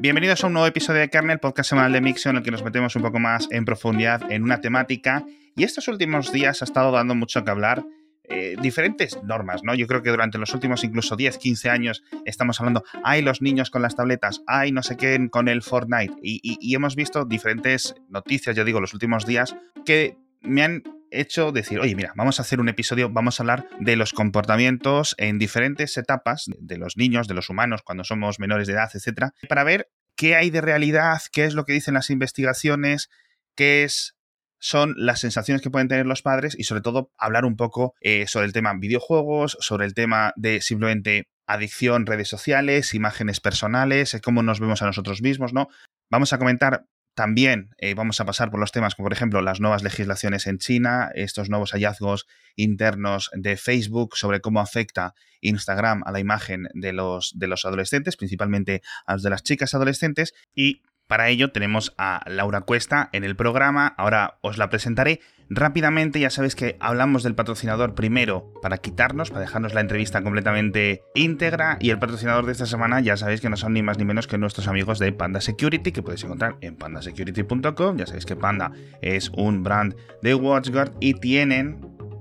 Bienvenidos 0.00 0.42
a 0.42 0.46
un 0.46 0.54
nuevo 0.54 0.66
episodio 0.66 1.00
de 1.00 1.10
Kernel, 1.10 1.40
podcast 1.40 1.68
semanal 1.68 1.92
de 1.92 2.00
Mixo, 2.00 2.30
en 2.30 2.36
el 2.38 2.42
que 2.42 2.50
nos 2.50 2.64
metemos 2.64 2.96
un 2.96 3.02
poco 3.02 3.18
más 3.18 3.46
en 3.50 3.66
profundidad 3.66 4.32
en 4.32 4.42
una 4.42 4.62
temática. 4.62 5.26
Y 5.54 5.64
estos 5.64 5.88
últimos 5.88 6.32
días 6.32 6.62
ha 6.62 6.64
estado 6.64 6.90
dando 6.90 7.14
mucho 7.14 7.44
que 7.44 7.50
hablar. 7.50 7.84
Eh, 8.24 8.56
diferentes 8.62 9.22
normas, 9.24 9.62
¿no? 9.62 9.74
Yo 9.74 9.86
creo 9.86 10.02
que 10.02 10.08
durante 10.08 10.38
los 10.38 10.54
últimos 10.54 10.84
incluso 10.84 11.16
10, 11.16 11.36
15 11.36 11.68
años 11.68 12.02
estamos 12.24 12.58
hablando, 12.60 12.82
hay 13.04 13.20
los 13.20 13.42
niños 13.42 13.68
con 13.68 13.82
las 13.82 13.94
tabletas, 13.94 14.42
hay 14.46 14.72
no 14.72 14.82
sé 14.82 14.96
qué 14.96 15.28
con 15.30 15.48
el 15.48 15.60
Fortnite, 15.60 16.14
y, 16.22 16.40
y 16.42 16.74
hemos 16.74 16.96
visto 16.96 17.26
diferentes 17.26 17.94
noticias, 18.08 18.56
yo 18.56 18.64
digo, 18.64 18.80
los 18.80 18.94
últimos 18.94 19.26
días, 19.26 19.54
que 19.84 20.16
me 20.40 20.62
han 20.62 20.82
hecho 21.10 21.52
decir, 21.52 21.80
oye, 21.80 21.94
mira, 21.94 22.12
vamos 22.16 22.38
a 22.38 22.42
hacer 22.42 22.60
un 22.60 22.68
episodio, 22.68 23.10
vamos 23.10 23.38
a 23.38 23.42
hablar 23.42 23.68
de 23.78 23.96
los 23.96 24.12
comportamientos 24.12 25.14
en 25.18 25.38
diferentes 25.38 25.96
etapas 25.96 26.46
de 26.58 26.78
los 26.78 26.96
niños, 26.96 27.28
de 27.28 27.34
los 27.34 27.50
humanos, 27.50 27.82
cuando 27.82 28.04
somos 28.04 28.38
menores 28.38 28.66
de 28.66 28.74
edad, 28.74 28.90
etcétera, 28.92 29.34
para 29.48 29.64
ver 29.64 29.88
qué 30.16 30.36
hay 30.36 30.50
de 30.50 30.60
realidad, 30.60 31.20
qué 31.32 31.44
es 31.44 31.54
lo 31.54 31.64
que 31.64 31.72
dicen 31.72 31.94
las 31.94 32.10
investigaciones, 32.10 33.10
qué 33.54 33.84
es 33.84 34.16
son 34.60 34.94
las 34.96 35.20
sensaciones 35.20 35.62
que 35.62 35.70
pueden 35.70 35.88
tener 35.88 36.06
los 36.06 36.22
padres 36.22 36.54
y 36.58 36.64
sobre 36.64 36.82
todo 36.82 37.10
hablar 37.16 37.46
un 37.46 37.56
poco 37.56 37.94
eh, 38.02 38.26
sobre 38.26 38.46
el 38.46 38.52
tema 38.52 38.74
videojuegos, 38.74 39.56
sobre 39.60 39.86
el 39.86 39.94
tema 39.94 40.34
de 40.36 40.60
simplemente 40.60 41.28
adicción, 41.46 42.06
redes 42.06 42.28
sociales, 42.28 42.94
imágenes 42.94 43.40
personales, 43.40 44.18
cómo 44.22 44.42
nos 44.42 44.60
vemos 44.60 44.82
a 44.82 44.86
nosotros 44.86 45.22
mismos, 45.22 45.52
¿no? 45.52 45.68
Vamos 46.10 46.32
a 46.32 46.38
comentar 46.38 46.84
también 47.20 47.68
eh, 47.76 47.92
vamos 47.92 48.18
a 48.20 48.24
pasar 48.24 48.50
por 48.50 48.60
los 48.60 48.72
temas 48.72 48.94
como 48.94 49.04
por 49.04 49.12
ejemplo 49.12 49.42
las 49.42 49.60
nuevas 49.60 49.82
legislaciones 49.82 50.46
en 50.46 50.56
China, 50.56 51.10
estos 51.14 51.50
nuevos 51.50 51.72
hallazgos 51.72 52.26
internos 52.56 53.28
de 53.34 53.58
Facebook 53.58 54.16
sobre 54.16 54.40
cómo 54.40 54.58
afecta 54.58 55.14
Instagram 55.42 56.02
a 56.06 56.12
la 56.12 56.20
imagen 56.20 56.70
de 56.72 56.94
los, 56.94 57.38
de 57.38 57.46
los 57.46 57.66
adolescentes, 57.66 58.16
principalmente 58.16 58.80
a 59.04 59.12
los 59.12 59.22
de 59.22 59.28
las 59.28 59.42
chicas 59.42 59.74
adolescentes. 59.74 60.32
Y 60.54 60.80
para 61.10 61.28
ello 61.28 61.50
tenemos 61.50 61.92
a 61.98 62.22
Laura 62.26 62.60
Cuesta 62.60 63.08
en 63.12 63.24
el 63.24 63.34
programa, 63.34 63.94
ahora 63.98 64.38
os 64.42 64.58
la 64.58 64.70
presentaré 64.70 65.18
rápidamente, 65.48 66.20
ya 66.20 66.30
sabéis 66.30 66.54
que 66.54 66.76
hablamos 66.78 67.24
del 67.24 67.34
patrocinador 67.34 67.96
primero 67.96 68.54
para 68.62 68.78
quitarnos, 68.78 69.30
para 69.30 69.40
dejarnos 69.40 69.74
la 69.74 69.80
entrevista 69.80 70.22
completamente 70.22 71.02
íntegra. 71.16 71.78
Y 71.80 71.90
el 71.90 71.98
patrocinador 71.98 72.46
de 72.46 72.52
esta 72.52 72.66
semana 72.66 73.00
ya 73.00 73.16
sabéis 73.16 73.40
que 73.40 73.50
no 73.50 73.56
son 73.56 73.72
ni 73.72 73.82
más 73.82 73.98
ni 73.98 74.04
menos 74.04 74.28
que 74.28 74.38
nuestros 74.38 74.68
amigos 74.68 75.00
de 75.00 75.10
Panda 75.10 75.40
Security 75.40 75.90
que 75.90 76.00
podéis 76.00 76.22
encontrar 76.22 76.58
en 76.60 76.76
pandasecurity.com, 76.76 77.96
ya 77.96 78.06
sabéis 78.06 78.24
que 78.24 78.36
Panda 78.36 78.70
es 79.02 79.30
un 79.30 79.64
brand 79.64 79.96
de 80.22 80.36
WatchGuard 80.36 80.92
y 81.00 81.14
tienen, 81.14 81.80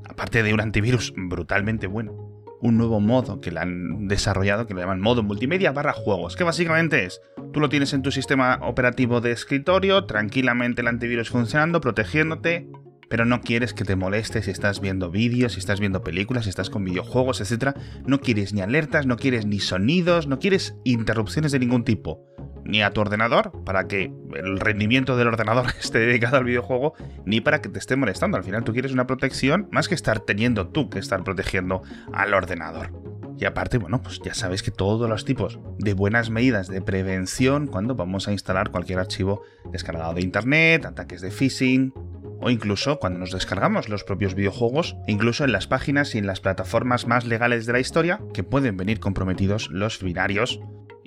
aparte 0.10 0.42
de 0.42 0.52
un 0.52 0.62
antivirus 0.62 1.14
brutalmente 1.16 1.86
bueno, 1.86 2.29
un 2.62 2.78
nuevo 2.78 3.00
modo 3.00 3.42
que 3.42 3.52
le 3.52 3.60
han 3.60 4.08
desarrollado 4.08 4.68
que 4.68 4.74
lo 4.74 4.82
llaman 4.82 5.02
modo 5.02 5.24
multimedia 5.24 5.72
barra 5.72 5.94
juegos, 5.94 6.36
que 6.36 6.44
básicamente 6.44 7.06
es, 7.06 7.22
tú 7.54 7.60
lo 7.60 7.70
tienes 7.70 7.94
en 7.94 8.02
tu 8.02 8.12
sistema 8.12 8.60
operativo 8.62 9.22
de 9.22 9.32
escritorio, 9.32 10.06
tranquilamente 10.06 10.82
el 10.82 10.88
antivirus 10.88 11.30
funcionando, 11.30 11.82
protegiéndote, 11.82 12.70
pero 13.10 13.26
no 13.26 13.42
quieres 13.42 13.74
que 13.74 13.86
te 13.86 13.96
moleste 13.96 14.42
si 14.44 14.52
estás 14.52 14.82
viendo 14.82 15.10
vídeos, 15.10 15.54
si 15.54 15.60
estás 15.60 15.80
viendo 15.80 16.04
películas, 16.04 16.44
si 16.44 16.50
estás 16.50 16.70
con 16.70 16.86
videojuegos, 16.86 17.42
etc. 17.42 17.76
No 18.06 18.22
quieres 18.22 18.54
ni 18.54 18.62
alertas, 18.62 19.08
no 19.08 19.18
quieres 19.18 19.46
ni 19.46 19.60
sonidos, 19.60 20.28
no 20.28 20.38
quieres 20.38 20.76
interrupciones 20.84 21.52
de 21.52 21.60
ningún 21.60 21.84
tipo 21.84 22.30
ni 22.70 22.82
a 22.82 22.92
tu 22.92 23.02
ordenador, 23.02 23.52
para 23.66 23.88
que 23.88 24.12
el 24.36 24.60
rendimiento 24.60 25.18
del 25.18 25.28
ordenador 25.28 25.66
esté 25.80 26.00
dedicado 26.00 26.38
al 26.38 26.44
videojuego, 26.44 26.94
ni 27.26 27.42
para 27.42 27.62
que 27.62 27.70
te 27.70 27.80
esté 27.80 27.96
molestando. 27.96 28.38
Al 28.38 28.44
final 28.44 28.64
tú 28.64 28.74
quieres 28.74 28.94
una 28.94 29.08
protección 29.08 29.68
más 29.72 29.88
que 29.88 29.96
estar 29.96 30.20
teniendo 30.20 30.70
tú 30.70 30.90
que 30.90 31.00
estar 31.00 31.24
protegiendo 31.24 31.82
al 32.14 32.34
ordenador. 32.34 32.92
Y 33.40 33.46
aparte, 33.46 33.78
bueno, 33.78 34.02
pues 34.02 34.20
ya 34.20 34.34
sabéis 34.34 34.64
que 34.64 34.72
todos 34.72 35.10
los 35.10 35.24
tipos 35.24 35.60
de 35.78 35.94
buenas 35.94 36.30
medidas 36.30 36.68
de 36.68 36.82
prevención 36.82 37.68
cuando 37.68 37.96
vamos 37.96 38.28
a 38.28 38.34
instalar 38.34 38.70
cualquier 38.70 39.00
archivo 39.00 39.44
descargado 39.72 40.14
de 40.14 40.22
internet, 40.22 40.86
ataques 40.86 41.22
de 41.22 41.32
phishing, 41.32 41.94
o 42.42 42.50
incluso 42.50 43.00
cuando 43.00 43.20
nos 43.20 43.32
descargamos 43.32 43.88
los 43.88 44.04
propios 44.04 44.36
videojuegos, 44.36 44.98
incluso 45.08 45.46
en 45.46 45.54
las 45.54 45.68
páginas 45.68 46.16
y 46.16 46.18
en 46.18 46.28
las 46.28 46.42
plataformas 46.42 47.08
más 47.08 47.26
legales 47.26 47.66
de 47.66 47.74
la 47.74 47.80
historia, 47.80 48.20
que 48.34 48.44
pueden 48.44 48.76
venir 48.76 49.00
comprometidos 49.00 49.70
los 49.70 50.04
binarios 50.04 50.60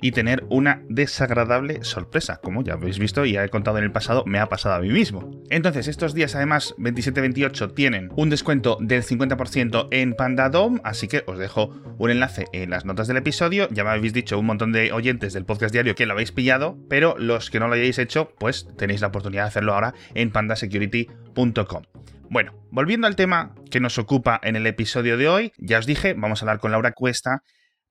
y 0.03 0.11
tener 0.11 0.43
una 0.49 0.83
desagradable 0.89 1.81
sorpresa, 1.85 2.41
como 2.43 2.61
ya 2.61 2.73
habéis 2.73 2.99
visto 2.99 3.25
y 3.25 3.31
ya 3.31 3.45
he 3.45 3.47
contado 3.47 3.77
en 3.77 3.85
el 3.85 3.93
pasado, 3.93 4.25
me 4.25 4.37
ha 4.37 4.49
pasado 4.49 4.75
a 4.75 4.79
mí 4.79 4.89
mismo. 4.89 5.41
Entonces, 5.49 5.87
estos 5.87 6.13
días 6.13 6.35
además 6.35 6.75
27-28 6.77 7.73
tienen 7.73 8.09
un 8.17 8.29
descuento 8.29 8.77
del 8.81 9.03
50% 9.03 9.87
en 9.91 10.13
Pandadom, 10.13 10.81
así 10.83 11.07
que 11.07 11.23
os 11.25 11.39
dejo 11.39 11.69
un 11.97 12.11
enlace 12.11 12.47
en 12.51 12.69
las 12.69 12.83
notas 12.83 13.07
del 13.07 13.15
episodio. 13.15 13.69
Ya 13.71 13.85
me 13.85 13.91
habéis 13.91 14.11
dicho 14.11 14.37
un 14.37 14.45
montón 14.45 14.73
de 14.73 14.91
oyentes 14.91 15.31
del 15.31 15.45
podcast 15.45 15.71
diario 15.71 15.95
que 15.95 16.05
lo 16.05 16.11
habéis 16.11 16.33
pillado, 16.33 16.77
pero 16.89 17.15
los 17.17 17.49
que 17.49 17.61
no 17.61 17.69
lo 17.69 17.75
hayáis 17.75 17.97
hecho, 17.97 18.33
pues 18.37 18.67
tenéis 18.77 18.99
la 18.99 19.07
oportunidad 19.07 19.43
de 19.43 19.47
hacerlo 19.47 19.73
ahora 19.73 19.93
en 20.15 20.31
pandasecurity.com. 20.31 21.83
Bueno, 22.29 22.53
volviendo 22.71 23.07
al 23.07 23.15
tema 23.15 23.55
que 23.71 23.79
nos 23.79 23.97
ocupa 23.97 24.41
en 24.43 24.57
el 24.57 24.67
episodio 24.67 25.15
de 25.15 25.29
hoy, 25.29 25.53
ya 25.57 25.79
os 25.79 25.85
dije, 25.85 26.13
vamos 26.13 26.41
a 26.41 26.45
hablar 26.45 26.59
con 26.59 26.71
Laura 26.71 26.91
Cuesta, 26.91 27.43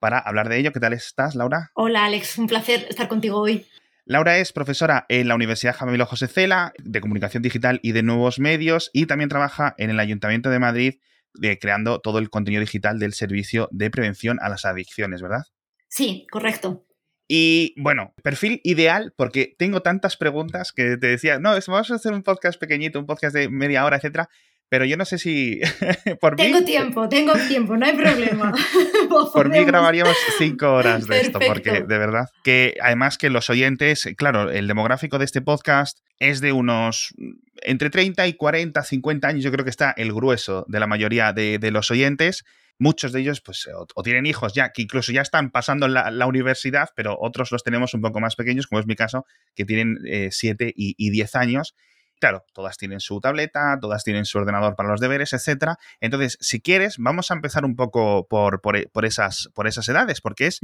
para 0.02 0.18
hablar 0.18 0.48
de 0.48 0.58
ello. 0.58 0.72
¿Qué 0.72 0.80
tal 0.80 0.94
estás, 0.94 1.36
Laura? 1.36 1.70
Hola, 1.74 2.04
Alex. 2.04 2.36
Un 2.36 2.48
placer 2.48 2.86
estar 2.90 3.06
contigo 3.06 3.38
hoy. 3.38 3.64
Laura 4.04 4.38
es 4.38 4.52
profesora 4.52 5.06
en 5.08 5.28
la 5.28 5.36
Universidad 5.36 5.76
Jamilo 5.76 6.06
José 6.06 6.26
Cela 6.26 6.72
de 6.82 7.00
Comunicación 7.00 7.40
Digital 7.40 7.78
y 7.84 7.92
de 7.92 8.02
Nuevos 8.02 8.40
Medios 8.40 8.90
y 8.92 9.06
también 9.06 9.28
trabaja 9.28 9.76
en 9.78 9.90
el 9.90 10.00
Ayuntamiento 10.00 10.50
de 10.50 10.58
Madrid 10.58 10.94
de, 11.34 11.56
creando 11.60 12.00
todo 12.00 12.18
el 12.18 12.30
contenido 12.30 12.60
digital 12.62 12.98
del 12.98 13.12
Servicio 13.12 13.68
de 13.70 13.90
Prevención 13.90 14.38
a 14.42 14.48
las 14.48 14.64
Adicciones, 14.64 15.22
¿verdad? 15.22 15.44
Sí, 15.86 16.26
correcto. 16.32 16.84
Y 17.28 17.80
bueno, 17.80 18.12
perfil 18.24 18.60
ideal 18.64 19.14
porque 19.16 19.54
tengo 19.56 19.82
tantas 19.82 20.16
preguntas 20.16 20.72
que 20.72 20.96
te 20.96 21.06
decía, 21.06 21.38
no, 21.38 21.50
vamos 21.68 21.90
a 21.92 21.94
hacer 21.94 22.12
un 22.12 22.24
podcast 22.24 22.58
pequeñito, 22.58 22.98
un 22.98 23.06
podcast 23.06 23.36
de 23.36 23.48
media 23.48 23.84
hora, 23.84 23.98
etcétera, 23.98 24.28
pero 24.72 24.86
yo 24.86 24.96
no 24.96 25.04
sé 25.04 25.18
si 25.18 25.60
por 26.20 26.34
tengo 26.34 26.64
tiempo, 26.64 27.06
tengo 27.06 27.34
tiempo, 27.46 27.76
no 27.76 27.84
hay 27.84 27.92
problema. 27.92 28.54
por 29.34 29.50
mí 29.50 29.62
grabaríamos 29.64 30.16
cinco 30.38 30.72
horas 30.72 31.06
de 31.06 31.20
esto, 31.20 31.40
porque 31.46 31.82
de 31.82 31.98
verdad 31.98 32.30
que 32.42 32.76
además 32.80 33.18
que 33.18 33.28
los 33.28 33.50
oyentes, 33.50 34.08
claro, 34.16 34.50
el 34.50 34.66
demográfico 34.66 35.18
de 35.18 35.26
este 35.26 35.42
podcast 35.42 35.98
es 36.18 36.40
de 36.40 36.52
unos 36.52 37.14
entre 37.60 37.90
30 37.90 38.26
y 38.26 38.32
40, 38.32 38.82
50 38.82 39.28
años, 39.28 39.44
yo 39.44 39.52
creo 39.52 39.62
que 39.62 39.70
está 39.70 39.92
el 39.94 40.10
grueso 40.10 40.64
de 40.68 40.80
la 40.80 40.86
mayoría 40.86 41.34
de, 41.34 41.70
los 41.70 41.90
oyentes. 41.90 42.42
Muchos 42.78 43.12
de 43.12 43.20
ellos, 43.20 43.42
pues, 43.42 43.68
o, 43.94 44.02
tienen 44.02 44.24
hijos 44.24 44.54
ya, 44.54 44.70
que 44.70 44.80
incluso 44.80 45.12
ya 45.12 45.20
están 45.20 45.50
pasando 45.50 45.86
la, 45.86 46.10
la, 46.10 46.26
universidad, 46.26 46.88
pero 46.96 47.18
otros 47.20 47.52
los 47.52 47.62
tenemos 47.62 47.92
un 47.92 48.00
poco 48.00 48.20
más 48.20 48.36
pequeños, 48.36 48.66
como 48.66 48.80
es 48.80 48.86
mi 48.86 48.96
caso, 48.96 49.26
que 49.54 49.66
tienen 49.66 49.98
7 50.30 50.66
eh, 50.66 50.72
y 50.74 51.10
10 51.10 51.34
años. 51.36 51.74
Claro, 52.22 52.44
todas 52.52 52.76
tienen 52.76 53.00
su 53.00 53.20
tableta, 53.20 53.76
todas 53.80 54.04
tienen 54.04 54.26
su 54.26 54.38
ordenador 54.38 54.76
para 54.76 54.88
los 54.88 55.00
deberes, 55.00 55.32
etcétera. 55.32 55.76
Entonces, 56.00 56.38
si 56.40 56.60
quieres, 56.60 56.98
vamos 56.98 57.32
a 57.32 57.34
empezar 57.34 57.64
un 57.64 57.74
poco 57.74 58.28
por, 58.28 58.60
por, 58.60 58.76
esas, 59.04 59.50
por 59.54 59.66
esas 59.66 59.88
edades, 59.88 60.20
porque 60.20 60.46
es 60.46 60.60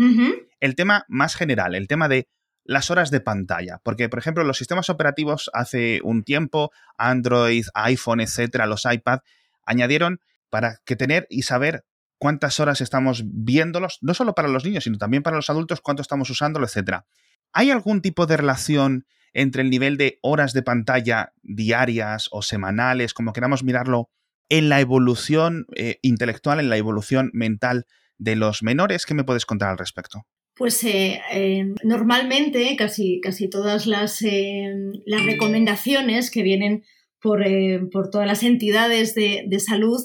el 0.60 0.76
tema 0.76 1.04
más 1.08 1.34
general, 1.34 1.74
el 1.74 1.88
tema 1.88 2.06
de 2.06 2.28
las 2.62 2.92
horas 2.92 3.10
de 3.10 3.20
pantalla. 3.20 3.80
Porque, 3.82 4.08
por 4.08 4.20
ejemplo, 4.20 4.44
los 4.44 4.56
sistemas 4.56 4.88
operativos 4.88 5.50
hace 5.52 5.98
un 6.04 6.22
tiempo, 6.22 6.70
Android, 6.96 7.66
iPhone, 7.74 8.20
etcétera, 8.20 8.66
los 8.66 8.84
iPad, 8.84 9.18
añadieron 9.66 10.20
para 10.50 10.76
que 10.84 10.94
tener 10.94 11.26
y 11.28 11.42
saber 11.42 11.84
cuántas 12.18 12.60
horas 12.60 12.80
estamos 12.80 13.24
viéndolos, 13.26 13.98
no 14.00 14.14
solo 14.14 14.32
para 14.36 14.46
los 14.46 14.64
niños, 14.64 14.84
sino 14.84 14.96
también 14.96 15.24
para 15.24 15.34
los 15.34 15.50
adultos, 15.50 15.80
cuánto 15.80 16.02
estamos 16.02 16.30
usándolo, 16.30 16.66
etcétera. 16.66 17.04
¿Hay 17.52 17.72
algún 17.72 18.00
tipo 18.00 18.26
de 18.26 18.36
relación 18.36 19.06
entre 19.32 19.62
el 19.62 19.70
nivel 19.70 19.96
de 19.96 20.18
horas 20.22 20.52
de 20.52 20.62
pantalla 20.62 21.32
diarias 21.42 22.28
o 22.30 22.42
semanales, 22.42 23.14
como 23.14 23.32
queramos 23.32 23.64
mirarlo, 23.64 24.08
en 24.48 24.68
la 24.68 24.80
evolución 24.80 25.66
eh, 25.76 25.98
intelectual, 26.02 26.60
en 26.60 26.70
la 26.70 26.76
evolución 26.76 27.30
mental 27.32 27.84
de 28.16 28.36
los 28.36 28.62
menores. 28.62 29.06
¿Qué 29.06 29.14
me 29.14 29.24
puedes 29.24 29.46
contar 29.46 29.70
al 29.70 29.78
respecto? 29.78 30.22
Pues 30.56 30.82
eh, 30.84 31.20
eh, 31.32 31.74
normalmente 31.84 32.74
casi, 32.76 33.20
casi 33.20 33.48
todas 33.48 33.86
las, 33.86 34.22
las, 34.22 35.24
recomendaciones 35.24 36.30
que 36.30 36.42
vienen 36.42 36.82
por, 37.20 37.44
por 37.92 38.10
todas 38.10 38.26
las 38.26 38.42
entidades 38.42 39.14
de, 39.14 39.44
de 39.46 39.60
salud 39.60 40.04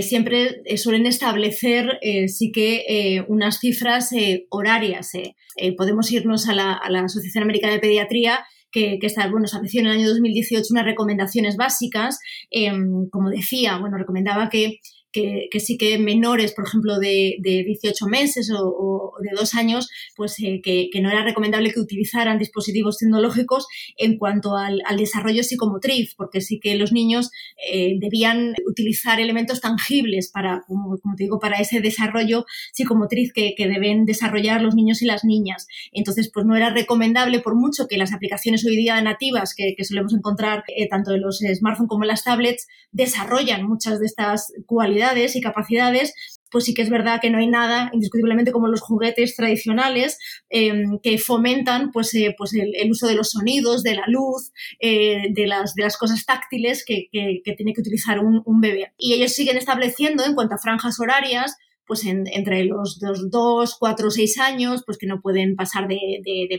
siempre 0.00 0.62
suelen 0.76 1.06
establecer 1.06 1.98
sí 2.28 2.52
que 2.52 3.24
unas 3.26 3.58
cifras 3.58 4.10
horarias. 4.48 5.10
podemos 5.76 6.12
irnos 6.12 6.48
a 6.48 6.54
la, 6.54 6.72
a 6.72 6.88
la 6.88 7.00
Asociación 7.00 7.42
Americana 7.42 7.72
de 7.72 7.80
Pediatría 7.80 8.44
que, 8.72 8.98
que 8.98 9.08
bueno, 9.30 9.44
estableció 9.44 9.80
en 9.80 9.86
el 9.86 9.92
año 9.92 10.08
2018 10.08 10.66
unas 10.70 10.84
recomendaciones 10.84 11.56
básicas. 11.56 12.18
Em, 12.50 13.08
como 13.10 13.30
decía, 13.30 13.78
bueno, 13.78 13.98
recomendaba 13.98 14.48
que 14.48 14.80
que, 15.12 15.48
sí 15.60 15.76
que 15.76 15.98
menores, 15.98 16.52
por 16.52 16.66
ejemplo, 16.66 16.98
de, 16.98 17.36
18 17.42 18.06
meses 18.06 18.50
o, 18.56 19.12
de 19.20 19.30
dos 19.36 19.54
años, 19.54 19.90
pues 20.16 20.36
eh, 20.40 20.60
que, 20.62 20.88
no 21.00 21.10
era 21.10 21.24
recomendable 21.24 21.72
que 21.72 21.80
utilizaran 21.80 22.38
dispositivos 22.38 22.98
tecnológicos 22.98 23.66
en 23.98 24.18
cuanto 24.18 24.56
al, 24.56 24.80
desarrollo 24.96 25.42
psicomotriz, 25.42 26.14
porque 26.14 26.40
sí 26.40 26.60
que 26.60 26.76
los 26.76 26.92
niños 26.92 27.30
eh, 27.70 27.96
debían 27.98 28.54
utilizar 28.68 29.20
elementos 29.20 29.60
tangibles 29.60 30.30
para, 30.30 30.62
como, 30.66 30.98
digo, 31.16 31.38
para 31.40 31.58
ese 31.58 31.80
desarrollo 31.80 32.44
psicomotriz 32.72 33.32
que, 33.32 33.54
deben 33.62 34.04
desarrollar 34.06 34.60
los 34.60 34.74
niños 34.74 35.02
y 35.02 35.06
las 35.06 35.24
niñas. 35.24 35.68
Entonces, 35.92 36.30
pues 36.32 36.44
no 36.44 36.56
era 36.56 36.70
recomendable, 36.70 37.38
por 37.38 37.54
mucho 37.54 37.86
que 37.86 37.96
las 37.96 38.12
aplicaciones 38.12 38.64
hoy 38.66 38.76
día 38.76 39.00
nativas 39.02 39.54
que, 39.54 39.74
solemos 39.84 40.14
encontrar 40.14 40.64
eh, 40.76 40.88
tanto 40.88 41.12
en 41.12 41.20
los 41.20 41.38
smartphones 41.38 41.88
como 41.88 42.04
en 42.04 42.08
las 42.08 42.24
tablets 42.24 42.68
desarrollan 42.92 43.64
muchas 43.64 43.98
de 43.98 44.06
estas 44.06 44.52
cualidades 44.66 45.01
y 45.34 45.40
capacidades, 45.40 46.14
pues 46.50 46.64
sí 46.64 46.74
que 46.74 46.82
es 46.82 46.90
verdad 46.90 47.20
que 47.20 47.30
no 47.30 47.38
hay 47.38 47.48
nada 47.48 47.90
indiscutiblemente 47.92 48.52
como 48.52 48.68
los 48.68 48.80
juguetes 48.80 49.34
tradicionales 49.34 50.18
em, 50.50 50.98
que 51.02 51.18
fomentan 51.18 51.90
pues, 51.90 52.14
eh, 52.14 52.34
pues 52.36 52.52
el, 52.54 52.90
uso 52.90 53.08
de 53.08 53.14
los 53.14 53.30
sonidos, 53.30 53.82
de 53.82 53.94
la 53.94 54.04
luz, 54.06 54.52
eh, 54.78 55.32
de, 55.32 55.46
las, 55.46 55.74
de 55.74 55.82
las 55.82 55.96
cosas 55.96 56.24
táctiles 56.24 56.84
que, 56.84 57.08
tiene 57.10 57.72
que 57.72 57.80
utilizar 57.80 58.20
un, 58.20 58.60
bebé. 58.60 58.92
Y 58.98 59.14
ellos 59.14 59.32
siguen 59.32 59.56
estableciendo 59.56 60.24
en 60.24 60.34
cuanto 60.34 60.54
a 60.54 60.58
franjas 60.58 61.00
horarias 61.00 61.56
pues 61.84 62.06
entre 62.06 62.64
los, 62.64 63.00
dos, 63.30 63.76
cuatro, 63.78 64.10
seis 64.10 64.38
años, 64.38 64.82
pues 64.86 64.96
que 64.96 65.06
no 65.06 65.20
pueden 65.20 65.56
pasar 65.56 65.88
de, 65.88 65.98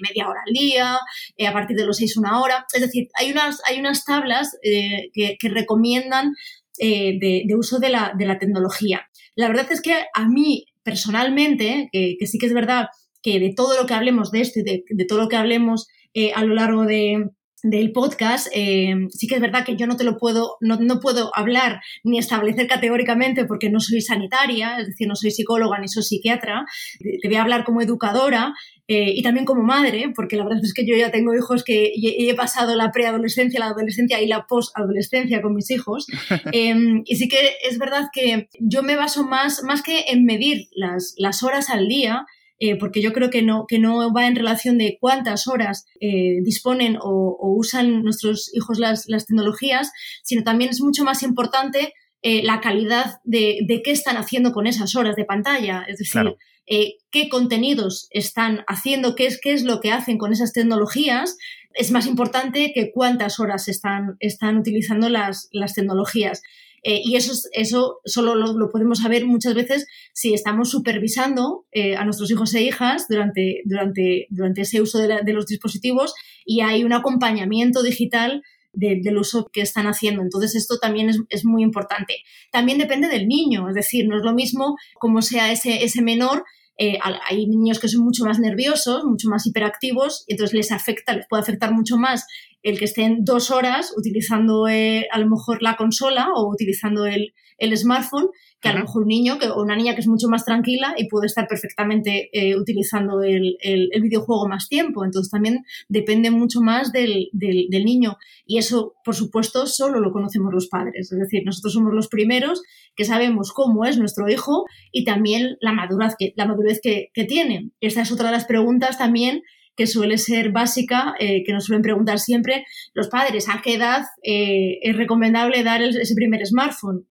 media 0.02 0.28
hora 0.28 0.42
al 0.46 0.54
día, 0.54 1.00
eh, 1.38 1.48
a 1.48 1.54
partir 1.54 1.78
de 1.78 1.86
los 1.86 1.98
seis 1.98 2.18
una 2.18 2.42
hora. 2.42 2.66
Es 2.74 2.82
decir, 2.82 3.08
hay 3.16 3.32
unas, 3.32 3.62
hay 3.66 3.80
unas 3.80 4.04
tablas 4.04 4.56
que, 4.62 5.38
que, 5.40 5.50
recomiendan 5.50 6.34
eh, 6.80 7.20
de, 7.20 7.56
uso 7.56 7.80
de 7.80 7.90
la, 7.90 8.38
tecnología. 8.40 9.08
La 9.36 9.48
verdad 9.48 9.72
es 9.72 9.82
que 9.82 9.94
a 10.14 10.28
mí 10.28 10.66
personalmente, 10.84 11.90
que, 11.92 12.18
sí 12.28 12.38
que 12.38 12.48
es 12.48 12.54
verdad 12.54 12.88
que 13.22 13.40
de 13.40 13.54
todo 13.56 13.80
lo 13.80 13.88
que 13.88 13.94
hablemos 13.94 14.32
de 14.32 14.42
esto 14.42 14.60
y 14.60 14.64
de, 14.64 15.06
todo 15.06 15.20
lo 15.20 15.30
que 15.30 15.38
hablemos 15.38 15.88
eh, 16.14 16.34
a 16.34 16.44
lo 16.44 16.54
largo 16.54 16.84
de, 16.84 17.30
del 17.64 17.94
podcast, 17.94 18.48
eh, 18.54 18.94
sí 19.10 19.26
que 19.28 19.36
es 19.36 19.42
verdad 19.42 19.66
que 19.66 19.78
yo 19.78 19.88
no 19.88 19.96
te 19.96 20.04
lo 20.04 20.18
puedo, 20.18 20.58
no, 20.60 20.76
no, 20.76 21.00
puedo 21.00 21.32
hablar 21.34 21.80
ni 22.04 22.20
establecer 22.20 22.68
categóricamente 22.68 23.46
porque 23.46 23.70
no 23.70 23.80
soy 23.80 24.02
sanitaria, 24.02 24.78
es 24.80 24.88
decir, 24.88 25.08
no 25.08 25.16
soy 25.16 25.32
psicóloga 25.32 25.80
ni 25.80 25.88
soy 25.88 26.04
psiquiatra, 26.04 26.66
te 27.00 27.28
voy 27.28 27.38
a 27.38 27.42
hablar 27.42 27.64
como 27.64 27.82
educadora 27.82 28.54
eh, 28.90 29.14
y 29.16 29.24
también 29.24 29.46
como 29.46 29.64
madre, 29.64 30.12
porque 30.14 30.36
la 30.36 30.44
verdad 30.44 30.60
es 30.62 30.74
que 30.74 30.86
yo 30.86 30.98
ya 30.98 31.10
tengo 31.10 31.34
hijos 31.34 31.64
que 31.64 31.94
he 31.96 32.34
pasado 32.36 32.76
la 32.76 32.92
preadolescencia, 32.92 33.62
la 33.62 33.68
adolescencia 33.68 34.22
y 34.22 34.28
la 34.28 34.46
posadolescencia 34.46 35.42
con 35.42 35.56
mis 35.56 35.72
hijos. 35.72 36.06
Em, 36.52 37.02
y 37.06 37.16
sí 37.16 37.30
que 37.30 37.54
es 37.68 37.80
verdad 37.80 38.10
que 38.12 38.50
yo 38.60 38.84
me 38.84 38.98
baso 38.98 39.24
más, 39.24 39.64
más 39.64 39.82
que 39.82 40.04
en 40.10 40.26
medir 40.26 40.68
las, 40.76 41.16
las 41.18 41.44
horas 41.44 41.70
al 41.70 41.88
día, 41.88 42.26
eh, 42.60 42.78
porque 42.78 43.02
yo 43.02 43.14
creo 43.14 43.30
que 43.30 43.42
no, 43.42 43.66
que 43.68 43.80
no 43.80 44.14
va 44.14 44.28
en 44.28 44.36
relación 44.36 44.78
de 44.78 44.98
cuántas 45.00 45.48
horas 45.48 45.86
eh, 46.00 46.40
disponen 46.44 46.98
o, 47.02 47.38
usan 47.58 48.04
nuestros 48.04 48.52
hijos 48.54 48.80
las, 48.80 49.06
tecnologías, 49.06 49.92
sino 50.24 50.44
también 50.44 50.70
es 50.70 50.82
mucho 50.82 51.04
más 51.04 51.24
importante 51.24 51.94
eh, 52.22 52.44
la 52.44 52.62
calidad 52.62 53.18
de, 53.24 53.66
qué 53.84 53.92
están 53.92 54.18
haciendo 54.18 54.52
con 54.52 54.68
esas 54.68 54.96
horas 54.96 55.16
de 55.16 55.26
pantalla, 55.26 55.84
es 55.88 55.98
decir, 55.98 56.36
qué 56.66 57.30
contenidos 57.30 58.08
están 58.12 58.64
haciendo, 58.68 59.16
qué 59.16 59.26
es, 59.26 59.40
qué 59.42 59.54
es 59.54 59.64
lo 59.64 59.82
que 59.82 59.92
hacen 59.92 60.18
con 60.18 60.32
esas 60.32 60.54
tecnologías, 60.54 61.38
es 61.74 61.92
más 61.92 62.06
importante 62.06 62.72
que 62.74 62.92
cuántas 62.94 63.40
horas 63.40 63.68
están, 63.68 64.16
están 64.20 64.58
utilizando 64.58 65.10
las, 65.10 65.50
las 65.52 65.74
tecnologías. 65.74 66.42
Eh, 66.84 67.02
y 67.04 67.16
eso, 67.16 67.34
eso 67.54 68.02
solo 68.04 68.36
lo, 68.36 68.70
podemos 68.70 69.00
saber 69.00 69.26
muchas 69.26 69.56
veces 69.56 69.88
si 70.14 70.34
estamos 70.34 70.70
supervisando 70.70 71.66
eh, 71.72 71.96
a 71.96 72.04
nuestros 72.04 72.30
hijos 72.30 72.54
e 72.54 72.62
hijas 72.62 73.08
durante, 73.08 73.62
durante, 73.66 74.28
durante 74.30 74.62
ese 74.62 74.82
uso 74.82 75.00
de, 75.00 75.34
los 75.34 75.48
dispositivos 75.48 76.14
y 76.46 76.62
hay 76.62 76.84
un 76.84 76.94
acompañamiento 76.94 77.84
digital 77.84 78.44
del 78.74 79.18
uso 79.18 79.50
que 79.54 79.62
están 79.62 79.86
haciendo. 79.86 80.24
Entonces, 80.24 80.56
esto 80.56 80.80
también 80.80 81.12
es, 81.30 81.46
muy 81.46 81.62
importante. 81.62 82.18
También 82.52 82.80
depende 82.80 83.08
del 83.08 83.28
niño, 83.28 83.70
es 83.70 83.76
decir, 83.76 84.08
no 84.08 84.18
es 84.18 84.24
lo 84.24 84.34
mismo 84.34 84.78
como 84.96 85.22
sea 85.22 85.52
ese, 85.52 85.84
ese 85.84 86.02
menor 86.02 86.44
eh, 86.78 86.98
hay 87.30 87.46
niños 87.48 87.80
que 87.80 87.88
son 87.88 88.04
mucho 88.04 88.26
más 88.26 88.40
nerviosos, 88.40 89.04
mucho 89.04 89.30
más 89.30 89.46
hiperactivos, 89.46 90.26
y 90.28 90.34
entonces 90.34 90.56
les 90.56 90.72
afecta, 90.72 91.14
les 91.14 91.28
puede 91.28 91.44
afectar 91.44 91.74
mucho 91.74 91.98
más 91.98 92.26
el 92.64 92.80
que 92.80 92.86
estén 92.86 93.24
dos 93.26 93.52
horas 93.52 93.94
utilizando 93.96 94.68
eh, 94.68 95.08
a 95.12 95.20
lo 95.20 95.30
mejor 95.30 95.62
la 95.62 95.76
consola 95.76 96.30
o 96.34 96.50
utilizando 96.50 97.06
el, 97.06 97.34
el 97.58 97.78
smartphone, 97.78 98.30
que 98.64 98.70
a 98.70 98.74
lo 98.74 98.80
mejor 98.80 99.02
un 99.02 99.10
niño 99.10 99.38
que, 99.40 99.48
o 99.48 99.62
una 99.62 99.76
niña 99.76 99.94
que 99.94 100.00
es 100.00 100.08
mucho 100.08 100.30
más 100.30 100.46
tranquila 100.46 100.96
y 100.98 101.10
puede 101.10 101.28
estar 101.28 101.48
perfectamente 101.48 102.30
eh, 102.32 102.56
utilizando 102.56 103.22
el, 103.22 103.58
el, 103.60 104.02
videojuego 104.02 104.48
más 104.48 104.70
tiempo. 104.70 105.04
Entonces 105.04 105.30
también 105.30 105.66
depende 105.90 106.32
mucho 106.32 106.62
más 106.62 106.94
del, 106.94 107.28
del, 107.34 107.68
del, 107.70 107.84
niño. 107.84 108.16
Y 108.46 108.58
eso, 108.58 108.94
por 109.04 109.16
supuesto, 109.16 109.68
solo 109.68 110.00
lo 110.00 110.14
conocemos 110.14 110.54
los 110.54 110.70
padres. 110.70 111.12
Es 111.12 111.20
decir, 111.20 111.44
nosotros 111.46 111.74
somos 111.74 111.94
los 111.94 112.08
primeros 112.08 112.64
que 112.96 113.04
sabemos 113.04 113.52
cómo 113.52 113.84
es 113.84 113.98
nuestro 113.98 114.30
hijo 114.30 114.64
y 114.94 115.04
también 115.04 115.58
la 115.60 115.74
madurez 115.74 116.16
que, 116.18 116.34
la 116.38 116.46
madurez 116.46 116.80
que, 116.82 117.10
que 117.14 117.26
tiene. 117.26 117.72
Esta 117.82 118.02
es 118.02 118.14
otra 118.14 118.28
de 118.28 118.32
las 118.32 118.46
preguntas 118.46 118.98
también 118.98 119.42
que 119.76 119.88
suele 119.88 120.18
ser 120.18 120.52
básica, 120.52 121.16
eh, 121.20 121.44
que 121.44 121.52
nos 121.52 121.66
suelen 121.66 121.82
preguntar 121.82 122.20
siempre 122.20 122.66
los 122.94 123.10
padres, 123.10 123.50
¿a 123.50 123.62
qué 123.62 123.76
edad 123.76 124.04
eh, 124.24 124.80
es 124.84 124.96
recomendable 124.96 125.64
dar 125.64 125.82
ese 125.82 126.16
primer 126.16 126.46
smartphone? 126.46 127.08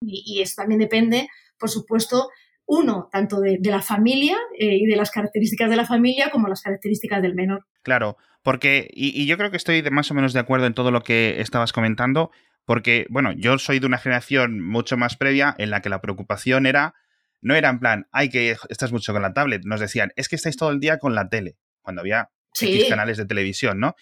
Y, 0.00 0.40
eso 0.40 0.54
también 0.56 0.80
depende, 0.80 1.28
por 1.58 1.70
supuesto, 1.70 2.28
uno, 2.66 3.08
tanto 3.10 3.40
de, 3.40 3.58
la 3.62 3.82
familia 3.82 4.36
eh, 4.58 4.76
y 4.76 4.86
de 4.86 4.96
las 4.96 5.10
características 5.10 5.68
de 5.70 5.76
la 5.76 5.86
familia 5.86 6.30
como 6.30 6.48
las 6.48 6.62
características 6.62 7.20
del 7.20 7.34
menor. 7.34 7.66
Claro, 7.82 8.16
porque, 8.42 8.88
y, 8.92 9.26
yo 9.26 9.36
creo 9.36 9.50
que 9.50 9.56
estoy 9.56 9.82
más 9.90 10.10
o 10.10 10.14
menos 10.14 10.32
de 10.32 10.40
acuerdo 10.40 10.66
en 10.66 10.74
todo 10.74 10.90
lo 10.90 11.02
que 11.02 11.40
estabas 11.40 11.72
comentando, 11.72 12.30
porque, 12.64 13.06
bueno, 13.10 13.32
yo 13.32 13.58
soy 13.58 13.80
de 13.80 13.86
una 13.86 13.98
generación 13.98 14.60
mucho 14.60 14.96
más 14.96 15.16
previa 15.16 15.54
en 15.58 15.70
la 15.70 15.82
que 15.82 15.88
la 15.88 16.00
preocupación 16.00 16.66
era, 16.66 16.94
no 17.42 17.54
era 17.54 17.68
en 17.70 17.80
plan, 17.80 18.06
ay, 18.12 18.28
que 18.28 18.56
estás 18.68 18.92
mucho 18.92 19.12
con 19.12 19.22
la 19.22 19.32
tablet, 19.32 19.62
nos 19.64 19.80
decían, 19.80 20.12
es 20.16 20.28
que 20.28 20.36
estáis 20.36 20.56
todo 20.56 20.70
el 20.70 20.80
día 20.80 20.98
con 20.98 21.14
la 21.14 21.28
tele 21.28 21.56
cuando 21.82 22.02
había 22.02 22.30
X 22.58 22.88
canales 22.88 23.16
de 23.16 23.26
televisión, 23.26 23.80
¿no? 23.80 23.94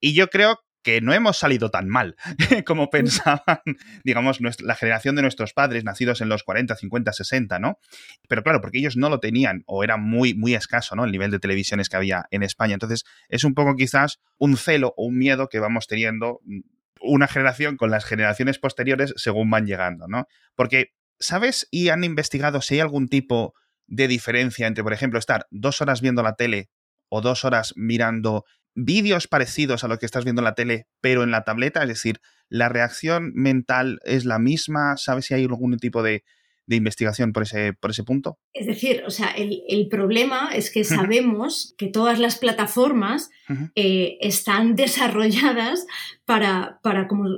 Y 0.00 0.14
yo 0.14 0.28
creo 0.28 0.60
que 0.86 1.00
no 1.00 1.12
hemos 1.12 1.36
salido 1.36 1.68
tan 1.68 1.88
mal 1.88 2.14
como 2.64 2.90
pensaban, 2.90 3.58
digamos, 4.04 4.38
la 4.60 4.76
generación 4.76 5.16
de 5.16 5.22
nuestros 5.22 5.52
padres, 5.52 5.82
nacidos 5.82 6.20
en 6.20 6.28
los 6.28 6.44
40, 6.44 6.76
50, 6.76 7.12
60, 7.12 7.58
¿no? 7.58 7.80
Pero 8.28 8.44
claro, 8.44 8.60
porque 8.60 8.78
ellos 8.78 8.96
no 8.96 9.08
lo 9.08 9.18
tenían 9.18 9.64
o 9.66 9.82
era 9.82 9.96
muy, 9.96 10.34
muy 10.34 10.54
escaso, 10.54 10.94
¿no? 10.94 11.04
El 11.04 11.10
nivel 11.10 11.32
de 11.32 11.40
televisiones 11.40 11.88
que 11.88 11.96
había 11.96 12.26
en 12.30 12.44
España. 12.44 12.74
Entonces, 12.74 13.02
es 13.28 13.42
un 13.42 13.54
poco 13.54 13.74
quizás 13.74 14.20
un 14.38 14.56
celo 14.56 14.94
o 14.96 15.06
un 15.06 15.18
miedo 15.18 15.48
que 15.48 15.58
vamos 15.58 15.88
teniendo 15.88 16.38
mm, 16.44 16.60
una 17.00 17.26
generación 17.26 17.76
con 17.76 17.90
las 17.90 18.04
generaciones 18.04 18.60
posteriores 18.60 19.12
según 19.16 19.50
van 19.50 19.66
llegando, 19.66 20.06
¿no? 20.06 20.28
Porque, 20.54 20.92
¿sabes 21.18 21.66
y 21.72 21.88
han 21.88 22.04
investigado 22.04 22.60
si 22.60 22.74
hay 22.74 22.80
algún 22.82 23.08
tipo 23.08 23.54
de 23.88 24.06
diferencia 24.06 24.68
entre, 24.68 24.84
por 24.84 24.92
ejemplo, 24.92 25.18
estar 25.18 25.48
dos 25.50 25.80
horas 25.80 26.00
viendo 26.00 26.22
la 26.22 26.36
tele 26.36 26.70
o 27.08 27.22
dos 27.22 27.44
horas 27.44 27.72
mirando 27.74 28.44
vídeos 28.76 29.26
parecidos 29.26 29.82
a 29.82 29.88
lo 29.88 29.98
que 29.98 30.06
estás 30.06 30.24
viendo 30.24 30.40
en 30.40 30.44
la 30.44 30.54
tele, 30.54 30.86
pero 31.00 31.24
en 31.24 31.32
la 31.32 31.42
tableta, 31.42 31.82
es 31.82 31.88
decir, 31.88 32.20
la 32.48 32.68
reacción 32.68 33.32
mental 33.34 33.98
es 34.04 34.24
la 34.24 34.38
misma, 34.38 34.96
¿sabes 34.96 35.26
si 35.26 35.34
hay 35.34 35.44
algún 35.44 35.76
tipo 35.78 36.02
de, 36.02 36.22
de 36.66 36.76
investigación 36.76 37.32
por 37.32 37.44
ese, 37.44 37.72
por 37.72 37.90
ese 37.90 38.02
punto? 38.02 38.38
Es 38.52 38.66
decir, 38.66 39.02
o 39.06 39.10
sea, 39.10 39.28
el, 39.28 39.62
el 39.68 39.88
problema 39.88 40.50
es 40.54 40.70
que 40.70 40.84
sabemos 40.84 41.74
que 41.78 41.86
todas 41.86 42.18
las 42.18 42.38
plataformas 42.38 43.30
eh, 43.74 44.18
están 44.20 44.74
desarrolladas 44.74 45.86
para, 46.24 46.80
para, 46.82 47.06
como 47.06 47.28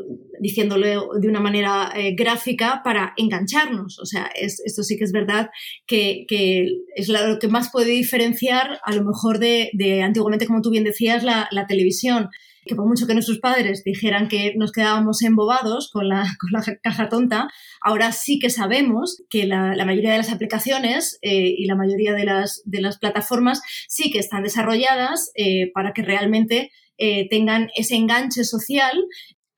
diciéndolo 0.41 1.11
de 1.19 1.29
una 1.29 1.41
manera 1.41 1.93
eh, 1.95 2.15
gráfica, 2.17 2.81
para 2.83 3.13
engancharnos. 3.17 3.99
O 3.99 4.07
sea, 4.07 4.31
es, 4.35 4.61
esto 4.65 4.83
sí 4.83 4.97
que 4.97 5.05
es 5.05 5.13
verdad 5.13 5.51
que, 5.87 6.25
que, 6.27 6.67
es 6.97 7.09
lo 7.09 7.39
que 7.39 7.49
más 7.49 7.71
puede 7.71 7.91
diferenciar 7.91 8.81
a 8.83 8.95
lo 8.95 9.05
mejor 9.05 9.39
de, 9.39 9.71
de 9.75 10.03
antiguamente, 10.03 10.47
como 10.47 10.63
tú 10.63 10.71
bien 10.71 10.85
decías, 10.85 11.23
la, 11.23 11.49
la 11.51 11.67
televisión 11.67 12.31
que 12.69 12.77
por 12.77 12.87
mucho 12.87 13.07
que 13.07 13.15
nuestros 13.15 13.39
padres 13.39 13.83
dijeran 13.83 14.29
que 14.29 14.55
nos 14.57 14.71
quedábamos 14.71 15.23
embobados 15.23 15.91
con 15.91 16.09
la, 16.09 16.23
con 16.41 16.53
la 16.53 16.63
caja 16.83 17.09
tonta, 17.09 17.49
ahora 17.81 18.13
sí 18.13 18.39
que 18.39 18.51
sabemos 18.51 19.23
que 19.29 19.47
la, 19.47 19.75
mayoría 19.85 20.13
de 20.13 20.19
las 20.19 20.31
aplicaciones 20.31 21.19
eh, 21.23 21.55
y 21.57 21.67
la 21.67 21.75
mayoría 21.75 22.13
de 22.13 22.25
las, 22.25 22.63
de 22.65 22.81
las 22.81 22.99
plataformas 22.99 23.61
sí 23.89 24.11
que 24.11 24.19
están 24.19 24.43
desarrolladas 24.43 25.33
eh, 25.35 25.71
para 25.73 25.93
que 25.93 26.03
realmente 26.03 26.71
eh, 26.99 27.29
tengan 27.29 27.69
ese 27.77 27.95
enganche 27.95 28.45
social 28.45 28.93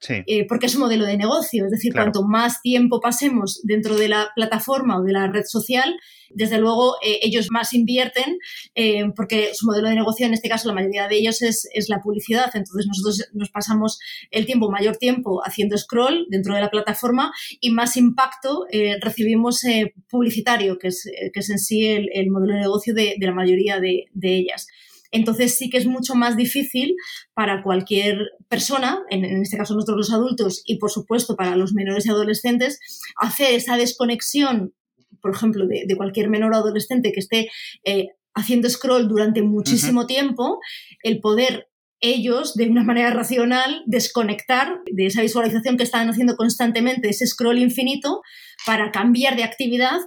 eh, 0.09 0.47
porque 0.47 0.67
es 0.67 0.75
un 0.75 0.83
modelo 0.83 1.05
de 1.05 1.17
negocio. 1.17 1.67
Es 1.67 1.71
decir, 1.71 1.93
cuanto 1.93 2.23
más 2.23 2.63
tiempo 2.63 3.01
pasemos 3.01 3.61
dentro 3.65 3.97
de 3.97 4.09
la 4.09 4.31
plataforma 4.35 4.99
o 4.99 5.03
de 5.03 5.13
la 5.13 5.27
red 5.29 5.45
social, 5.45 5.95
desde 6.31 6.59
luego 6.59 6.95
eh, 7.05 7.19
ellos 7.23 7.49
más 7.51 7.75
invierten 7.75 8.39
eh, 8.75 9.05
porque 9.17 9.51
su 9.53 9.67
modelo 9.67 9.89
de 9.89 9.97
negocio, 9.97 10.27
en 10.27 10.33
este 10.33 10.49
caso 10.49 10.69
la 10.69 10.75
mayoría 10.75 11.09
de 11.09 11.17
ellos 11.17 11.43
es, 11.43 11.69
la 11.89 12.01
publicidad. 12.01 12.51
Entonces 12.55 12.87
nosotros 12.87 13.29
nos 13.33 13.51
pasamos 13.51 13.99
el 14.31 14.47
tiempo, 14.47 14.71
mayor 14.71 14.97
tiempo 14.97 15.43
haciendo 15.45 15.77
scroll 15.77 16.27
dentro 16.31 16.55
de 16.55 16.61
la 16.61 16.71
plataforma 16.71 17.33
y 17.61 17.71
más 17.71 17.97
impacto 17.97 18.67
recibimos 19.01 19.63
publicitario, 20.09 20.79
que 20.79 20.89
es, 20.89 21.11
que 21.33 21.41
es 21.41 21.51
en 21.51 21.59
sí 21.59 21.87
el, 21.87 22.31
modelo 22.31 22.55
de 22.55 22.61
negocio 22.61 22.95
de, 22.95 23.17
la 23.19 23.33
mayoría 23.33 23.81
de 23.81 24.09
ellas. 24.23 24.67
Entonces 25.11 25.57
sí 25.57 25.71
que 25.71 25.79
es 25.79 25.87
mucho 25.87 26.15
más 26.15 26.37
difícil 26.37 26.95
para 27.35 27.63
cualquier 27.63 28.19
persona, 28.49 29.01
en, 29.11 29.25
este 29.43 29.57
caso 29.57 29.75
nosotros 29.75 29.97
los 29.97 30.13
adultos 30.13 30.63
y 30.65 30.79
por 30.79 30.91
supuesto 30.91 31.37
para 31.37 31.57
los 31.57 31.73
menores 31.73 32.07
y 32.07 32.11
adolescentes, 32.11 32.79
hacer 33.17 33.55
esa 33.55 33.77
desconexión, 33.77 34.75
por 35.21 35.35
ejemplo, 35.35 35.67
de, 35.67 35.97
cualquier 35.97 36.29
menor 36.29 36.53
o 36.53 36.57
adolescente 36.57 37.13
que 37.13 37.21
esté 37.21 37.49
eh, 37.85 38.09
haciendo 38.35 38.71
scroll 38.71 39.09
durante 39.09 39.43
muchísimo 39.43 40.07
tiempo, 40.07 40.59
el 41.03 41.21
poder 41.21 41.67
ellos, 42.01 42.55
de 42.55 42.69
una 42.69 42.83
manera 42.83 43.11
racional, 43.11 43.83
desconectar 43.87 44.81
de 44.91 45.07
esa 45.07 45.21
visualización 45.21 45.77
que 45.77 45.83
están 45.83 46.09
haciendo 46.09 46.35
constantemente, 46.37 47.11
ese 47.11 47.27
scroll 47.27 47.59
infinito, 47.59 48.23
para 48.65 48.91
cambiar 48.91 49.37
de 49.37 49.45
actividad 49.45 49.99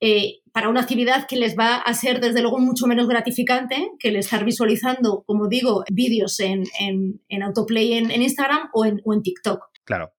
eh, 0.00 0.40
para 0.52 0.68
una 0.68 0.80
actividad 0.80 1.26
que 1.26 1.36
les 1.36 1.56
va 1.56 1.76
a 1.76 1.94
ser 1.94 2.20
desde 2.20 2.40
luego 2.40 2.58
mucho 2.58 2.86
menos 2.86 3.08
gratificante 3.08 3.90
que 3.98 4.08
el 4.08 4.16
estar 4.16 4.44
visualizando, 4.44 5.22
como 5.26 5.48
digo, 5.48 5.84
vídeos 5.90 6.40
en, 6.40 6.64
en, 6.80 7.42
autoplay 7.42 7.94
en, 7.94 8.10
en 8.10 8.22
Instagram 8.22 8.68
o 8.72 8.84
en, 8.84 9.00
o 9.04 9.14
en 9.14 9.22
TikTok. 9.22 9.60
Claro. 9.84 10.12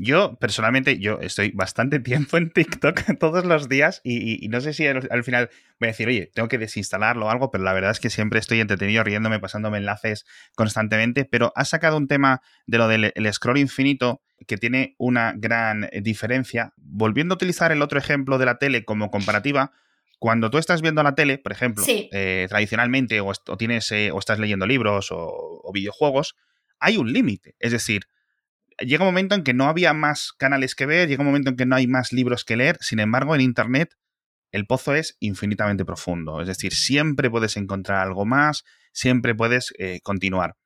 Yo, 0.00 0.36
personalmente, 0.36 1.00
yo 1.00 1.18
estoy 1.20 1.50
bastante 1.50 1.98
tiempo 2.00 2.36
en 2.36 2.50
TikTok 2.50 3.00
todos 3.18 3.44
los 3.44 3.68
días 3.68 4.00
y, 4.04 4.48
no 4.48 4.60
sé 4.60 4.72
si 4.72 4.86
al, 4.86 5.24
final 5.24 5.50
voy 5.80 5.88
a 5.88 5.90
decir, 5.90 6.08
oye, 6.08 6.30
tengo 6.32 6.48
que 6.48 6.58
desinstalarlo 6.58 7.26
o 7.26 7.30
algo, 7.30 7.50
pero 7.50 7.64
la 7.64 7.72
verdad 7.72 7.90
es 7.90 8.00
que 8.00 8.08
siempre 8.08 8.38
estoy 8.38 8.60
entretenido 8.60 9.02
riéndome, 9.02 9.40
pasándome 9.40 9.78
enlaces 9.78 10.24
constantemente, 10.54 11.24
pero 11.24 11.52
has 11.56 11.68
sacado 11.68 11.96
un 11.96 12.06
tema 12.06 12.42
de 12.66 12.78
lo 12.78 12.86
del 12.86 13.12
scroll 13.32 13.58
infinito 13.58 14.22
que 14.46 14.56
tiene 14.56 14.94
una 14.98 15.34
gran 15.36 15.90
diferencia. 16.00 16.72
Volviendo 16.76 17.34
a 17.34 17.36
utilizar 17.36 17.72
el 17.72 17.82
otro 17.82 17.98
ejemplo 17.98 18.38
de 18.38 18.46
la 18.46 18.58
tele 18.58 18.84
como 18.84 19.10
comparativa, 19.10 19.72
cuando 20.20 20.50
tú 20.50 20.58
estás 20.58 20.80
viendo 20.80 21.02
la 21.02 21.16
tele, 21.16 21.38
por 21.38 21.52
ejemplo, 21.52 21.84
eh, 21.88 22.46
tradicionalmente, 22.48 23.20
o, 23.20 23.32
tienes, 23.56 23.90
eh, 23.90 24.10
o 24.12 24.18
estás 24.18 24.38
leyendo 24.38 24.66
libros 24.66 25.08
o 25.10 25.70
videojuegos, 25.74 26.36
hay 26.78 26.96
un 26.96 27.12
límite. 27.12 27.56
Es 27.58 27.72
decir, 27.72 28.02
llega 28.80 29.04
un 29.04 29.08
momento 29.08 29.34
en 29.34 29.44
que 29.44 29.54
no 29.54 29.68
había 29.68 29.92
más 29.92 30.32
canales 30.32 30.74
que 30.74 30.86
ver, 30.86 31.08
llega 31.08 31.22
un 31.22 31.26
momento 31.26 31.50
en 31.50 31.56
que 31.56 31.66
no 31.66 31.76
hay 31.76 31.86
más 31.86 32.12
libros 32.12 32.44
que 32.44 32.56
leer, 32.56 32.78
sin 32.80 33.00
embargo, 33.00 33.34
en 33.34 33.40
Internet 33.40 33.94
el 34.50 34.66
pozo 34.66 34.94
es 34.94 35.16
infinitamente 35.20 35.84
profundo, 35.84 36.40
es 36.40 36.48
decir, 36.48 36.72
siempre 36.72 37.30
puedes 37.30 37.56
encontrar 37.56 38.06
algo 38.06 38.24
más, 38.24 38.64
siempre 38.92 39.34
puedes 39.34 39.74
eh, 39.78 40.00
continuar. 40.02 40.56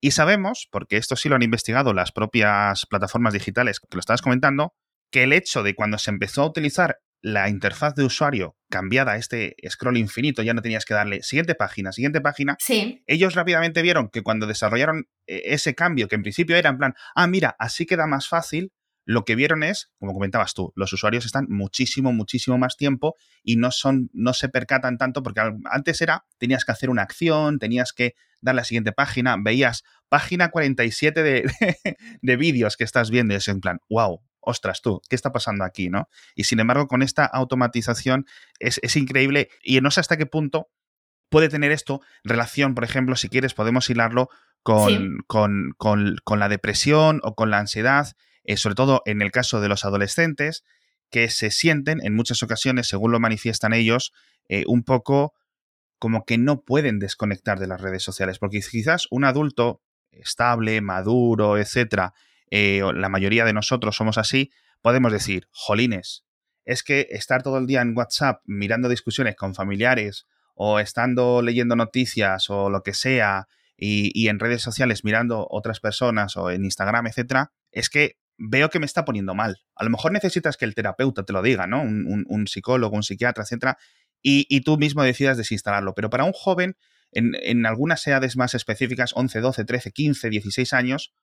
Y 0.00 0.12
sabemos, 0.12 0.68
porque 0.70 0.96
esto 0.96 1.16
sí 1.16 1.28
lo 1.28 1.36
han 1.36 1.42
investigado 1.42 1.92
las 1.92 2.12
propias 2.12 2.86
plataformas 2.86 3.32
digitales 3.32 3.80
que 3.80 3.86
lo 3.92 4.00
estabas 4.00 4.22
comentando, 4.22 4.74
que 5.10 5.24
el 5.24 5.32
hecho 5.32 5.62
de 5.62 5.74
cuando 5.74 5.98
se 5.98 6.10
empezó 6.10 6.42
a 6.42 6.46
utilizar 6.46 6.98
la 7.22 7.48
interfaz 7.48 7.94
de 7.94 8.04
usuario 8.04 8.56
cambiada 8.68 9.12
a 9.12 9.16
este 9.16 9.56
scroll 9.68 9.96
infinito, 9.96 10.42
ya 10.42 10.54
no 10.54 10.62
tenías 10.62 10.84
que 10.84 10.94
darle 10.94 11.22
siguiente 11.22 11.54
página, 11.54 11.92
siguiente 11.92 12.20
página. 12.20 12.56
Sí. 12.58 13.02
Ellos 13.06 13.34
rápidamente 13.34 13.80
vieron 13.80 14.08
que 14.08 14.22
cuando 14.22 14.46
desarrollaron 14.46 15.08
eh, 15.26 15.42
ese 15.46 15.74
cambio, 15.74 16.08
que 16.08 16.16
en 16.16 16.22
principio 16.22 16.56
era 16.56 16.70
en 16.70 16.78
plan, 16.78 16.94
ah, 17.14 17.26
mira, 17.28 17.54
así 17.58 17.86
queda 17.86 18.06
más 18.06 18.28
fácil, 18.28 18.72
lo 19.04 19.24
que 19.24 19.34
vieron 19.34 19.62
es, 19.62 19.90
como 19.98 20.12
comentabas 20.12 20.54
tú, 20.54 20.72
los 20.76 20.92
usuarios 20.92 21.24
están 21.24 21.46
muchísimo, 21.48 22.12
muchísimo 22.12 22.58
más 22.58 22.76
tiempo 22.76 23.16
y 23.42 23.56
no 23.56 23.70
son, 23.70 24.10
no 24.12 24.32
se 24.32 24.48
percatan 24.48 24.98
tanto, 24.98 25.22
porque 25.22 25.40
antes 25.64 26.00
era, 26.00 26.24
tenías 26.38 26.64
que 26.64 26.72
hacer 26.72 26.90
una 26.90 27.02
acción, 27.02 27.58
tenías 27.58 27.92
que 27.92 28.14
dar 28.40 28.54
la 28.54 28.64
siguiente 28.64 28.92
página, 28.92 29.36
veías 29.38 29.82
página 30.08 30.50
47 30.50 31.22
de, 31.22 31.32
de, 31.32 31.96
de 32.22 32.36
vídeos 32.36 32.76
que 32.76 32.84
estás 32.84 33.10
viendo 33.10 33.34
y 33.34 33.38
es 33.38 33.48
en 33.48 33.60
plan, 33.60 33.80
wow, 33.88 34.20
ostras 34.42 34.82
tú, 34.82 35.00
¿qué 35.08 35.16
está 35.16 35.32
pasando 35.32 35.64
aquí? 35.64 35.88
¿no? 35.88 36.08
Y 36.34 36.44
sin 36.44 36.60
embargo, 36.60 36.86
con 36.86 37.02
esta 37.02 37.24
automatización 37.24 38.26
es, 38.58 38.96
increíble 38.96 39.48
y 39.62 39.80
no 39.80 39.90
sé 39.90 40.00
hasta 40.00 40.16
qué 40.16 40.26
punto 40.26 40.68
puede 41.30 41.48
tener 41.48 41.72
esto 41.72 42.02
relación, 42.24 42.74
por 42.74 42.84
ejemplo, 42.84 43.16
si 43.16 43.28
quieres, 43.28 43.54
podemos 43.54 43.88
hilarlo 43.88 44.28
con, 44.62 45.24
con, 45.26 46.38
la 46.38 46.48
depresión 46.48 47.20
o 47.22 47.34
con 47.34 47.50
la 47.50 47.58
ansiedad, 47.58 48.12
eh, 48.44 48.56
sobre 48.56 48.74
todo 48.74 49.02
en 49.06 49.22
el 49.22 49.30
caso 49.30 49.60
de 49.60 49.68
los 49.68 49.84
adolescentes, 49.84 50.62
que 51.10 51.30
se 51.30 51.50
sienten 51.50 52.00
en 52.04 52.14
muchas 52.14 52.42
ocasiones, 52.42 52.88
según 52.88 53.12
lo 53.12 53.20
manifiestan 53.20 53.72
ellos, 53.72 54.12
eh, 54.48 54.64
un 54.66 54.82
poco 54.82 55.34
como 55.98 56.24
que 56.24 56.36
no 56.36 56.62
pueden 56.62 56.98
desconectar 56.98 57.60
de 57.60 57.68
las 57.68 57.80
redes 57.80 58.02
sociales, 58.02 58.38
porque 58.38 58.60
quizás 58.60 59.06
un 59.10 59.24
adulto 59.24 59.82
estable, 60.10 60.80
maduro, 60.80 61.58
etcétera, 61.58 62.12
eh, 62.54 62.82
la 62.94 63.08
mayoría 63.08 63.46
de 63.46 63.54
nosotros 63.54 63.96
somos 63.96 64.18
así, 64.18 64.52
podemos 64.82 65.10
decir, 65.10 65.48
jolines, 65.52 66.26
es 66.66 66.82
que 66.82 67.08
estar 67.08 67.42
todo 67.42 67.56
el 67.56 67.66
día 67.66 67.80
en 67.80 67.96
WhatsApp 67.96 68.42
mirando 68.44 68.90
discusiones 68.90 69.36
con 69.36 69.54
familiares 69.54 70.26
o 70.54 70.78
estando 70.78 71.40
leyendo 71.40 71.76
noticias 71.76 72.50
o 72.50 72.68
lo 72.68 72.82
que 72.82 72.92
sea 72.92 73.48
y, 73.74 74.28
en 74.28 74.38
redes 74.38 74.60
sociales 74.60 75.02
mirando 75.02 75.46
otras 75.50 75.80
personas 75.80 76.36
o 76.36 76.50
en 76.50 76.66
Instagram, 76.66 77.06
etcétera, 77.06 77.52
es 77.70 77.88
que 77.88 78.18
veo 78.36 78.68
que 78.68 78.80
me 78.80 78.86
está 78.86 79.06
poniendo 79.06 79.34
mal. 79.34 79.62
A 79.74 79.84
lo 79.84 79.88
mejor 79.88 80.12
necesitas 80.12 80.58
que 80.58 80.66
el 80.66 80.74
terapeuta 80.74 81.24
te 81.24 81.32
lo 81.32 81.40
diga, 81.40 81.66
¿no? 81.66 81.80
Un, 81.80 82.46
psicólogo, 82.46 82.94
un 82.94 83.02
psiquiatra, 83.02 83.44
etcétera, 83.44 83.78
y, 84.20 84.46
y, 84.50 84.60
tú 84.60 84.76
mismo 84.76 85.02
decidas 85.02 85.38
desinstalarlo. 85.38 85.94
Pero 85.94 86.10
para 86.10 86.24
un 86.24 86.32
joven, 86.32 86.76
en, 87.12 87.32
en 87.42 87.64
algunas 87.64 88.06
edades 88.06 88.36
más 88.36 88.54
específicas, 88.54 89.12
11, 89.14 89.40
12, 89.40 89.64
13, 89.64 89.90
15, 89.90 90.28
16 90.28 90.72
años, 90.74 91.14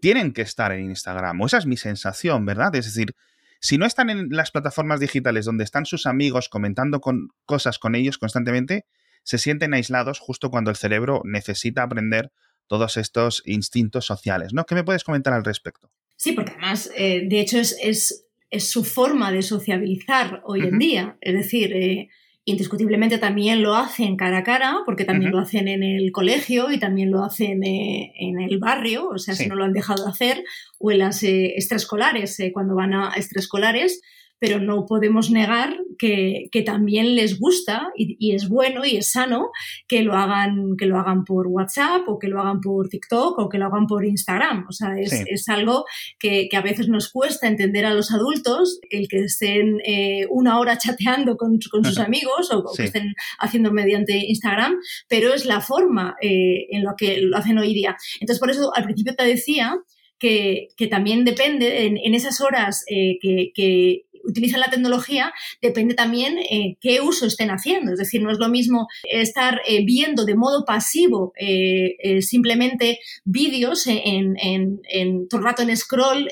tienen 0.00 0.32
que 0.32 0.42
estar 0.42 0.72
en 0.72 0.84
Instagram. 0.90 1.40
O 1.40 1.46
esa 1.46 1.58
es 1.58 1.66
mi 1.66 1.76
sensación, 1.76 2.44
¿verdad? 2.44 2.74
Es 2.74 2.86
decir, 2.86 3.14
si 3.60 3.78
no 3.78 3.86
están 3.86 4.10
en 4.10 4.28
las 4.30 4.50
plataformas 4.50 4.98
digitales 4.98 5.44
donde 5.44 5.64
están 5.64 5.86
sus 5.86 6.06
amigos 6.06 6.48
comentando 6.48 7.00
con, 7.00 7.28
cosas 7.44 7.78
con 7.78 7.94
ellos 7.94 8.18
constantemente, 8.18 8.86
se 9.22 9.38
sienten 9.38 9.72
aislados 9.72 10.18
justo 10.18 10.50
cuando 10.50 10.70
el 10.70 10.76
cerebro 10.76 11.22
necesita 11.24 11.82
aprender 11.84 12.32
todos 12.66 12.96
estos 12.96 13.42
instintos 13.46 14.06
sociales, 14.06 14.52
¿no? 14.52 14.64
¿Qué 14.64 14.74
me 14.74 14.84
puedes 14.84 15.04
comentar 15.04 15.32
al 15.32 15.44
respecto? 15.44 15.90
Sí, 16.16 16.32
porque 16.32 16.52
además, 16.52 16.90
eh, 16.96 17.26
de 17.28 17.40
hecho, 17.40 17.58
es, 17.58 17.76
es, 17.80 18.70
su 18.70 18.84
forma 18.84 19.32
de 19.32 19.42
sociabilizar 19.42 20.42
hoy 20.44 20.60
en 20.62 20.78
día. 20.78 21.16
Es 21.20 21.34
decir, 21.34 21.72
eh, 21.72 22.08
Indiscutiblemente 22.44 23.18
también 23.18 23.62
lo 23.62 23.76
hacen 23.76 24.16
cara 24.16 24.38
a 24.38 24.42
cara, 24.42 24.78
porque 24.84 25.04
también 25.04 25.30
lo 25.30 25.38
hacen 25.38 25.68
en 25.68 25.84
el 25.84 26.10
colegio 26.10 26.72
y 26.72 26.78
también 26.80 27.12
lo 27.12 27.22
hacen 27.22 27.62
eh, 27.62 28.12
en 28.16 28.40
el 28.40 28.58
barrio, 28.58 29.08
o 29.08 29.18
sea, 29.18 29.34
si 29.34 29.46
no 29.46 29.54
lo 29.54 29.64
han 29.64 29.72
dejado 29.72 30.04
de 30.04 30.10
hacer, 30.10 30.44
o 30.80 30.90
en 30.90 30.98
las 30.98 31.22
eh, 31.22 31.52
extraescolares, 31.54 32.40
eh, 32.40 32.50
cuando 32.52 32.74
van 32.74 32.94
a 32.94 33.12
extraescolares, 33.14 34.00
pero 34.42 34.58
no 34.58 34.86
podemos 34.86 35.30
negar 35.30 35.78
que, 35.96 36.48
también 36.66 37.14
les 37.14 37.38
gusta 37.38 37.92
y, 37.96 38.34
es 38.34 38.48
bueno 38.48 38.84
y 38.84 38.96
es 38.96 39.12
sano 39.12 39.50
que 39.86 40.02
lo 40.02 40.14
hagan, 40.14 40.74
que 40.76 40.86
lo 40.86 40.98
hagan 40.98 41.22
por 41.22 41.46
WhatsApp 41.46 42.08
o 42.08 42.18
que 42.18 42.26
lo 42.26 42.40
hagan 42.40 42.60
por 42.60 42.88
TikTok 42.88 43.38
o 43.38 43.48
que 43.48 43.58
lo 43.58 43.66
hagan 43.66 43.86
por 43.86 44.04
Instagram. 44.04 44.66
O 44.68 44.72
sea, 44.72 44.98
es, 44.98 45.48
algo 45.48 45.84
que, 46.18 46.48
a 46.52 46.60
veces 46.60 46.88
nos 46.88 47.08
cuesta 47.12 47.46
entender 47.46 47.86
a 47.86 47.94
los 47.94 48.10
adultos, 48.10 48.80
el 48.90 49.06
que 49.06 49.20
estén 49.20 49.78
eh, 49.86 50.26
una 50.28 50.58
hora 50.58 50.76
chateando 50.76 51.36
con, 51.36 51.60
sus 51.60 51.98
amigos 52.00 52.50
o, 52.52 52.64
que 52.76 52.86
estén 52.86 53.14
haciendo 53.38 53.70
mediante 53.70 54.16
Instagram, 54.26 54.74
pero 55.08 55.32
es 55.32 55.46
la 55.46 55.60
forma 55.60 56.16
eh, 56.20 56.66
en 56.70 56.82
la 56.82 56.94
que 56.98 57.20
lo 57.20 57.36
hacen 57.36 57.58
hoy 57.58 57.74
día. 57.74 57.96
Entonces, 58.20 58.40
por 58.40 58.50
eso 58.50 58.74
al 58.74 58.82
principio 58.82 59.14
te 59.14 59.24
decía 59.24 59.78
que, 60.22 60.88
también 60.88 61.24
depende 61.24 61.86
en, 61.86 62.14
esas 62.14 62.40
horas 62.40 62.84
eh, 62.88 63.18
que, 63.20 64.04
utilizan 64.24 64.60
la 64.60 64.70
tecnología, 64.70 65.32
depende 65.60 65.94
también 65.94 66.38
eh, 66.38 66.76
qué 66.80 67.00
uso 67.00 67.26
estén 67.26 67.50
haciendo. 67.50 67.92
Es 67.92 67.98
decir, 67.98 68.22
no 68.22 68.30
es 68.30 68.38
lo 68.38 68.48
mismo 68.48 68.88
estar 69.04 69.60
eh, 69.66 69.84
viendo 69.84 70.24
de 70.24 70.34
modo 70.34 70.64
pasivo 70.64 71.32
eh, 71.36 72.22
simplemente 72.22 72.98
vídeos 73.24 73.86
en, 73.86 74.80
todo 75.28 75.40
el 75.40 75.46
rato 75.46 75.62
en 75.62 75.76
scroll, 75.76 76.28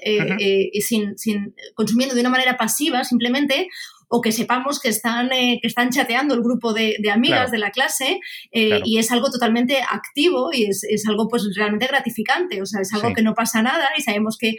sin, 0.81 1.19
sin, 1.19 1.55
consumiendo 1.75 2.15
de 2.15 2.21
una 2.21 2.31
manera 2.31 2.57
pasiva 2.57 3.05
simplemente, 3.05 3.69
o 4.13 4.21
que 4.21 4.33
sepamos 4.33 4.81
que 4.81 4.89
están, 4.89 5.33
eh, 5.33 5.61
que 5.63 5.69
están 5.69 5.91
chateando 5.91 6.35
el 6.35 6.43
grupo 6.43 6.75
de, 6.75 6.97
amigas 7.13 7.53
de 7.53 7.59
la 7.59 7.71
clase 7.71 8.19
eh, 8.51 8.81
y 8.85 8.99
es 8.99 9.13
algo 9.13 9.31
totalmente 9.31 9.81
activo 9.89 10.51
y 10.53 10.65
es, 10.65 10.85
algo 11.09 11.29
pues 11.29 11.45
realmente 11.57 11.87
gratificante, 11.87 12.61
o 12.61 12.67
sea, 12.67 12.81
es 12.81 12.93
algo 12.93 13.15
que 13.15 13.23
no 13.23 13.35
pasa 13.35 13.63
nada 13.63 13.89
y 13.97 14.03
sabemos 14.03 14.37
que, 14.37 14.57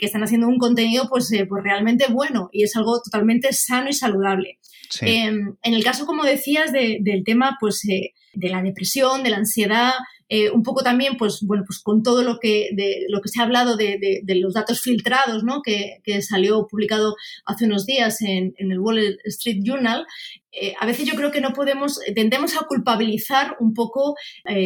están 0.00 0.24
haciendo 0.24 0.48
un 0.48 0.58
contenido 0.58 1.08
pues, 1.08 1.30
eh, 1.32 1.46
pues 1.46 1.62
realmente 1.62 2.06
bueno 2.10 2.48
y 2.52 2.64
es 2.64 2.74
algo 2.76 3.00
totalmente 3.00 3.52
sano 3.52 3.88
y 3.88 3.92
saludable. 3.92 4.58
Em, 5.02 5.54
en 5.62 5.74
el 5.74 5.84
caso, 5.84 6.04
como 6.04 6.24
decías, 6.24 6.72
del 6.72 7.22
tema 7.24 7.56
pues, 7.60 7.82
de 7.82 8.48
la 8.48 8.62
depresión, 8.62 9.22
de 9.22 9.30
la 9.30 9.36
ansiedad, 9.36 9.92
eh, 10.28 10.50
un 10.50 10.62
poco 10.62 10.82
también, 10.82 11.16
pues 11.16 11.40
bueno, 11.42 11.64
pues 11.66 11.80
con 11.80 12.02
todo 12.02 12.22
lo 12.22 12.38
que, 12.38 12.70
de, 12.72 13.06
lo 13.08 13.20
que 13.20 13.28
se 13.28 13.40
ha 13.40 13.44
hablado 13.44 13.76
de, 13.76 14.22
los 14.26 14.54
datos 14.54 14.80
filtrados, 14.80 15.44
¿no? 15.44 15.62
Que, 15.62 16.00
salió 16.22 16.66
publicado 16.66 17.14
hace 17.44 17.66
unos 17.66 17.86
días 17.86 18.20
en, 18.22 18.54
el 18.58 18.78
Wall 18.78 19.18
Street 19.24 19.60
Journal, 19.62 20.06
eh, 20.52 20.74
a 20.80 20.86
veces 20.86 21.06
yo 21.06 21.14
creo 21.14 21.30
que 21.30 21.40
no 21.40 21.52
podemos, 21.52 22.00
tendemos 22.14 22.56
a 22.56 22.66
culpabilizar 22.66 23.56
un 23.60 23.74
poco 23.74 24.14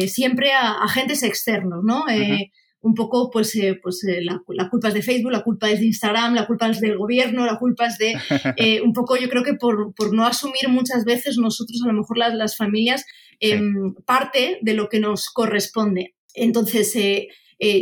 siempre 0.07 0.53
a 0.53 0.83
agentes 0.83 1.23
externos, 1.23 1.83
¿no? 1.83 2.05
un 2.83 2.95
poco, 2.95 3.31
pues, 3.31 3.55
eh, 3.55 3.79
pues 3.81 4.03
eh, 4.03 4.19
la, 4.21 4.69
culpa 4.69 4.89
es 4.89 4.93
de 4.93 5.01
Facebook, 5.01 5.31
la 5.31 5.43
culpa 5.43 5.69
es 5.69 5.79
de 5.79 5.85
Instagram, 5.85 6.35
la 6.35 6.45
culpa 6.45 6.67
es 6.67 6.81
del 6.81 6.97
gobierno, 6.97 7.45
la 7.45 7.57
culpa 7.57 7.87
es 7.87 7.97
de, 7.97 8.13
eh, 8.57 8.81
un 8.81 8.91
poco 8.91 9.15
yo 9.15 9.29
creo 9.29 9.43
que 9.43 9.53
por, 9.53 9.93
no 10.13 10.25
asumir 10.25 10.67
muchas 10.67 11.05
veces 11.05 11.37
nosotros, 11.37 11.81
a 11.83 11.87
lo 11.87 11.93
mejor 11.93 12.17
las, 12.17 12.33
las 12.33 12.57
familias, 12.57 13.05
em, 13.39 13.93
parte 14.05 14.59
de 14.61 14.73
lo 14.73 14.89
que 14.89 14.99
nos 14.99 15.29
corresponde. 15.29 16.15
Entonces, 16.33 16.95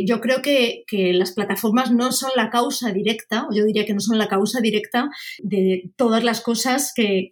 yo 0.04 0.20
creo 0.20 0.42
que, 0.42 0.84
las 1.14 1.32
plataformas 1.32 1.90
no 1.90 2.12
son 2.12 2.30
la 2.36 2.50
causa 2.50 2.92
directa, 2.92 3.46
o 3.48 3.54
yo 3.54 3.64
diría 3.64 3.86
que 3.86 3.94
no 3.94 4.00
son 4.00 4.18
la 4.18 4.28
causa 4.28 4.60
directa 4.60 5.08
de 5.38 5.90
todas 5.96 6.22
las 6.22 6.40
cosas 6.40 6.92
que, 6.94 7.28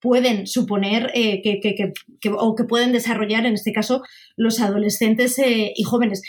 pueden 0.00 0.46
suponer 0.46 1.10
que, 1.12 1.92
o 2.30 2.54
que 2.54 2.64
pueden 2.64 2.92
desarrollar, 2.92 3.46
en 3.46 3.54
este 3.54 3.72
caso, 3.72 4.02
los 4.36 4.60
adolescentes 4.60 5.36
y 5.38 5.82
jóvenes 5.82 6.22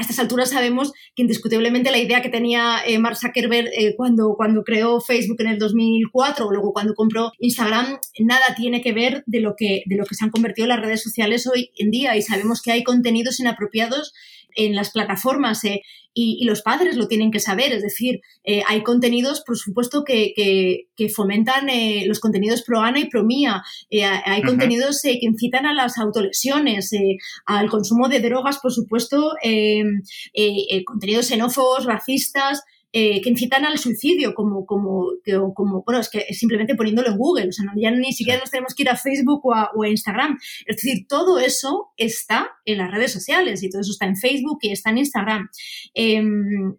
a 0.00 0.02
estas 0.02 0.18
alturas 0.18 0.48
sabemos 0.48 0.92
que 1.14 1.22
indiscutiblemente 1.22 1.90
la 1.90 1.98
idea 1.98 2.22
que 2.22 2.30
tenía 2.30 2.78
eh, 2.86 2.98
Mark 2.98 3.18
Zuckerberg 3.18 3.68
eh, 3.76 3.94
cuando, 3.96 4.34
cuando 4.34 4.64
creó 4.64 4.98
Facebook 4.98 5.36
en 5.40 5.48
el 5.48 5.58
2004 5.58 6.46
o 6.46 6.50
luego 6.50 6.72
cuando 6.72 6.94
compró 6.94 7.32
Instagram, 7.38 7.98
nada 8.20 8.54
tiene 8.56 8.80
que 8.80 8.92
ver 8.92 9.22
de 9.26 9.40
lo 9.40 9.54
que, 9.56 9.82
de 9.84 9.96
lo 9.96 10.06
que 10.06 10.14
se 10.14 10.24
han 10.24 10.30
convertido 10.30 10.66
las 10.66 10.80
redes 10.80 11.02
sociales 11.02 11.46
hoy 11.46 11.70
en 11.76 11.90
día 11.90 12.16
y 12.16 12.22
sabemos 12.22 12.62
que 12.62 12.72
hay 12.72 12.82
contenidos 12.82 13.40
inapropiados 13.40 14.14
en 14.56 14.74
las 14.74 14.90
plataformas 14.90 15.64
eh, 15.64 15.82
y, 16.12 16.44
los 16.44 16.62
padres 16.62 16.96
lo 16.96 17.08
tienen 17.08 17.30
que 17.30 17.40
saber. 17.40 17.72
Es 17.72 17.82
decir, 17.82 18.20
eh, 18.44 18.62
hay 18.66 18.82
contenidos, 18.82 19.42
por 19.46 19.56
supuesto, 19.56 20.04
que, 20.04 20.32
que, 20.96 21.08
fomentan 21.08 21.68
eh, 21.68 22.04
los 22.06 22.20
contenidos 22.20 22.62
pro 22.62 22.80
ANA 22.80 23.00
y 23.00 23.08
pro 23.08 23.24
MIA. 23.24 23.62
hay 24.24 24.42
contenidos 24.42 25.00
que 25.02 25.18
incitan 25.20 25.66
a 25.66 25.74
las 25.74 25.98
autolesiones, 25.98 26.90
al 27.46 27.68
consumo 27.70 28.08
de 28.08 28.20
drogas, 28.20 28.58
por 28.58 28.72
supuesto, 28.72 29.34
contenidos 30.84 31.26
xenófobos, 31.26 31.84
racistas. 31.84 32.62
Eh, 32.92 33.20
que 33.20 33.30
incitan 33.30 33.64
al 33.64 33.78
suicidio, 33.78 34.34
como, 34.34 34.66
como, 34.66 35.12
como, 35.54 35.84
bueno, 35.84 36.00
es 36.00 36.08
que 36.08 36.26
simplemente 36.34 36.74
poniéndolo 36.74 37.08
en 37.10 37.18
Google, 37.18 37.48
o 37.48 37.52
sea, 37.52 37.66
ya 37.76 37.92
ni 37.92 38.12
siquiera 38.12 38.40
nos 38.40 38.50
tenemos 38.50 38.74
que 38.74 38.82
ir 38.82 38.88
a 38.88 38.96
Facebook 38.96 39.42
o 39.44 39.54
a, 39.54 39.88
Instagram. 39.88 40.38
Es 40.66 40.76
decir, 40.76 41.06
todo 41.08 41.38
eso 41.38 41.92
está 41.96 42.50
en 42.64 42.78
las 42.78 42.90
redes 42.90 43.12
sociales 43.12 43.62
y 43.62 43.70
todo 43.70 43.82
eso 43.82 43.92
está 43.92 44.06
en 44.06 44.16
Facebook 44.16 44.58
y 44.62 44.72
está 44.72 44.90
en 44.90 44.98
Instagram. 44.98 45.48
Em, 45.94 46.74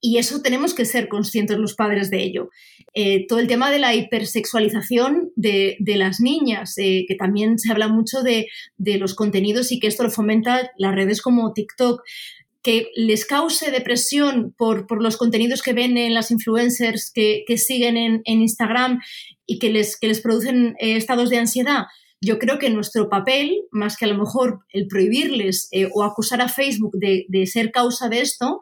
y 0.00 0.18
eso 0.18 0.42
tenemos 0.42 0.74
que 0.74 0.84
ser 0.84 1.08
conscientes 1.08 1.56
los 1.58 1.74
padres 1.74 2.10
de 2.10 2.24
ello. 2.24 2.50
Eh, 2.92 3.24
todo 3.28 3.38
el 3.38 3.46
tema 3.46 3.70
de 3.70 3.78
la 3.78 3.94
hipersexualización 3.94 5.30
de, 5.36 5.76
de 5.78 5.96
las 5.96 6.20
niñas, 6.20 6.76
eh, 6.76 7.04
que 7.06 7.14
también 7.14 7.60
se 7.60 7.70
habla 7.70 7.86
mucho 7.86 8.24
de, 8.24 8.48
de, 8.76 8.98
los 8.98 9.14
contenidos 9.14 9.70
y 9.70 9.78
que 9.78 9.86
esto 9.86 10.02
lo 10.02 10.10
fomenta 10.10 10.72
las 10.76 10.94
redes 10.94 11.22
como 11.22 11.52
TikTok 11.52 12.02
que 12.62 12.90
les 12.94 13.26
cause 13.26 13.70
depresión 13.70 14.54
por, 14.56 14.86
por, 14.86 15.02
los 15.02 15.16
contenidos 15.16 15.62
que 15.62 15.72
ven 15.72 15.96
en 15.96 16.14
las 16.14 16.30
influencers 16.30 17.10
que, 17.12 17.44
que 17.46 17.58
siguen 17.58 17.96
en, 17.96 18.22
en, 18.24 18.40
Instagram 18.40 19.00
y 19.46 19.58
que 19.58 19.70
les, 19.70 19.98
que 19.98 20.06
les 20.06 20.20
producen 20.20 20.76
eh, 20.78 20.96
estados 20.96 21.28
de 21.30 21.38
ansiedad, 21.38 21.84
yo 22.24 22.38
creo 22.38 22.60
que 22.60 22.70
nuestro 22.70 23.08
papel, 23.08 23.64
más 23.72 23.96
que 23.96 24.04
a 24.04 24.08
lo 24.08 24.16
mejor 24.16 24.60
el 24.68 24.86
prohibirles 24.86 25.68
eh, 25.72 25.88
o 25.92 26.04
acusar 26.04 26.40
a 26.40 26.48
Facebook 26.48 26.92
de, 26.94 27.26
de, 27.28 27.46
ser 27.48 27.72
causa 27.72 28.08
de 28.08 28.20
esto, 28.20 28.60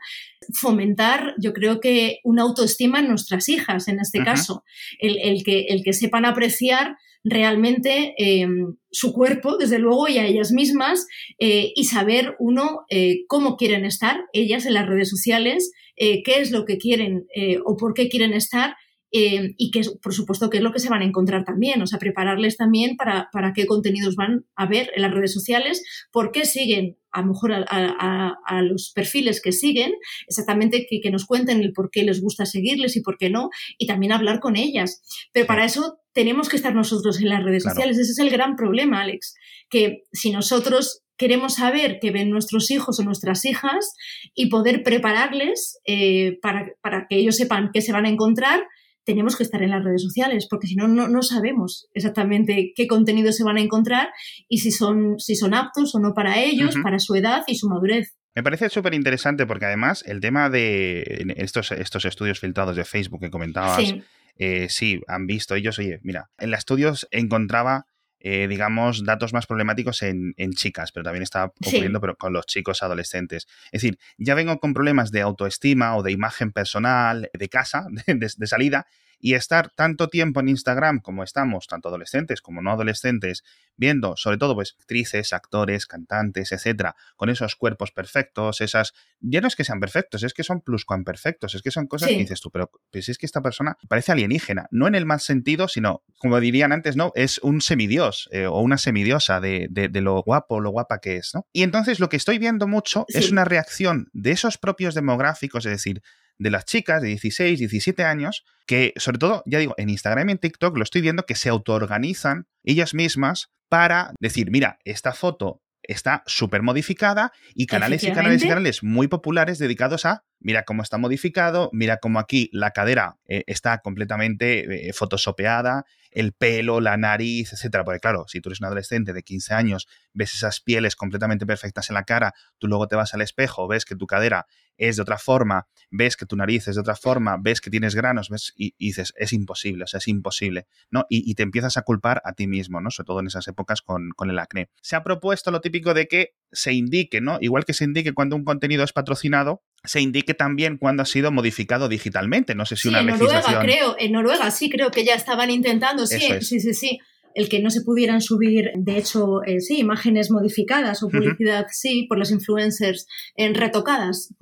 fomentar, 0.55 1.35
yo 1.39 1.53
creo 1.53 1.79
que 1.79 2.21
una 2.25 2.43
autoestima 2.43 3.01
en 3.01 3.09
nuestras 3.09 3.51
hijas, 3.51 3.87
en 3.89 4.01
este 4.01 4.25
caso, 4.25 4.65
el, 4.99 5.19
el, 5.19 5.45
que, 5.45 5.67
el 5.69 5.83
que 5.85 5.93
sepan 5.93 6.25
apreciar 6.25 6.97
realmente 7.25 8.15
eh, 8.19 8.47
su 8.91 9.13
cuerpo, 9.13 9.57
desde 9.57 9.79
luego, 9.79 10.09
y 10.09 10.19
a 10.19 10.27
ellas 10.27 10.53
mismas, 10.53 11.07
eh, 11.39 11.73
y 11.75 11.85
saber 11.85 12.35
uno 12.39 12.81
eh, 12.91 13.25
cómo 13.29 13.57
quieren 13.57 13.85
estar 13.85 14.21
ellas 14.33 14.67
en 14.67 14.75
las 14.75 14.89
redes 14.89 15.11
sociales, 15.11 15.73
qué 15.97 16.23
es 16.39 16.51
lo 16.51 16.65
que 16.65 16.79
quieren 16.79 17.27
o 17.67 17.77
por 17.77 17.93
qué 17.93 18.09
quieren 18.09 18.33
estar. 18.33 18.75
y 19.13 19.71
que, 19.71 19.83
por 20.03 20.15
supuesto, 20.15 20.49
qué 20.49 20.57
es 20.59 20.63
lo 20.63 20.73
que 20.73 20.79
se 20.79 20.89
van 20.89 21.03
a 21.03 21.05
encontrar 21.05 21.45
también, 21.45 21.83
o 21.83 21.87
sea, 21.87 21.99
prepararles 21.99 22.57
también 22.57 22.97
para, 22.97 23.29
para 23.33 23.53
qué 23.53 23.67
contenidos 23.67 24.17
van 24.17 24.47
a 24.55 24.67
ver 24.67 24.91
en 24.95 25.03
las 25.03 25.13
redes 25.13 25.35
sociales, 25.35 25.83
por 26.11 26.33
qué 26.33 26.47
siguen 26.47 26.97
a 27.13 27.23
lo 27.23 27.29
mejor 27.29 27.53
a, 27.53 28.63
los 28.63 28.93
perfiles 28.95 29.41
que 29.43 29.53
siguen, 29.53 29.93
exactamente 30.27 30.87
que, 30.89 31.11
nos 31.11 31.27
cuenten 31.27 31.61
el 31.61 31.73
por 31.73 31.91
qué 31.91 32.03
les 32.03 32.21
gusta 32.21 32.47
seguirles 32.47 32.97
y 32.97 33.03
por 33.03 33.19
qué 33.19 33.31
no, 33.31 33.51
y 33.79 33.87
también 33.87 34.13
hablar 34.13 34.41
con 34.41 34.57
ellas. 34.57 35.03
Pero 35.33 35.47
para 35.47 35.65
eso 35.65 35.99
tenemos 36.13 36.49
que 36.49 36.57
estar 36.57 36.75
nosotros 36.75 37.21
en 37.21 37.29
las 37.29 37.43
redes 37.43 37.65
sociales. 37.65 37.99
Ese 37.99 38.13
es 38.13 38.19
el 38.19 38.31
gran 38.31 38.57
problema, 38.57 39.03
Alex, 39.03 39.35
que 39.69 40.03
si 40.13 40.31
nosotros 40.31 41.03
queremos 41.17 41.57
saber 41.57 41.99
qué 42.01 42.11
ven 42.11 42.31
nuestros 42.31 42.71
hijos 42.71 42.99
o 42.99 43.05
nuestras 43.05 43.45
hijas 43.45 43.95
y 44.35 44.49
poder 44.49 44.83
prepararles 44.83 45.79
eh, 45.87 46.39
para, 46.41 46.67
para 46.81 47.07
que 47.09 47.17
ellos 47.17 47.37
sepan 47.37 47.71
qué 47.73 47.83
se 47.83 47.93
van 47.93 48.07
a 48.07 48.09
encontrar, 48.09 48.63
tenemos 49.05 49.37
que 49.37 49.43
estar 49.43 49.63
en 49.63 49.71
las 49.71 49.85
redes 49.85 50.03
sociales, 50.03 50.47
porque 50.49 50.67
si 50.67 50.77
no, 50.77 50.89
no 50.89 51.23
sabemos 51.23 51.89
exactamente 51.95 52.73
qué 52.75 52.87
contenido 52.87 53.33
se 53.33 53.45
van 53.45 53.57
a 53.57 53.61
encontrar 53.61 54.09
y 54.49 54.59
si 54.59 54.71
son, 54.71 55.19
si 55.19 55.37
son 55.37 55.55
aptos 55.55 55.95
o 55.95 56.01
no 56.01 56.15
para 56.15 56.39
ellos, 56.39 56.77
para 56.83 56.99
su 56.99 57.15
edad 57.15 57.43
y 57.47 57.57
su 57.57 57.69
madurez. 57.69 58.17
Me 58.35 58.43
parece 58.43 58.69
súper 58.69 58.95
interesante 58.95 59.47
porque 59.47 59.67
además 59.67 60.05
el 60.07 60.21
tema 60.21 60.51
de 60.51 61.35
estos, 61.37 61.73
estos 61.73 62.05
estudios 62.05 62.39
filtrados 62.39 62.77
de 62.77 62.85
Facebook 62.85 63.21
que 63.21 63.31
comentabas, 63.31 63.79
sí. 63.79 64.03
Eh, 64.37 64.69
sí, 64.71 65.01
han 65.07 65.27
visto 65.27 65.55
ellos, 65.55 65.79
oye, 65.79 66.01
mira, 66.03 66.31
en 66.39 66.51
los 66.51 66.61
estudios 66.61 67.07
encontraba 67.11 67.85
eh, 68.21 68.47
digamos, 68.49 69.05
datos 69.05 69.33
más 69.33 69.47
problemáticos 69.47 70.03
en, 70.03 70.35
chicas, 70.55 70.93
pero 70.93 71.05
también 71.05 71.23
está 71.23 71.47
ocurriendo 71.47 72.01
pero 72.01 72.17
con 72.17 72.33
los 72.33 72.47
chicos 72.47 72.83
adolescentes. 72.83 73.49
Es 73.73 73.83
decir, 73.83 73.99
ya 74.19 74.35
vengo 74.35 74.59
con 74.61 74.75
problemas 74.75 75.11
de 75.11 75.23
autoestima 75.23 75.97
o 75.97 76.03
de 76.03 76.13
imagen 76.13 76.53
personal 76.53 77.31
de 77.33 77.49
casa, 77.49 77.87
de 78.07 78.47
salida, 78.47 78.87
y 79.21 79.35
estar 79.35 79.71
tanto 79.71 80.09
tiempo 80.09 80.41
en 80.41 80.49
Instagram 80.49 81.01
como 81.01 81.23
estamos, 81.23 81.67
tanto 81.67 81.89
adolescentes 81.89 82.41
como 82.41 82.63
no 82.63 82.73
adolescentes, 82.73 83.45
viendo 83.77 84.17
sobre 84.17 84.39
todo 84.39 84.55
pues 84.55 84.77
actrices, 84.79 85.33
actores, 85.33 85.87
cantantes, 85.87 86.53
etcétera, 86.53 86.97
con 87.17 87.31
esos 87.31 87.57
cuerpos 87.57 87.93
perfectos, 87.93 88.61
esas 88.61 88.95
ya 89.21 89.41
no 89.41 89.49
es 89.49 89.57
que 89.57 89.65
sean 89.65 89.81
perfectos, 89.81 90.23
es 90.23 90.35
que 90.35 90.43
son 90.43 90.61
pluscuamperfectos, 90.61 91.55
es 91.55 91.63
que 91.63 91.71
son 91.71 91.87
cosas 91.87 92.09
que 92.09 92.17
dices 92.17 92.41
tú, 92.41 92.51
pero 92.51 92.71
pues 92.91 93.09
es 93.09 93.19
que 93.19 93.27
esta 93.27 93.43
persona 93.43 93.77
parece 93.89 94.13
alienígena, 94.13 94.67
no 94.71 94.87
en 94.87 94.95
el 94.95 95.07
mal 95.07 95.21
sentido, 95.21 95.69
sino 95.69 96.03
como 96.19 96.41
dirían 96.41 96.73
antes, 96.73 96.97
no, 96.97 97.13
es 97.15 97.39
un 97.39 97.61
semidios 97.61 98.29
eh, 98.33 98.47
o 98.47 98.61
una 98.61 98.79
semidiosa 98.79 99.41
de, 99.41 99.69
de, 99.71 100.01
lo 100.01 100.23
guapo, 100.23 100.61
lo 100.61 100.71
guapa 100.71 101.01
que 101.01 101.17
es, 101.17 101.33
¿no? 101.35 101.47
Y 101.53 101.63
entonces 101.63 102.01
lo 102.01 102.09
que 102.09 102.17
estoy 102.17 102.39
viendo 102.39 102.67
mucho 102.67 103.05
es 103.09 103.31
una 103.31 103.45
reacción 103.45 104.09
de 104.13 104.31
esos 104.31 104.59
propios 104.59 104.95
demográficos, 104.95 105.67
es 105.67 105.73
decir, 105.73 106.03
de 106.41 106.51
las 106.51 106.65
chicas 106.65 107.03
de 107.03 107.09
16, 107.09 107.59
17 107.59 108.03
años, 108.03 108.45
que 108.67 108.95
sobre 108.97 109.19
todo, 109.19 109.43
ya 109.47 109.59
digo, 109.59 109.75
en 109.77 109.91
Instagram 109.91 110.31
y 110.31 110.33
en 110.33 110.39
TikTok 110.39 110.77
lo 110.77 110.83
estoy 110.83 111.03
viendo 111.03 111.25
que 111.25 111.35
se 111.35 111.51
autoorganizan 111.51 112.47
ellas 112.65 112.95
mismas 112.95 113.51
para 113.69 114.13
decir, 114.21 114.51
mira, 114.51 114.79
esta 114.85 115.13
foto 115.13 115.63
está 115.83 116.23
súper 116.27 116.63
modificada 116.63 117.33
y 117.55 117.67
canales 117.67 118.03
y 118.05 118.13
canales 118.13 118.43
y 118.43 118.49
canales 118.49 118.83
muy 118.83 119.07
populares 119.07 119.59
dedicados 119.59 120.07
a, 120.07 120.25
mira 120.41 120.65
cómo 120.65 120.83
está 120.83 120.99
modificado, 120.99 121.71
mira 121.73 121.99
cómo 121.99 122.19
aquí 122.19 122.51
la 122.53 122.73
cadera 122.73 123.19
eh, 123.27 123.45
está 123.47 123.79
completamente 123.79 124.89
eh, 124.89 124.93
photoshopeada, 124.93 125.85
el 126.11 126.33
pelo, 126.33 126.81
la 126.81 126.97
nariz, 126.97 127.53
etcétera. 127.53 127.85
Porque 127.85 128.01
claro, 128.01 128.25
si 128.27 128.41
tú 128.41 128.49
eres 128.49 128.61
un 128.61 128.67
adolescente 128.67 129.13
de 129.13 129.23
15 129.23 129.55
años, 129.55 129.89
ves 130.13 130.35
esas 130.35 130.61
pieles 130.61 130.97
completamente 130.97 131.47
perfectas 131.47 131.89
en 131.91 131.95
la 131.95 132.05
cara, 132.05 132.35
tú 132.59 132.67
luego 132.67 132.89
te 132.89 132.97
vas 132.97 133.15
al 133.15 133.21
espejo, 133.21 133.69
ves 133.69 133.85
que 133.85 133.95
tu 133.95 134.07
cadera 134.07 134.47
es 134.77 134.97
de 134.97 135.03
otra 135.03 135.19
forma, 135.19 135.69
ves 135.91 136.17
que 136.17 136.25
tu 136.25 136.37
nariz 136.37 136.67
es 136.67 136.75
de 136.77 136.81
otra 136.81 136.97
forma, 136.97 137.37
ves 137.39 137.61
que 137.61 137.71
tienes 137.71 137.95
granos, 137.95 138.31
ves 138.31 138.55
y, 138.57 138.75
dices, 138.79 139.13
es 139.17 139.35
imposible, 139.35 139.85
o 139.85 139.87
sea, 139.87 139.99
es 139.99 140.09
imposible, 140.09 140.67
¿no? 140.91 141.05
Y, 141.11 141.35
te 141.35 141.43
empiezas 141.43 141.77
a 141.77 141.83
culpar 141.83 142.23
a 142.25 142.33
ti 142.33 142.47
mismo, 142.47 142.81
¿no? 142.81 142.91
Sobre 142.91 143.07
todo 143.07 143.21
en 143.21 143.27
esas 143.27 143.47
épocas 143.47 143.83
con, 143.83 144.11
con 144.17 144.31
el 144.31 144.39
acné. 144.39 144.71
Se 144.81 144.97
ha 144.97 145.03
propuesto 145.03 145.51
lo 145.51 145.61
típico 145.61 145.93
de 145.93 146.09
que 146.09 146.35
se 146.51 146.73
indique, 146.73 147.21
¿no? 147.21 147.37
Igual 147.43 147.67
que 147.67 147.75
se 147.75 147.85
indique 147.85 148.15
cuando 148.15 148.37
un 148.37 148.45
contenido 148.45 148.83
es 148.83 148.93
patrocinado, 148.93 149.63
se 149.85 150.01
indique 150.01 150.35
también 150.35 150.77
cuando 150.77 151.03
ha 151.03 151.07
sido 151.07 151.31
modificado 151.31 151.89
digitalmente. 151.89 152.55
No 152.55 152.67
sé 152.67 152.77
si 152.77 152.89
una 152.89 153.01
en 153.01 153.07
Noruega, 153.07 153.61
creo, 153.61 153.97
en 153.99 154.13
Noruega 154.13 154.51
sí 154.51 154.71
creo 154.71 154.91
que 154.91 155.05
ya 155.05 155.15
estaban 155.15 155.51
intentando, 155.51 156.07
sí, 156.07 156.21
sí, 156.41 156.61
sí, 156.61 156.75
sí. 156.75 156.99
El 157.35 157.49
que 157.49 157.61
no 157.61 157.71
se 157.71 157.83
pudieran 157.83 158.21
subir, 158.21 158.73
de 158.75 158.99
hecho, 158.99 159.45
eh, 159.45 159.61
sí, 159.61 159.79
imágenes 159.79 160.33
modificadas 160.33 161.03
o 161.05 161.09
publicidad, 161.09 161.67
sí, 161.71 162.07
por 162.09 162.19
los 162.19 162.33
influencers 162.33 163.07
en 163.37 163.55
retocadas. 163.55 164.35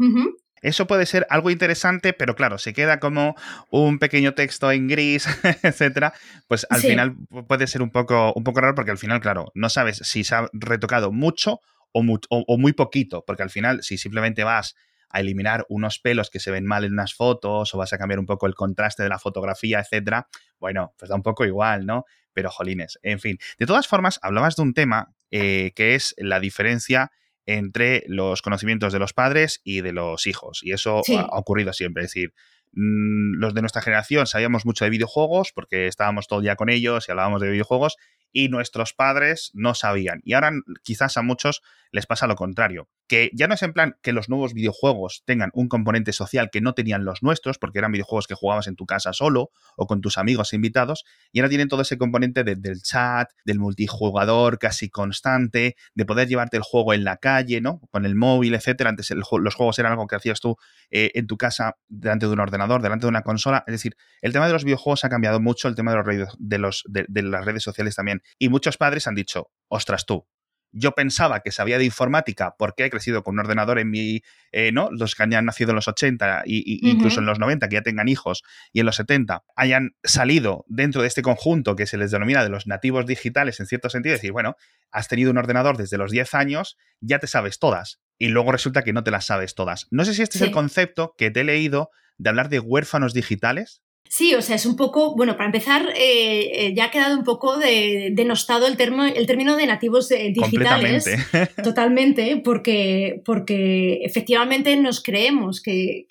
Eso 0.62 0.86
puede 0.86 1.06
ser 1.06 1.26
algo 1.30 1.50
interesante, 1.50 2.14
pero 2.14 2.34
claro, 2.34 2.58
se 2.58 2.72
queda 2.72 2.98
como 2.98 3.36
un 3.70 3.98
pequeño 3.98 4.34
texto 4.34 4.72
en 4.72 4.88
gris, 4.88 5.26
etcétera. 5.62 6.14
Pues 6.48 6.66
al 6.70 6.80
final 6.80 7.16
puede 7.46 7.66
ser 7.66 7.82
un 7.82 7.90
poco, 7.90 8.32
un 8.34 8.42
poco 8.42 8.60
raro 8.60 8.74
porque 8.74 8.90
al 8.90 8.98
final, 8.98 9.20
claro, 9.20 9.52
no 9.54 9.68
sabes 9.68 9.98
si 10.02 10.24
se 10.24 10.34
ha 10.34 10.48
retocado 10.52 11.12
mucho 11.12 11.60
o 11.92 12.56
muy, 12.58 12.72
poquito, 12.72 13.24
porque 13.26 13.42
al 13.42 13.50
final, 13.50 13.82
si 13.82 13.98
simplemente 13.98 14.44
vas 14.44 14.76
a 15.10 15.20
eliminar 15.20 15.64
unos 15.68 15.98
pelos 15.98 16.30
que 16.30 16.40
se 16.40 16.50
ven 16.50 16.66
mal 16.66 16.84
en 16.84 16.92
unas 16.92 17.14
fotos 17.14 17.74
o 17.74 17.78
vas 17.78 17.92
a 17.92 17.98
cambiar 17.98 18.18
un 18.18 18.26
poco 18.26 18.46
el 18.46 18.54
contraste 18.54 19.02
de 19.02 19.08
la 19.08 19.18
fotografía, 19.18 19.80
etcétera, 19.80 20.28
bueno, 20.58 20.94
pues 20.98 21.08
da 21.08 21.14
un 21.14 21.22
poco 21.22 21.44
igual, 21.44 21.86
¿no? 21.86 22.04
Pero 22.32 22.50
jolines, 22.50 22.98
en 23.02 23.20
fin. 23.20 23.38
De 23.58 23.66
todas 23.66 23.86
formas, 23.86 24.18
hablabas 24.22 24.56
de 24.56 24.62
un 24.62 24.74
tema 24.74 25.14
eh, 25.30 25.72
que 25.74 25.94
es 25.94 26.14
la 26.18 26.40
diferencia 26.40 27.10
entre 27.46 28.04
los 28.08 28.42
conocimientos 28.42 28.92
de 28.92 28.98
los 28.98 29.14
padres 29.14 29.60
y 29.64 29.80
de 29.80 29.92
los 29.92 30.26
hijos. 30.26 30.60
Y 30.62 30.72
eso 30.72 31.02
ha 31.08 31.38
ocurrido 31.38 31.72
siempre. 31.72 32.04
Es 32.04 32.10
decir, 32.10 32.34
mm, 32.72 33.38
los 33.38 33.54
de 33.54 33.62
nuestra 33.62 33.80
generación 33.80 34.26
sabíamos 34.26 34.66
mucho 34.66 34.84
de 34.84 34.90
videojuegos 34.90 35.52
porque 35.54 35.86
estábamos 35.86 36.28
todo 36.28 36.40
el 36.40 36.44
día 36.44 36.56
con 36.56 36.68
ellos 36.68 37.08
y 37.08 37.10
hablábamos 37.10 37.40
de 37.40 37.50
videojuegos 37.50 37.96
y 38.32 38.48
nuestros 38.48 38.92
padres 38.92 39.50
no 39.54 39.74
sabían. 39.74 40.20
Y 40.24 40.34
ahora 40.34 40.52
quizás 40.82 41.16
a 41.16 41.22
muchos 41.22 41.62
les 41.90 42.06
pasa 42.06 42.26
lo 42.26 42.36
contrario, 42.36 42.88
que 43.06 43.30
ya 43.32 43.48
no 43.48 43.54
es 43.54 43.62
en 43.62 43.72
plan 43.72 43.96
que 44.02 44.12
los 44.12 44.28
nuevos 44.28 44.52
videojuegos 44.52 45.22
tengan 45.24 45.50
un 45.54 45.68
componente 45.68 46.12
social 46.12 46.50
que 46.52 46.60
no 46.60 46.74
tenían 46.74 47.04
los 47.04 47.22
nuestros, 47.22 47.58
porque 47.58 47.78
eran 47.78 47.92
videojuegos 47.92 48.26
que 48.26 48.34
jugabas 48.34 48.66
en 48.66 48.76
tu 48.76 48.84
casa 48.84 49.12
solo 49.12 49.50
o 49.76 49.86
con 49.86 50.00
tus 50.00 50.18
amigos 50.18 50.52
invitados, 50.52 51.04
y 51.32 51.40
ahora 51.40 51.48
tienen 51.48 51.68
todo 51.68 51.82
ese 51.82 51.96
componente 51.96 52.44
del 52.44 52.82
chat, 52.82 53.30
del 53.44 53.58
multijugador 53.58 54.58
casi 54.58 54.90
constante, 54.90 55.76
de 55.94 56.04
poder 56.04 56.28
llevarte 56.28 56.56
el 56.56 56.62
juego 56.62 56.92
en 56.92 57.04
la 57.04 57.16
calle, 57.16 57.60
¿no? 57.60 57.80
Con 57.90 58.04
el 58.04 58.14
móvil, 58.14 58.54
etcétera. 58.54 58.90
Antes 58.90 59.10
los 59.10 59.54
juegos 59.54 59.78
eran 59.78 59.92
algo 59.92 60.06
que 60.06 60.16
hacías 60.16 60.40
tú 60.40 60.56
eh, 60.90 61.10
en 61.14 61.26
tu 61.26 61.36
casa 61.36 61.76
delante 61.88 62.26
de 62.26 62.32
un 62.32 62.40
ordenador, 62.40 62.82
delante 62.82 63.06
de 63.06 63.10
una 63.10 63.22
consola. 63.22 63.64
Es 63.66 63.72
decir, 63.72 63.96
el 64.20 64.32
tema 64.32 64.46
de 64.46 64.52
los 64.52 64.64
videojuegos 64.64 65.04
ha 65.04 65.08
cambiado 65.08 65.40
mucho, 65.40 65.68
el 65.68 65.74
tema 65.74 65.92
de, 65.92 65.98
los, 65.98 66.36
de, 66.38 66.58
los, 66.58 66.84
de 66.86 67.22
las 67.22 67.44
redes 67.44 67.62
sociales 67.62 67.94
también. 67.94 68.17
Y 68.38 68.48
muchos 68.48 68.76
padres 68.76 69.06
han 69.06 69.14
dicho, 69.14 69.50
ostras 69.68 70.06
tú, 70.06 70.26
yo 70.72 70.92
pensaba 70.92 71.40
que 71.40 71.50
sabía 71.50 71.78
de 71.78 71.84
informática 71.84 72.54
porque 72.58 72.84
he 72.84 72.90
crecido 72.90 73.22
con 73.22 73.34
un 73.34 73.40
ordenador 73.40 73.78
en 73.78 73.90
mi, 73.90 74.22
eh, 74.52 74.70
¿no? 74.72 74.90
Los 74.90 75.14
que 75.14 75.22
hayan 75.22 75.46
nacido 75.46 75.70
en 75.70 75.76
los 75.76 75.88
80 75.88 76.42
y, 76.44 76.88
incluso 76.88 77.20
en 77.20 77.26
los 77.26 77.38
90, 77.38 77.68
que 77.68 77.74
ya 77.74 77.82
tengan 77.82 78.08
hijos, 78.08 78.42
y 78.72 78.80
en 78.80 78.86
los 78.86 78.96
70 78.96 79.44
hayan 79.56 79.96
salido 80.04 80.64
dentro 80.68 81.02
de 81.02 81.08
este 81.08 81.22
conjunto 81.22 81.76
que 81.76 81.86
se 81.86 81.96
les 81.96 82.10
denomina 82.10 82.42
de 82.42 82.50
los 82.50 82.66
nativos 82.66 83.06
digitales 83.06 83.60
en 83.60 83.66
cierto 83.66 83.88
sentido, 83.88 84.14
decir, 84.14 84.32
bueno, 84.32 84.56
has 84.90 85.08
tenido 85.08 85.30
un 85.30 85.38
ordenador 85.38 85.76
desde 85.76 85.98
los 85.98 86.10
10 86.10 86.34
años, 86.34 86.76
ya 87.00 87.18
te 87.18 87.26
sabes 87.26 87.58
todas, 87.58 88.00
y 88.18 88.28
luego 88.28 88.52
resulta 88.52 88.82
que 88.82 88.92
no 88.92 89.04
te 89.04 89.10
las 89.10 89.26
sabes 89.26 89.54
todas. 89.54 89.86
No 89.90 90.04
sé 90.04 90.14
si 90.14 90.22
este 90.22 90.38
es 90.38 90.42
el 90.42 90.50
concepto 90.50 91.14
que 91.16 91.30
te 91.30 91.40
he 91.40 91.44
leído 91.44 91.90
de 92.18 92.30
hablar 92.30 92.48
de 92.48 92.60
huérfanos 92.60 93.14
digitales. 93.14 93.82
Sí, 94.08 94.34
o 94.34 94.42
sea, 94.42 94.56
es 94.56 94.64
un 94.64 94.76
poco, 94.76 95.14
bueno, 95.14 95.36
para 95.36 95.46
empezar, 95.46 95.90
eh, 95.94 96.66
eh, 96.66 96.74
ya 96.74 96.86
ha 96.86 96.90
quedado 96.90 97.16
un 97.16 97.24
poco 97.24 97.58
de, 97.58 98.10
denostado 98.12 98.66
el, 98.66 98.76
el 99.14 99.26
término 99.26 99.56
de 99.56 99.66
nativos 99.66 100.10
eh, 100.10 100.32
digitales. 100.34 101.04
Totalmente, 101.62 102.40
porque, 102.42 103.20
porque 103.24 104.00
efectivamente 104.04 104.76
nos 104.76 105.02
creemos 105.02 105.62
que, 105.62 106.06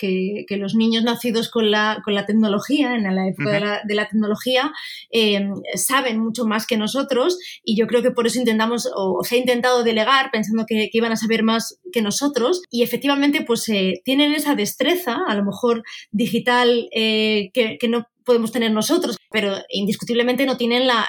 los 0.58 0.76
niños 0.76 1.04
nacidos 1.04 1.50
con 1.50 1.70
la, 1.70 2.02
con 2.04 2.16
la 2.16 2.26
tecnología, 2.26 2.96
en 2.96 3.04
la 3.04 3.28
época 3.28 3.82
de, 3.88 3.96
la, 3.96 4.08
tecnología, 4.08 4.72
saben 5.76 6.20
mucho 6.20 6.46
más 6.46 6.66
que 6.66 6.78
nosotros 6.78 7.38
y 7.64 7.78
yo 7.78 7.88
creo 7.88 8.02
que 8.02 8.12
por 8.12 8.28
eso 8.28 8.40
intentamos, 8.40 8.90
o, 8.96 9.24
se 9.24 9.36
ha 9.36 9.38
intentado 9.38 9.84
delegar 9.84 10.30
pensando 10.32 10.66
que, 10.68 10.90
iban 10.92 11.12
a 11.12 11.16
saber 11.16 11.44
más 11.44 11.80
que 11.92 12.02
nosotros 12.02 12.64
y 12.72 12.82
efectivamente 12.82 13.42
pues 13.42 13.66
tienen 14.04 14.34
esa 14.34 14.56
destreza, 14.56 15.18
a 15.28 15.36
lo 15.36 15.44
mejor 15.44 15.84
digital, 16.12 16.90
que 16.92 17.87
no 17.88 18.08
podemos 18.28 18.52
tener 18.52 18.72
nosotros, 18.72 19.18
pero 19.32 19.56
indiscutiblemente 19.70 20.46
no 20.46 20.58
tienen 20.58 20.86
la, 20.86 21.08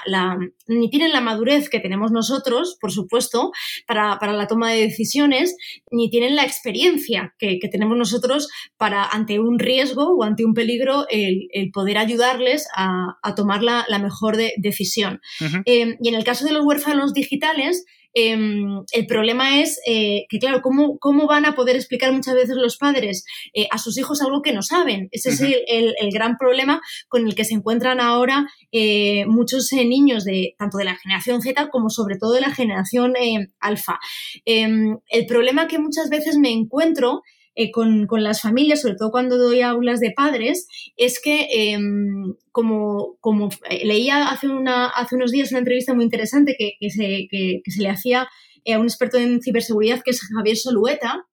ni 0.67 0.89
tienen 0.89 1.11
la 1.11 1.19
madurez 1.19 1.69
que 1.69 1.81
tenemos 1.81 2.11
nosotros, 2.11 2.77
por 2.79 2.91
supuesto, 2.91 3.51
para, 3.85 4.17
la 4.21 4.47
toma 4.47 4.71
de 4.71 4.81
decisiones, 4.81 5.55
ni 5.91 6.09
tienen 6.09 6.37
la 6.37 6.45
experiencia 6.45 7.35
que, 7.37 7.59
tenemos 7.69 7.97
nosotros 7.97 8.47
para, 8.77 9.03
ante 9.03 9.39
un 9.39 9.59
riesgo 9.59 10.15
o 10.15 10.23
ante 10.23 10.45
un 10.45 10.53
peligro, 10.53 11.05
el, 11.09 11.49
poder 11.73 11.97
ayudarles 11.97 12.67
a, 12.75 13.35
tomar 13.35 13.63
la, 13.63 13.85
mejor 13.99 14.37
decisión. 14.57 15.19
Eh, 15.65 15.97
y 16.01 16.07
en 16.07 16.15
el 16.15 16.23
caso 16.23 16.45
de 16.45 16.53
los 16.53 16.65
huérfanos 16.65 17.13
digitales, 17.13 17.85
Em, 18.21 18.83
el 18.91 19.07
problema 19.07 19.61
es 19.61 19.79
eh, 19.87 20.25
que, 20.27 20.39
claro, 20.39 20.61
¿cómo, 20.61 20.99
¿cómo, 20.99 21.25
van 21.25 21.45
a 21.45 21.55
poder 21.55 21.77
explicar 21.77 22.11
muchas 22.11 22.35
veces 22.35 22.57
los 22.57 22.75
padres 22.75 23.23
eh, 23.53 23.67
a 23.71 23.77
sus 23.77 23.97
hijos 23.97 24.21
algo 24.21 24.41
que 24.41 24.51
no 24.51 24.61
saben? 24.61 25.07
Ese 25.11 25.29
es 25.29 25.39
el, 25.39 25.95
gran 26.11 26.35
problema 26.37 26.81
con 27.07 27.25
el 27.25 27.33
que 27.33 27.45
se 27.45 27.53
encuentran 27.53 28.01
ahora 28.01 28.45
eh, 28.73 29.25
muchos 29.27 29.71
niños 29.71 30.25
de 30.25 30.55
tanto 30.57 30.77
de 30.79 30.83
la 30.83 30.97
generación 30.97 31.41
Z 31.41 31.69
como 31.69 31.89
sobre 31.89 32.17
todo 32.17 32.33
de 32.33 32.41
la 32.41 32.53
generación 32.53 33.13
alfa. 33.61 33.99
Em, 34.43 34.97
el 35.09 35.25
problema 35.25 35.67
que 35.67 35.79
muchas 35.79 36.09
veces 36.09 36.37
me 36.37 36.51
encuentro 36.51 37.21
eh, 37.55 37.71
con, 37.71 38.07
las 38.23 38.41
familias, 38.41 38.81
sobre 38.81 38.95
todo 38.95 39.11
cuando 39.11 39.37
doy 39.37 39.61
aulas 39.61 39.99
de 39.99 40.11
padres, 40.11 40.67
es 40.95 41.19
que 41.21 41.47
em, 41.51 42.35
como, 42.51 43.17
como 43.19 43.49
eh, 43.69 43.85
leía 43.85 44.29
hace, 44.29 44.47
una, 44.47 44.87
hace 44.87 45.15
unos 45.15 45.31
días 45.31 45.51
una 45.51 45.59
entrevista 45.59 45.93
muy 45.93 46.05
interesante 46.05 46.55
que, 46.57 46.89
se, 46.89 47.27
se, 47.65 47.81
le 47.81 47.89
hacía 47.89 48.29
eh, 48.63 48.73
a 48.73 48.79
un 48.79 48.85
experto 48.85 49.17
en 49.17 49.41
ciberseguridad 49.41 50.01
que 50.03 50.11
es 50.11 50.21
Javier 50.21 50.57
Solueta, 50.57 51.25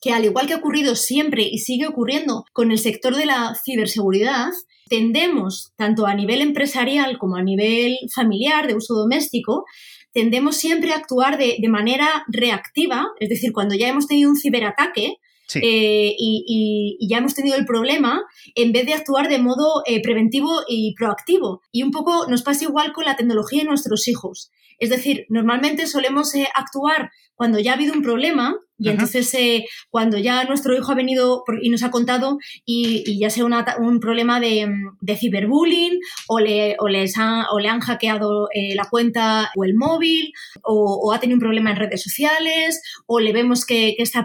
que 0.00 0.12
al 0.12 0.24
igual 0.24 0.46
que 0.46 0.52
ha 0.52 0.58
ocurrido 0.58 0.94
siempre 0.94 1.42
y 1.42 1.58
sigue 1.58 1.88
ocurriendo 1.88 2.44
con 2.52 2.70
el 2.70 2.78
sector 2.78 3.16
de 3.16 3.26
la 3.26 3.56
ciberseguridad, 3.64 4.50
tendemos, 4.88 5.72
tanto 5.76 6.06
a 6.06 6.14
nivel 6.14 6.42
empresarial 6.42 7.18
como 7.18 7.36
a 7.36 7.42
nivel 7.42 7.96
familiar, 8.14 8.68
de 8.68 8.74
uso 8.74 8.94
doméstico, 8.94 9.64
tendemos 10.12 10.56
siempre 10.56 10.92
a 10.92 10.96
actuar 10.96 11.38
de, 11.38 11.56
de 11.58 11.68
manera 11.68 12.24
reactiva, 12.28 13.08
es 13.18 13.28
decir, 13.28 13.52
cuando 13.52 13.74
ya 13.74 13.88
hemos 13.88 14.06
tenido 14.06 14.30
un 14.30 14.36
ciberataque, 14.36 15.16
eh, 15.54 16.14
y, 16.18 16.98
ya 17.08 17.18
hemos 17.18 17.34
tenido 17.34 17.56
el 17.56 17.66
problema 17.66 18.22
en 18.54 18.72
vez 18.72 18.86
de 18.86 18.94
actuar 18.94 19.28
de 19.28 19.38
modo 19.38 19.82
eh, 19.86 20.00
preventivo 20.02 20.50
y 20.68 20.94
proactivo. 20.94 21.62
Y 21.72 21.82
un 21.82 21.90
poco 21.90 22.26
nos 22.28 22.42
pasa 22.42 22.64
igual 22.64 22.92
con 22.92 23.04
la 23.04 23.16
tecnología 23.16 23.62
y 23.62 23.66
nuestros 23.66 24.08
hijos. 24.08 24.50
Es 24.84 24.90
decir, 24.90 25.24
normalmente 25.30 25.86
solemos 25.86 26.34
eh, 26.34 26.46
actuar 26.54 27.10
cuando 27.34 27.58
ya 27.58 27.72
ha 27.72 27.74
habido 27.74 27.94
un 27.94 28.02
problema 28.02 28.54
y 28.76 28.90
entonces 28.90 29.32
eh, 29.32 29.64
cuando 29.88 30.18
ya 30.18 30.44
nuestro 30.44 30.76
hijo 30.76 30.92
ha 30.92 30.94
venido 30.94 31.42
y 31.62 31.70
nos 31.70 31.82
ha 31.82 31.90
contado 31.90 32.36
y, 32.66 33.18
ya 33.18 33.30
sea 33.30 33.46
un 33.46 33.98
problema 33.98 34.40
de, 34.40 34.68
ciberbullying 35.16 35.98
o 36.28 36.38
le, 36.38 36.76
o, 36.78 36.88
les 36.88 37.14
o 37.18 37.58
le 37.58 37.68
han 37.68 37.80
hackeado 37.80 38.48
eh, 38.52 38.74
la 38.74 38.84
cuenta 38.90 39.50
o 39.56 39.64
el 39.64 39.74
móvil 39.74 40.32
o, 40.62 41.12
ha 41.14 41.18
tenido 41.18 41.36
un 41.36 41.40
problema 41.40 41.70
en 41.70 41.76
redes 41.76 42.02
sociales 42.02 42.82
o 43.06 43.20
le 43.20 43.32
vemos 43.32 43.64
que, 43.64 43.94
está 43.98 44.22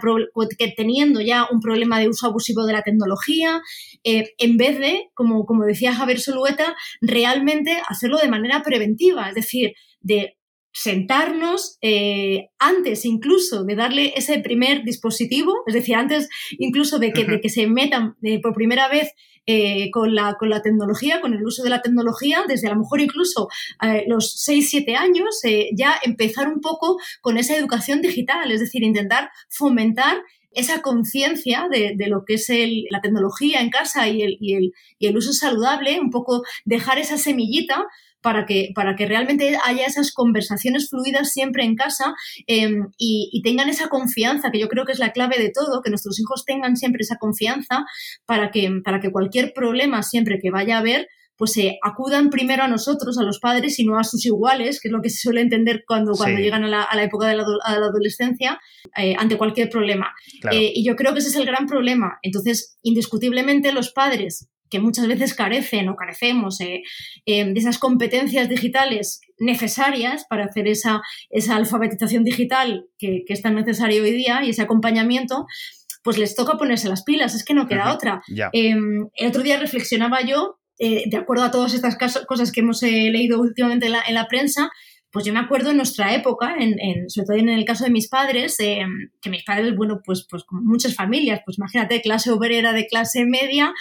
que 0.57 0.73
teniendo 0.75 1.21
ya 1.21 1.47
un 1.49 1.61
problema 1.61 1.99
de 1.99 2.09
uso 2.09 2.27
abusivo 2.27 2.65
de 2.65 2.73
la 2.73 2.83
tecnología, 2.83 3.61
en 4.03 4.57
vez 4.57 4.77
de, 4.77 5.09
como, 5.13 5.45
como 5.45 5.63
decía 5.63 5.95
Javier 5.95 6.19
Solueta, 6.19 6.75
realmente 6.99 7.81
hacerlo 7.87 8.17
de 8.17 8.27
manera 8.27 8.61
preventiva, 8.61 9.29
es 9.29 9.35
decir, 9.35 9.73
de 10.01 10.38
sentarnos 10.71 11.77
eh, 11.81 12.49
antes 12.59 13.05
incluso 13.05 13.63
de 13.63 13.75
darle 13.75 14.13
ese 14.15 14.39
primer 14.39 14.83
dispositivo, 14.83 15.53
es 15.67 15.73
decir, 15.73 15.95
antes 15.95 16.29
incluso 16.57 16.99
de 16.99 17.11
que, 17.11 17.25
de 17.25 17.41
que 17.41 17.49
se 17.49 17.67
metan 17.67 18.15
eh, 18.21 18.39
por 18.41 18.53
primera 18.53 18.87
vez 18.87 19.09
eh, 19.45 19.89
con, 19.91 20.13
la, 20.13 20.35
con 20.35 20.49
la 20.49 20.61
tecnología, 20.61 21.21
con 21.21 21.33
el 21.33 21.43
uso 21.43 21.63
de 21.63 21.71
la 21.71 21.81
tecnología, 21.81 22.43
desde 22.47 22.67
a 22.67 22.73
lo 22.73 22.81
mejor 22.81 23.01
incluso 23.01 23.47
los 24.05 24.45
6-7 24.47 24.95
años, 24.95 25.41
ya 25.75 25.95
empezar 26.03 26.47
un 26.47 26.61
poco 26.61 26.97
con 27.21 27.37
esa 27.37 27.57
educación 27.57 28.01
digital, 28.01 28.51
es 28.51 28.59
decir, 28.59 28.83
intentar 28.83 29.31
fomentar 29.49 30.19
esa 30.51 30.81
conciencia 30.81 31.67
de, 31.71 31.93
de, 31.95 32.07
lo 32.07 32.25
que 32.25 32.35
es 32.35 32.49
el, 32.49 32.85
la 32.89 33.01
tecnología 33.01 33.61
en 33.61 33.69
casa 33.69 34.07
y 34.07 34.21
el, 34.21 34.37
y, 34.39 34.55
el, 34.55 34.73
y 34.97 35.07
el 35.07 35.17
uso 35.17 35.33
saludable, 35.33 35.99
un 35.99 36.09
poco 36.09 36.43
dejar 36.65 36.97
esa 36.97 37.17
semillita 37.17 37.85
para 38.21 38.45
que, 38.45 38.71
para 38.75 38.95
que 38.95 39.05
realmente 39.05 39.57
haya 39.63 39.85
esas 39.85 40.11
conversaciones 40.11 40.89
fluidas 40.89 41.31
siempre 41.31 41.63
en 41.63 41.75
casa 41.75 42.13
em, 42.47 42.89
y, 42.97 43.41
tengan 43.43 43.69
esa 43.69 43.87
confianza, 43.87 44.51
que 44.51 44.59
yo 44.59 44.67
creo 44.67 44.85
que 44.85 44.91
es 44.91 44.99
la 44.99 45.11
clave 45.11 45.37
de 45.39 45.51
todo, 45.51 45.81
que 45.81 45.89
nuestros 45.89 46.19
hijos 46.19 46.45
tengan 46.45 46.75
siempre 46.75 47.01
esa 47.01 47.17
confianza 47.17 47.85
para 48.25 48.51
que, 48.51 48.69
para 48.83 48.99
que 48.99 49.11
cualquier 49.11 49.53
problema 49.53 50.03
siempre 50.03 50.39
que 50.41 50.51
vaya 50.51 50.75
a 50.75 50.79
haber, 50.79 51.07
pues 51.39 51.53
se 51.53 51.67
eh, 51.67 51.79
acudan 51.81 52.29
primero 52.29 52.63
a 52.63 52.67
nosotros, 52.67 53.17
a 53.17 53.23
los 53.23 53.39
padres, 53.39 53.79
y 53.79 53.85
no 53.85 53.97
a 53.97 54.03
sus 54.03 54.23
iguales, 54.27 54.79
que 54.79 54.89
es 54.89 54.91
lo 54.91 55.01
que 55.01 55.09
se 55.09 55.21
suele 55.21 55.41
entender 55.41 55.83
cuando, 55.87 56.11
cuando 56.11 56.39
llegan 56.39 56.63
a 56.65 56.67
la, 56.67 57.03
época 57.03 57.27
de 57.27 57.37
la, 57.37 57.45
adolescencia, 57.63 58.59
eh, 58.95 59.15
ante 59.17 59.37
cualquier 59.37 59.69
problema. 59.69 60.13
Eh, 60.51 60.71
y 60.75 60.85
yo 60.85 60.95
creo 60.95 61.13
que 61.13 61.19
ese 61.19 61.29
es 61.29 61.35
el 61.35 61.45
gran 61.45 61.65
problema. 61.65 62.19
Entonces, 62.21 62.77
indiscutiblemente 62.83 63.71
los 63.71 63.91
padres 63.91 64.49
que 64.69 64.79
muchas 64.79 65.07
veces 65.07 65.33
carecen 65.33 65.89
o 65.89 65.95
carecemos 65.95 66.61
eh, 66.61 66.83
eh, 67.25 67.45
de 67.45 67.59
esas 67.59 67.79
competencias 67.79 68.49
digitales 68.49 69.21
necesarias 69.39 70.25
para 70.29 70.45
hacer 70.45 70.67
esa, 70.67 71.01
esa 71.29 71.55
alfabetización 71.55 72.23
digital 72.23 72.85
que, 72.97 73.23
es 73.27 73.41
tan 73.41 73.55
necesaria 73.55 74.01
hoy 74.01 74.11
día 74.11 74.43
y 74.43 74.51
ese 74.51 74.61
acompañamiento, 74.61 75.45
pues 76.03 76.17
les 76.17 76.35
toca 76.35 76.57
ponerse 76.57 76.89
las 76.89 77.03
pilas, 77.03 77.35
es 77.35 77.43
que 77.43 77.53
no 77.53 77.67
queda 77.67 77.93
otra. 77.93 78.21
Em, 78.53 79.07
el 79.15 79.27
otro 79.27 79.43
día 79.43 79.59
reflexionaba 79.59 80.21
yo, 80.21 80.58
eh, 80.79 81.03
de 81.09 81.17
acuerdo 81.17 81.43
a 81.43 81.51
todas 81.51 81.73
estas 81.73 81.97
cosas 82.25 82.51
que 82.51 82.61
hemos 82.61 82.81
leído 82.81 83.39
últimamente 83.39 83.87
en 83.87 83.91
la, 83.91 84.03
en 84.07 84.15
la 84.15 84.27
prensa, 84.27 84.71
pues 85.11 85.25
yo 85.25 85.33
me 85.33 85.39
acuerdo 85.39 85.71
en 85.71 85.77
nuestra 85.77 86.13
época, 86.13 86.55
en, 86.59 87.09
sobre 87.09 87.25
todo 87.25 87.37
en 87.37 87.49
el 87.49 87.65
caso 87.65 87.83
de 87.83 87.89
mis 87.89 88.07
padres, 88.07 88.59
eh, 88.59 88.85
que 89.21 89.29
mis 89.29 89.43
padres, 89.43 89.75
bueno, 89.75 90.01
pues, 90.05 90.27
pues 90.29 90.43
como 90.43 90.61
muchas 90.61 90.93
familias, 90.93 91.41
pues 91.45 91.57
imagínate, 91.57 92.01
clase 92.01 92.31
obrera 92.31 92.73
de 92.73 92.85
clase 92.85 93.25
media, 93.25 93.73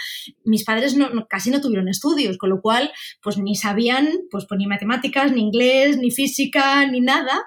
mis 0.44 0.64
padres 0.64 0.96
no, 0.96 1.26
casi 1.28 1.50
no 1.50 1.61
tuvieron 1.61 1.88
estudios, 1.88 2.38
con 2.38 2.48
lo 2.48 2.62
cual, 2.62 2.90
pues 3.22 3.37
ni 3.37 3.56
sabían, 3.56 4.08
pues, 4.30 4.46
pues 4.48 4.58
ni 4.58 4.66
matemáticas, 4.66 5.30
ni 5.32 5.42
inglés, 5.42 5.98
ni 5.98 6.11
física, 6.11 6.87
ni 6.87 7.00
nada. 7.00 7.44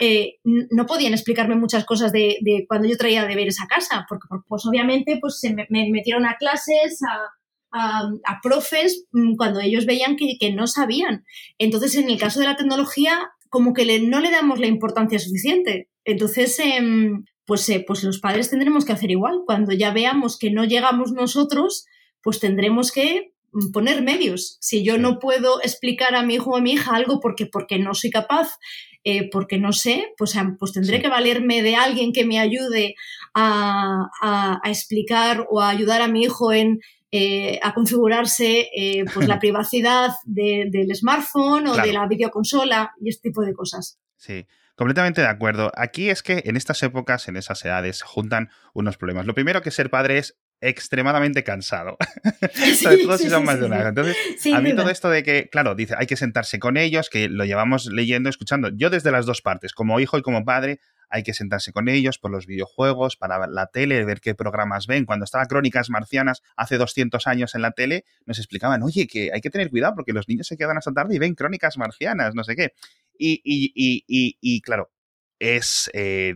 Eh, 0.00 0.34
no 0.44 0.86
podían 0.86 1.14
explicarme 1.14 1.54
muchas 1.54 1.84
cosas 1.84 2.12
de, 2.12 2.38
de, 2.42 2.66
cuando 2.68 2.86
yo 2.86 2.96
traía 2.98 3.24
deberes 3.26 3.60
a 3.62 3.66
casa, 3.66 4.04
porque 4.08 4.26
pues 4.46 4.66
obviamente 4.66 5.18
pues 5.20 5.40
se 5.40 5.54
me, 5.54 5.66
me 5.70 5.88
metieron 5.90 6.26
a 6.26 6.36
clases, 6.36 7.00
a 7.02 7.30
a, 7.72 8.40
profes 8.42 9.06
mm, 9.12 9.36
cuando 9.36 9.60
ellos 9.60 9.86
veían 9.86 10.16
que, 10.16 10.52
no 10.52 10.66
sabían. 10.66 11.24
Entonces, 11.58 11.96
en 11.96 12.10
el 12.10 12.18
caso 12.18 12.40
de 12.40 12.46
la 12.46 12.56
tecnología, 12.56 13.30
como 13.48 13.72
que 13.72 14.00
no 14.00 14.20
le 14.20 14.30
damos 14.30 14.60
la 14.60 14.66
importancia 14.66 15.18
suficiente. 15.18 15.88
Entonces, 16.04 16.58
em, 16.58 17.24
pues, 17.46 17.68
eh, 17.68 17.84
pues 17.86 18.02
los 18.04 18.20
padres 18.20 18.50
tendremos 18.50 18.84
que 18.84 18.92
hacer 18.92 19.10
igual. 19.10 19.40
Cuando 19.46 19.72
ya 19.72 19.92
veamos 19.92 20.38
que 20.38 20.50
no 20.50 20.64
llegamos 20.64 21.12
nosotros, 21.12 21.86
pues 22.22 22.40
tendremos 22.40 22.92
que 22.92 23.32
mm, 23.52 23.72
poner 23.72 24.02
medios. 24.02 24.58
Si 24.60 24.84
yo 24.84 24.98
no 24.98 25.18
puedo 25.18 25.60
explicar 25.62 26.14
a 26.14 26.22
mi 26.22 26.34
hijo 26.34 26.50
o 26.50 26.56
a 26.56 26.60
mi 26.60 26.72
hija 26.72 26.94
algo 26.94 27.20
porque, 27.20 27.46
porque 27.46 27.78
no 27.78 27.94
soy 27.94 28.10
capaz, 28.10 28.58
eh, 29.04 29.28
porque 29.30 29.58
no 29.58 29.72
sé, 29.72 30.12
pues, 30.16 30.34
pues 30.58 30.72
tendré 30.72 31.02
que 31.02 31.08
valerme 31.08 31.62
de 31.62 31.74
alguien 31.74 32.12
que 32.12 32.24
me 32.24 32.38
ayude 32.38 32.94
a, 33.34 34.08
a, 34.20 34.60
explicar 34.68 35.46
o 35.50 35.60
a 35.60 35.70
ayudar 35.70 36.02
a 36.02 36.08
mi 36.08 36.22
hijo 36.22 36.52
en, 36.52 36.78
eh, 37.14 37.60
a 37.62 37.74
configurarse 37.74 38.70
eh, 38.74 39.04
pues 39.12 39.28
la 39.28 39.38
privacidad 39.40 40.12
del 40.24 40.94
smartphone 40.94 41.66
o 41.68 41.76
de 41.76 41.92
la 41.92 42.06
videoconsola 42.06 42.92
y 43.00 43.10
este 43.10 43.28
tipo 43.28 43.42
de 43.42 43.52
cosas. 43.52 44.00
Sí, 44.16 44.46
completamente 44.76 45.20
de 45.20 45.26
acuerdo. 45.26 45.70
Aquí 45.76 46.08
es 46.08 46.22
que 46.22 46.42
en 46.46 46.56
estas 46.56 46.82
épocas, 46.82 47.28
en 47.28 47.36
esas 47.36 47.62
edades, 47.66 47.98
se 47.98 48.06
juntan 48.06 48.48
unos 48.72 48.96
problemas. 48.96 49.26
Lo 49.26 49.34
primero 49.34 49.60
que 49.60 49.70
ser 49.70 49.90
padre 49.90 50.16
es 50.18 50.38
extremadamente 50.62 51.44
cansado. 51.44 51.98
Sobre 52.80 52.98
todo 52.98 53.18
si 53.18 53.28
son 53.28 53.44
más 53.44 53.60
de 53.60 53.66
una 53.66 53.88
Entonces, 53.88 54.16
a 54.54 54.60
mí 54.60 54.74
todo 54.74 54.88
esto 54.88 55.10
de 55.10 55.22
que, 55.22 55.50
claro, 55.50 55.74
dice, 55.74 55.94
hay 55.98 56.06
que 56.06 56.16
sentarse 56.16 56.58
con 56.58 56.78
ellos, 56.78 57.10
que 57.10 57.28
lo 57.28 57.44
llevamos 57.44 57.86
leyendo, 57.86 58.30
escuchando. 58.30 58.70
Yo 58.74 58.88
desde 58.88 59.10
las 59.10 59.26
dos 59.26 59.42
partes, 59.42 59.74
como 59.74 60.00
hijo 60.00 60.16
y 60.16 60.22
como 60.22 60.44
padre, 60.46 60.80
hay 61.12 61.22
que 61.22 61.34
sentarse 61.34 61.72
con 61.72 61.88
ellos 61.88 62.18
por 62.18 62.30
los 62.30 62.46
videojuegos, 62.46 63.16
para 63.16 63.46
la 63.46 63.66
tele, 63.66 64.04
ver 64.04 64.20
qué 64.20 64.34
programas 64.34 64.86
ven. 64.86 65.04
Cuando 65.04 65.24
estaba 65.24 65.44
Crónicas 65.46 65.90
Marcianas 65.90 66.42
hace 66.56 66.78
200 66.78 67.26
años 67.26 67.54
en 67.54 67.62
la 67.62 67.72
tele, 67.72 68.04
nos 68.24 68.38
explicaban, 68.38 68.82
oye, 68.82 69.06
que 69.06 69.30
hay 69.32 69.42
que 69.42 69.50
tener 69.50 69.70
cuidado 69.70 69.94
porque 69.94 70.12
los 70.12 70.26
niños 70.26 70.46
se 70.46 70.56
quedan 70.56 70.78
hasta 70.78 70.92
tarde 70.92 71.14
y 71.14 71.18
ven 71.18 71.34
Crónicas 71.34 71.76
Marcianas, 71.76 72.34
no 72.34 72.42
sé 72.42 72.56
qué. 72.56 72.72
Y, 73.18 73.42
y, 73.44 73.72
y, 74.06 74.38
y 74.40 74.60
claro, 74.62 74.90
es 75.38 75.90
eh, 75.92 76.34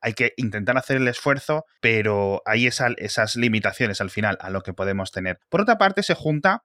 hay 0.00 0.12
que 0.12 0.32
intentar 0.36 0.76
hacer 0.76 0.98
el 0.98 1.08
esfuerzo, 1.08 1.64
pero 1.80 2.42
hay 2.44 2.66
esas 2.66 3.36
limitaciones 3.36 4.00
al 4.00 4.10
final 4.10 4.38
a 4.40 4.50
lo 4.50 4.62
que 4.62 4.74
podemos 4.74 5.10
tener. 5.10 5.40
Por 5.48 5.62
otra 5.62 5.78
parte, 5.78 6.02
se 6.02 6.14
junta 6.14 6.62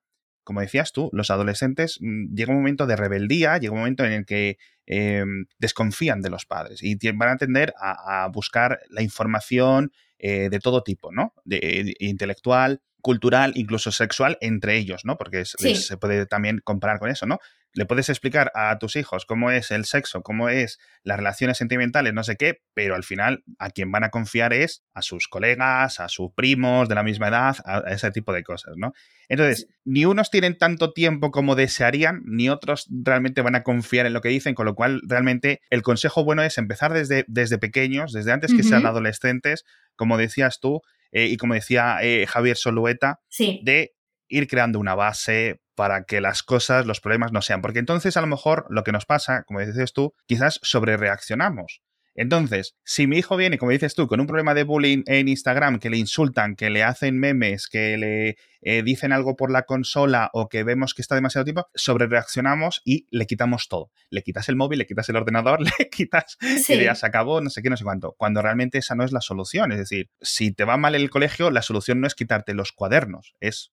como 0.50 0.62
decías 0.62 0.94
tú, 0.94 1.12
los 1.14 1.30
adolescentes 1.30 2.00
mm, 2.02 2.34
llega 2.34 2.52
un 2.52 2.58
momento 2.58 2.88
de 2.88 2.96
rebeldía, 2.96 3.60
llega 3.60 3.72
un 3.72 3.82
momento 3.82 4.04
en 4.04 4.14
el 4.14 4.26
que 4.26 4.58
em, 4.88 5.46
desconfían 5.60 6.24
de 6.24 6.32
los 6.32 6.48
padres 6.48 6.82
y 6.82 6.98
van 7.12 7.30
a 7.30 7.38
tender 7.38 7.72
a, 7.80 8.28
buscar 8.34 8.80
la 8.90 9.04
información 9.04 9.92
eh, 10.18 10.50
de 10.50 10.60
todo 10.60 10.82
tipo, 10.82 11.12
¿no? 11.12 11.36
De, 11.46 11.94
intelectual, 12.00 12.82
cultural, 13.00 13.52
incluso 13.54 13.92
sexual 13.92 14.40
entre 14.42 14.78
ellos, 14.78 15.06
¿no? 15.06 15.18
Porque 15.18 15.46
se 15.46 15.98
puede 15.98 16.26
también 16.26 16.62
comparar 16.64 16.98
con 16.98 17.12
eso, 17.12 17.28
¿no? 17.28 17.38
Le 17.74 17.86
puedes 17.86 18.10
explicar 18.10 18.52
a 18.56 18.78
tus 18.80 18.96
hijos 18.96 19.26
cómo 19.26 19.52
es 19.52 19.72
el 19.72 19.86
sexo, 19.86 20.22
cómo 20.22 20.50
es 20.50 20.80
las 21.04 21.18
relaciones 21.18 21.58
sentimentales, 21.58 22.14
no 22.14 22.24
sé 22.24 22.36
qué, 22.36 22.62
pero 22.74 22.96
al 22.96 23.04
final 23.04 23.44
a 23.60 23.70
quien 23.70 23.92
van 23.92 24.04
a 24.04 24.10
confiar 24.10 24.54
es 24.54 24.84
a 24.94 25.02
sus 25.02 25.28
colegas, 25.28 26.00
a 26.00 26.10
sus 26.10 26.32
primos 26.36 26.90
de 26.90 26.96
la 26.96 27.04
misma 27.04 27.28
edad, 27.28 27.58
a 27.66 27.80
ese 27.92 28.12
tipo 28.12 28.34
de 28.34 28.44
cosas, 28.44 28.74
¿no? 28.78 28.94
Entonces, 29.28 29.68
ni 29.86 30.06
unos 30.06 30.32
tienen 30.32 30.58
tanto 30.58 30.92
tiempo 30.92 31.32
como 31.32 31.56
desearían, 31.56 32.22
ni 32.26 32.50
otros 32.50 32.88
realmente 32.90 33.42
van 33.42 33.56
a 33.56 33.64
confiar 33.64 34.08
en 34.08 34.14
lo 34.14 34.22
que 34.22 34.30
dicen, 34.30 34.56
con 34.56 34.66
lo 34.66 34.74
cual 34.74 35.02
realmente 35.08 35.62
el 35.70 35.84
consejo 35.84 36.24
bueno 36.24 36.42
es 36.42 36.58
empezar 36.58 36.94
desde, 36.94 37.26
desde 37.28 37.60
pequeños, 37.60 38.12
desde 38.12 38.32
antes 38.32 38.54
que 38.54 38.64
sean 38.64 38.86
adolescentes, 38.86 39.66
como 39.96 40.18
decías 40.18 40.60
tú, 40.60 40.82
eh, 41.12 41.28
y 41.28 41.38
como 41.38 41.54
decía 41.54 41.98
eh, 42.02 42.26
Javier 42.28 42.58
Solueta, 42.58 43.20
de 43.38 43.94
ir 44.28 44.48
creando 44.48 44.80
una 44.80 44.96
base 44.96 45.60
para 45.80 46.04
que 46.04 46.20
las 46.20 46.44
cosas, 46.44 46.86
los 46.86 47.00
problemas 47.00 47.32
no 47.32 47.42
sean. 47.42 47.62
Porque 47.62 47.80
entonces 47.80 48.18
a 48.18 48.22
lo 48.22 48.28
mejor 48.28 48.66
lo 48.70 48.84
que 48.84 48.92
nos 48.92 49.06
pasa, 49.06 49.44
como 49.44 49.62
dices 49.62 49.94
tú, 49.94 50.14
quizás 50.26 50.60
sobre 50.62 50.98
reaccionamos. 50.98 51.82
Entonces, 52.16 52.76
si 52.84 53.08
mi 53.08 53.20
hijo 53.20 53.38
viene, 53.38 53.58
como 53.58 53.72
dices 53.72 53.96
tú, 53.96 54.06
con 54.08 54.20
un 54.20 54.28
problema 54.28 54.54
de 54.54 54.66
bullying 54.66 55.04
en 55.06 55.30
Instagram, 55.30 55.80
que 55.80 55.90
le 55.90 55.96
insultan, 55.96 56.58
que 56.58 56.70
le 56.70 56.84
hacen 56.84 57.18
memes, 57.18 57.70
que 57.70 57.98
le 57.98 58.36
eh, 58.60 58.84
dicen 58.84 59.14
algo 59.14 59.38
por 59.38 59.52
la 59.52 59.62
consola 59.64 60.30
o 60.34 60.50
que 60.50 60.66
vemos 60.66 60.94
que 60.94 61.02
está 61.02 61.16
demasiado 61.16 61.46
tiempo, 61.46 61.70
sobre 61.76 62.08
reaccionamos 62.08 62.82
y 62.84 63.08
le 63.10 63.26
quitamos 63.26 63.70
todo. 63.70 63.90
Le 64.10 64.22
quitas 64.22 64.50
el 64.50 64.58
móvil, 64.58 64.80
le 64.80 64.86
quitas 64.86 65.08
el 65.08 65.16
ordenador, 65.16 65.62
le 65.80 65.90
quitas 65.90 66.38
y 66.42 66.84
ya 66.84 66.94
se 66.94 67.06
acabó, 67.06 67.40
no 67.40 67.50
sé 67.50 67.62
qué, 67.62 67.70
no 67.70 67.78
sé 67.78 67.86
cuánto. 67.86 68.16
Cuando 68.18 68.42
realmente 68.42 68.80
esa 68.80 68.96
no 68.96 69.06
es 69.06 69.14
la 69.14 69.22
solución. 69.22 69.72
Es 69.72 69.78
decir, 69.78 70.10
si 70.20 70.52
te 70.52 70.66
va 70.66 70.76
mal 70.76 70.94
el 70.96 71.10
colegio, 71.10 71.52
la 71.52 71.62
solución 71.62 72.02
no 72.02 72.08
es 72.08 72.16
quitarte 72.16 72.54
los 72.54 72.74
cuadernos, 72.74 73.34
es 73.40 73.72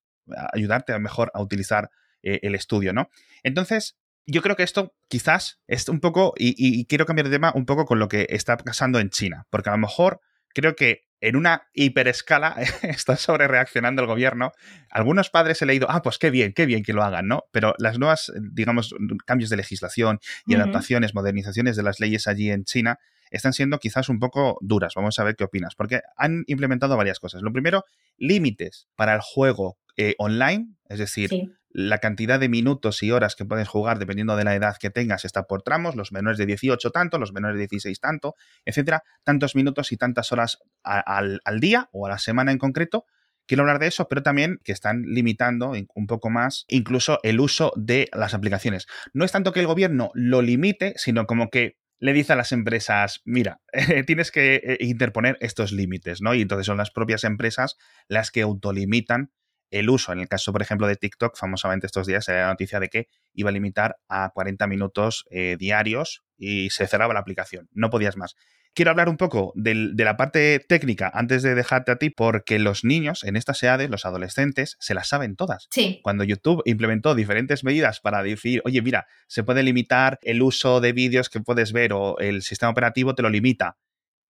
ayudarte 0.53 0.93
a 0.93 0.99
mejor 0.99 1.31
a 1.33 1.41
utilizar 1.41 1.89
eh, 2.23 2.39
el 2.43 2.55
estudio, 2.55 2.93
¿no? 2.93 3.09
Entonces, 3.43 3.97
yo 4.25 4.41
creo 4.41 4.55
que 4.55 4.63
esto 4.63 4.93
quizás 5.07 5.59
es 5.67 5.87
un 5.87 5.99
poco, 5.99 6.33
y, 6.37 6.85
quiero 6.85 7.05
cambiar 7.05 7.27
de 7.27 7.35
tema 7.35 7.53
un 7.55 7.65
poco 7.65 7.85
con 7.85 7.99
lo 7.99 8.07
que 8.07 8.27
está 8.29 8.57
pasando 8.57 8.99
en 8.99 9.09
China, 9.09 9.47
porque 9.49 9.69
a 9.69 9.73
lo 9.73 9.77
mejor 9.77 10.19
creo 10.53 10.75
que 10.75 11.07
en 11.21 11.35
una 11.35 11.67
hiperescala 11.73 12.55
está 12.83 13.15
sobre 13.15 13.47
reaccionando 13.47 14.01
el 14.01 14.07
gobierno. 14.07 14.51
Algunos 14.91 15.29
padres 15.29 15.61
he 15.61 15.65
leído, 15.65 15.87
ah, 15.89 16.01
pues 16.01 16.17
qué 16.17 16.29
bien, 16.29 16.53
qué 16.53 16.65
bien 16.65 16.83
que 16.83 16.93
lo 16.93 17.03
hagan, 17.03 17.27
¿no? 17.27 17.45
Pero 17.51 17.73
las 17.79 17.97
nuevas, 17.97 18.31
digamos, 18.39 18.93
cambios 19.25 19.49
de 19.49 19.57
legislación 19.57 20.19
y 20.45 20.55
adaptaciones, 20.55 21.15
modernizaciones 21.15 21.75
de 21.75 21.83
las 21.83 21.99
leyes 21.99 22.27
allí 22.27 22.51
en 22.51 22.65
China 22.65 22.99
están 23.31 23.53
siendo 23.53 23.79
quizás 23.79 24.09
un 24.09 24.19
poco 24.19 24.57
duras. 24.61 24.93
Vamos 24.95 25.17
a 25.19 25.23
ver 25.23 25.35
qué 25.35 25.43
opinas, 25.43 25.75
porque 25.75 26.01
han 26.15 26.43
implementado 26.47 26.97
varias 26.97 27.19
cosas. 27.19 27.41
Lo 27.41 27.51
primero, 27.51 27.83
límites 28.17 28.87
para 28.95 29.13
el 29.15 29.21
juego 29.21 29.77
eh, 29.97 30.15
online, 30.19 30.75
es 30.89 30.99
decir, 30.99 31.31
la 31.69 31.99
cantidad 31.99 32.39
de 32.39 32.49
minutos 32.49 33.03
y 33.03 33.11
horas 33.11 33.35
que 33.35 33.45
puedes 33.45 33.67
jugar 33.67 33.99
dependiendo 33.99 34.35
de 34.35 34.43
la 34.43 34.55
edad 34.55 34.77
que 34.79 34.89
tengas 34.89 35.25
está 35.25 35.43
por 35.43 35.61
tramos, 35.61 35.95
los 35.95 36.11
menores 36.11 36.37
de 36.37 36.45
18 36.45 36.91
tanto, 36.91 37.19
los 37.19 37.33
menores 37.33 37.55
de 37.55 37.67
16 37.67 37.99
tanto, 37.99 38.35
etcétera, 38.65 39.03
tantos 39.23 39.55
minutos 39.55 39.91
y 39.91 39.97
tantas 39.97 40.31
horas 40.31 40.59
al, 40.83 41.39
día 41.59 41.89
o 41.91 42.05
a 42.05 42.09
la 42.09 42.19
semana 42.19 42.51
en 42.51 42.57
concreto. 42.57 43.05
Quiero 43.45 43.61
hablar 43.61 43.79
de 43.79 43.87
eso, 43.87 44.07
pero 44.07 44.23
también 44.23 44.59
que 44.63 44.71
están 44.71 45.03
limitando 45.03 45.71
un 45.93 46.07
poco 46.07 46.29
más 46.29 46.65
incluso 46.67 47.19
el 47.23 47.39
uso 47.39 47.71
de 47.75 48.09
las 48.11 48.33
aplicaciones. 48.33 48.87
No 49.13 49.23
es 49.23 49.31
tanto 49.31 49.53
que 49.53 49.59
el 49.61 49.67
gobierno 49.67 50.11
lo 50.15 50.41
limite, 50.41 50.93
sino 50.97 51.25
como 51.25 51.49
que 51.49 51.77
le 51.99 52.13
dice 52.13 52.33
a 52.33 52.35
las 52.35 52.51
empresas, 52.51 53.21
mira, 53.25 53.61
tienes 54.05 54.31
que 54.31 54.55
eh, 54.55 54.77
interponer 54.81 55.37
estos 55.41 55.71
límites, 55.71 56.21
¿no? 56.21 56.33
Y 56.33 56.41
entonces 56.41 56.65
son 56.65 56.77
las 56.77 56.91
propias 56.91 57.23
empresas 57.23 57.77
las 58.07 58.31
que 58.31 58.41
autolimitan 58.41 59.31
el 59.71 59.89
uso. 59.89 60.11
En 60.11 60.19
el 60.19 60.27
caso, 60.27 60.51
por 60.51 60.61
ejemplo, 60.61 60.87
de 60.87 60.95
TikTok, 60.95 61.37
famosamente 61.37 61.85
estos 61.85 62.07
días 62.07 62.25
se 62.25 62.33
la 62.33 62.47
noticia 62.47 62.79
de 62.79 62.89
que 62.89 63.07
iba 63.33 63.49
a 63.49 63.53
limitar 63.53 63.97
a 64.07 64.31
40 64.33 64.67
minutos 64.67 65.25
eh, 65.29 65.55
diarios 65.59 66.23
y 66.37 66.69
se 66.69 66.87
cerraba 66.87 67.13
la 67.13 67.19
aplicación. 67.19 67.67
No 67.71 67.89
podías 67.89 68.17
más. 68.17 68.35
Quiero 68.77 68.91
hablar 68.91 69.09
un 69.09 69.17
poco 69.17 69.53
de 69.55 69.91
la 69.97 70.17
parte 70.17 70.59
técnica 70.59 71.09
antes 71.11 71.41
de 71.41 71.55
dejarte 71.55 71.91
a 71.91 71.95
ti, 71.95 72.11
porque 72.11 72.59
los 72.59 72.83
niños 72.83 73.23
en 73.23 73.35
estas 73.35 73.63
edades, 73.63 73.89
los 73.89 74.05
adolescentes, 74.05 74.77
se 74.79 74.93
las 74.93 75.07
saben 75.07 75.35
todas. 75.35 75.67
Sí. 75.71 75.99
Cuando 76.03 76.23
YouTube 76.23 76.61
implementó 76.63 77.15
diferentes 77.15 77.63
medidas 77.63 78.01
para 78.01 78.21
decir, 78.21 78.61
oye, 78.65 78.83
mira, 78.83 79.07
se 79.27 79.43
puede 79.43 79.63
limitar 79.63 80.19
el 80.21 80.43
uso 80.43 80.79
de 80.79 80.93
vídeos 80.93 81.31
que 81.31 81.39
puedes 81.39 81.71
ver 81.71 81.91
o 81.91 82.19
el 82.19 82.43
sistema 82.43 82.69
operativo 82.69 83.15
te 83.15 83.23
lo 83.23 83.31
limita 83.31 83.77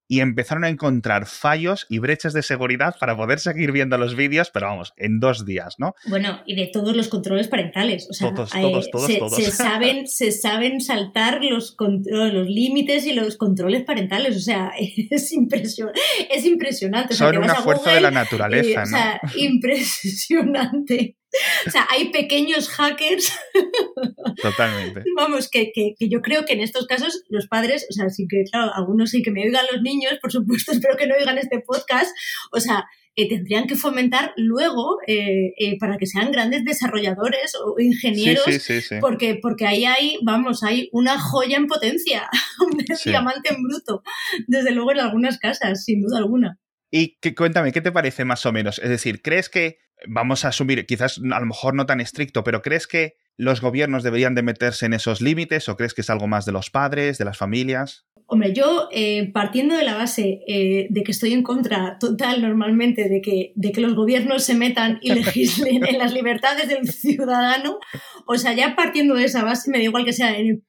y 0.07 0.21
empezaron 0.21 0.63
a 0.63 0.69
encontrar 0.69 1.25
fallos 1.25 1.85
y 1.89 1.99
brechas 1.99 2.33
de 2.33 2.43
seguridad 2.43 2.95
para 2.99 3.15
poder 3.15 3.39
seguir 3.39 3.71
viendo 3.71 3.97
los 3.97 4.15
vídeos, 4.15 4.49
pero 4.51 4.67
vamos, 4.67 4.93
en 4.97 5.19
dos 5.19 5.45
días, 5.45 5.75
¿no? 5.77 5.95
Bueno, 6.07 6.41
y 6.45 6.55
de 6.55 6.67
todos 6.67 6.95
los 6.95 7.09
controles 7.09 7.47
parentales. 7.47 8.07
O 8.09 8.13
sea, 8.13 8.33
todos, 8.33 8.51
todos, 8.51 8.89
todos, 8.91 9.07
se, 9.07 9.17
todos. 9.17 9.35
Se 9.35 9.51
saben, 9.51 10.07
se 10.07 10.31
saben 10.31 10.79
saltar 10.81 11.43
los, 11.43 11.75
los 11.79 12.47
límites 12.47 13.05
y 13.05 13.13
los 13.13 13.37
controles 13.37 13.83
parentales. 13.83 14.35
O 14.37 14.39
sea, 14.39 14.71
es, 14.79 15.31
impresionante. 15.33 15.99
Es 16.29 16.45
impresionante. 16.45 17.13
Son 17.13 17.37
una 17.37 17.55
fuerza 17.55 17.91
de 17.91 18.01
la 18.01 18.11
naturaleza, 18.11 18.79
¿no? 18.79 18.83
O 18.83 18.99
sea, 18.99 19.21
impresionante. 19.35 21.17
O 21.65 21.69
sea, 21.69 21.85
hay 21.89 22.09
pequeños 22.09 22.69
hackers. 22.69 23.31
Totalmente. 24.41 25.03
Vamos, 25.15 25.49
que, 25.49 25.71
que, 25.73 25.95
yo 25.99 26.21
creo 26.21 26.45
que 26.45 26.53
en 26.53 26.61
estos 26.61 26.87
casos 26.87 27.23
los 27.29 27.47
padres, 27.47 27.85
o 27.89 27.93
sea, 27.93 28.09
sí 28.09 28.27
que, 28.29 28.43
claro, 28.49 28.71
algunos 28.73 29.11
sí 29.11 29.21
que 29.21 29.31
me 29.31 29.43
oigan 29.43 29.65
los 29.71 29.81
niños, 29.81 30.13
por 30.21 30.31
supuesto, 30.31 30.71
espero 30.73 30.97
que 30.97 31.07
no 31.07 31.15
oigan 31.15 31.37
este 31.37 31.59
podcast. 31.59 32.11
O 32.51 32.59
sea, 32.59 32.85
eh, 33.15 33.27
tendrían 33.27 33.65
que 33.65 33.75
fomentar 33.75 34.31
luego 34.37 34.99
eh, 35.07 35.77
para 35.79 35.97
que 35.97 36.05
sean 36.05 36.31
grandes 36.31 36.63
desarrolladores 36.63 37.53
o 37.55 37.79
ingenieros, 37.79 38.45
porque, 39.01 39.39
porque 39.41 39.65
ahí 39.65 39.85
hay, 39.85 40.17
vamos, 40.23 40.61
hay 40.63 40.87
una 40.91 41.19
joya 41.19 41.57
en 41.57 41.65
potencia, 41.65 42.29
un 42.59 42.77
diamante 43.03 43.53
en 43.53 43.63
bruto, 43.63 44.03
desde 44.47 44.71
luego 44.71 44.91
en 44.91 44.99
algunas 44.99 45.39
casas, 45.39 45.83
sin 45.83 46.01
duda 46.01 46.19
alguna. 46.19 46.59
Y 46.91 47.17
que, 47.19 47.35
cuéntame, 47.35 47.71
¿qué 47.71 47.81
te 47.81 47.91
parece 47.91 48.23
más 48.23 48.45
o 48.45 48.51
menos? 48.51 48.79
Es 48.79 48.89
decir, 48.89 49.21
¿crees 49.21 49.49
que, 49.49 49.79
vamos 50.07 50.45
a 50.45 50.49
asumir, 50.49 50.85
quizás 50.85 51.19
a 51.19 51.39
lo 51.39 51.45
mejor 51.45 51.73
no 51.73 51.85
tan 51.85 52.01
estricto, 52.01 52.43
pero 52.43 52.61
¿crees 52.61 52.87
que 52.87 53.15
los 53.35 53.61
gobiernos 53.61 54.03
deberían 54.03 54.35
de 54.35 54.43
meterse 54.43 54.85
en 54.85 54.93
esos 54.93 55.21
límites 55.21 55.69
o 55.69 55.77
crees 55.77 55.93
que 55.93 56.01
es 56.01 56.09
algo 56.09 56.27
más 56.27 56.45
de 56.45 56.51
los 56.51 56.69
padres, 56.69 57.17
de 57.17 57.25
las 57.25 57.37
familias? 57.37 58.05
Hombre, 58.29 58.51
yo 58.51 58.89
eh, 58.91 59.31
partiendo 59.31 59.77
de 59.77 59.85
la 59.85 59.95
base 59.95 60.41
eh, 60.47 60.87
de 60.89 61.03
que 61.03 61.13
estoy 61.13 61.31
en 61.31 61.43
contra 61.43 61.97
total 61.97 62.41
normalmente 62.41 63.07
de 63.07 63.21
que, 63.21 63.53
de 63.55 63.71
que 63.71 63.79
los 63.79 63.95
gobiernos 63.95 64.43
se 64.43 64.53
metan 64.53 64.99
y 65.01 65.13
legislen 65.13 65.85
en 65.85 65.97
las 65.97 66.13
libertades 66.13 66.67
del 66.67 66.91
ciudadano, 66.91 67.79
o 68.25 68.37
sea, 68.37 68.51
ya 68.51 68.75
partiendo 68.75 69.15
de 69.15 69.23
esa 69.23 69.45
base, 69.45 69.71
me 69.71 69.77
da 69.77 69.85
igual 69.85 70.03
que 70.03 70.11
sea 70.11 70.37
en, 70.37 70.61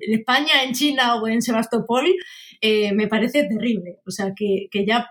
España, 0.00 0.64
en 0.66 0.72
China 0.72 1.14
o 1.14 1.28
en 1.28 1.40
Sebastopol, 1.40 2.06
eh, 2.60 2.92
me 2.92 3.06
parece 3.06 3.44
terrible. 3.44 3.98
O 4.06 4.10
sea, 4.10 4.32
que, 4.34 4.68
ya 4.84 5.08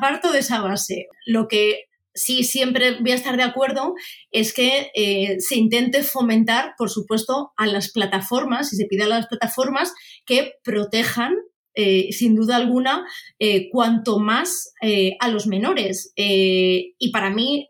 parto 0.00 0.30
de 0.30 0.38
esa 0.38 0.60
base. 0.60 1.08
Lo 1.26 1.48
que 1.48 1.89
sí 2.14 2.44
siempre 2.44 3.00
voy 3.00 3.12
a 3.12 3.16
estar 3.16 3.36
de 3.36 3.42
acuerdo 3.42 3.94
es 4.30 4.52
que 4.52 4.90
eh, 4.94 5.36
se 5.40 5.56
intente 5.56 6.02
fomentar, 6.02 6.74
por 6.76 6.90
supuesto, 6.90 7.52
a 7.56 7.66
las 7.66 7.92
plataformas 7.92 8.72
y 8.72 8.76
se 8.76 8.86
pide 8.86 9.04
a 9.04 9.08
las 9.08 9.26
plataformas 9.26 9.92
que 10.26 10.54
protejan 10.64 11.34
eh, 11.74 12.08
sin 12.10 12.34
duda 12.34 12.56
alguna, 12.56 13.06
eh, 13.38 13.70
cuanto 13.70 14.18
más 14.18 14.72
a 15.20 15.28
los 15.28 15.46
menores. 15.46 16.12
y 16.16 17.10
para 17.12 17.30
mí 17.30 17.68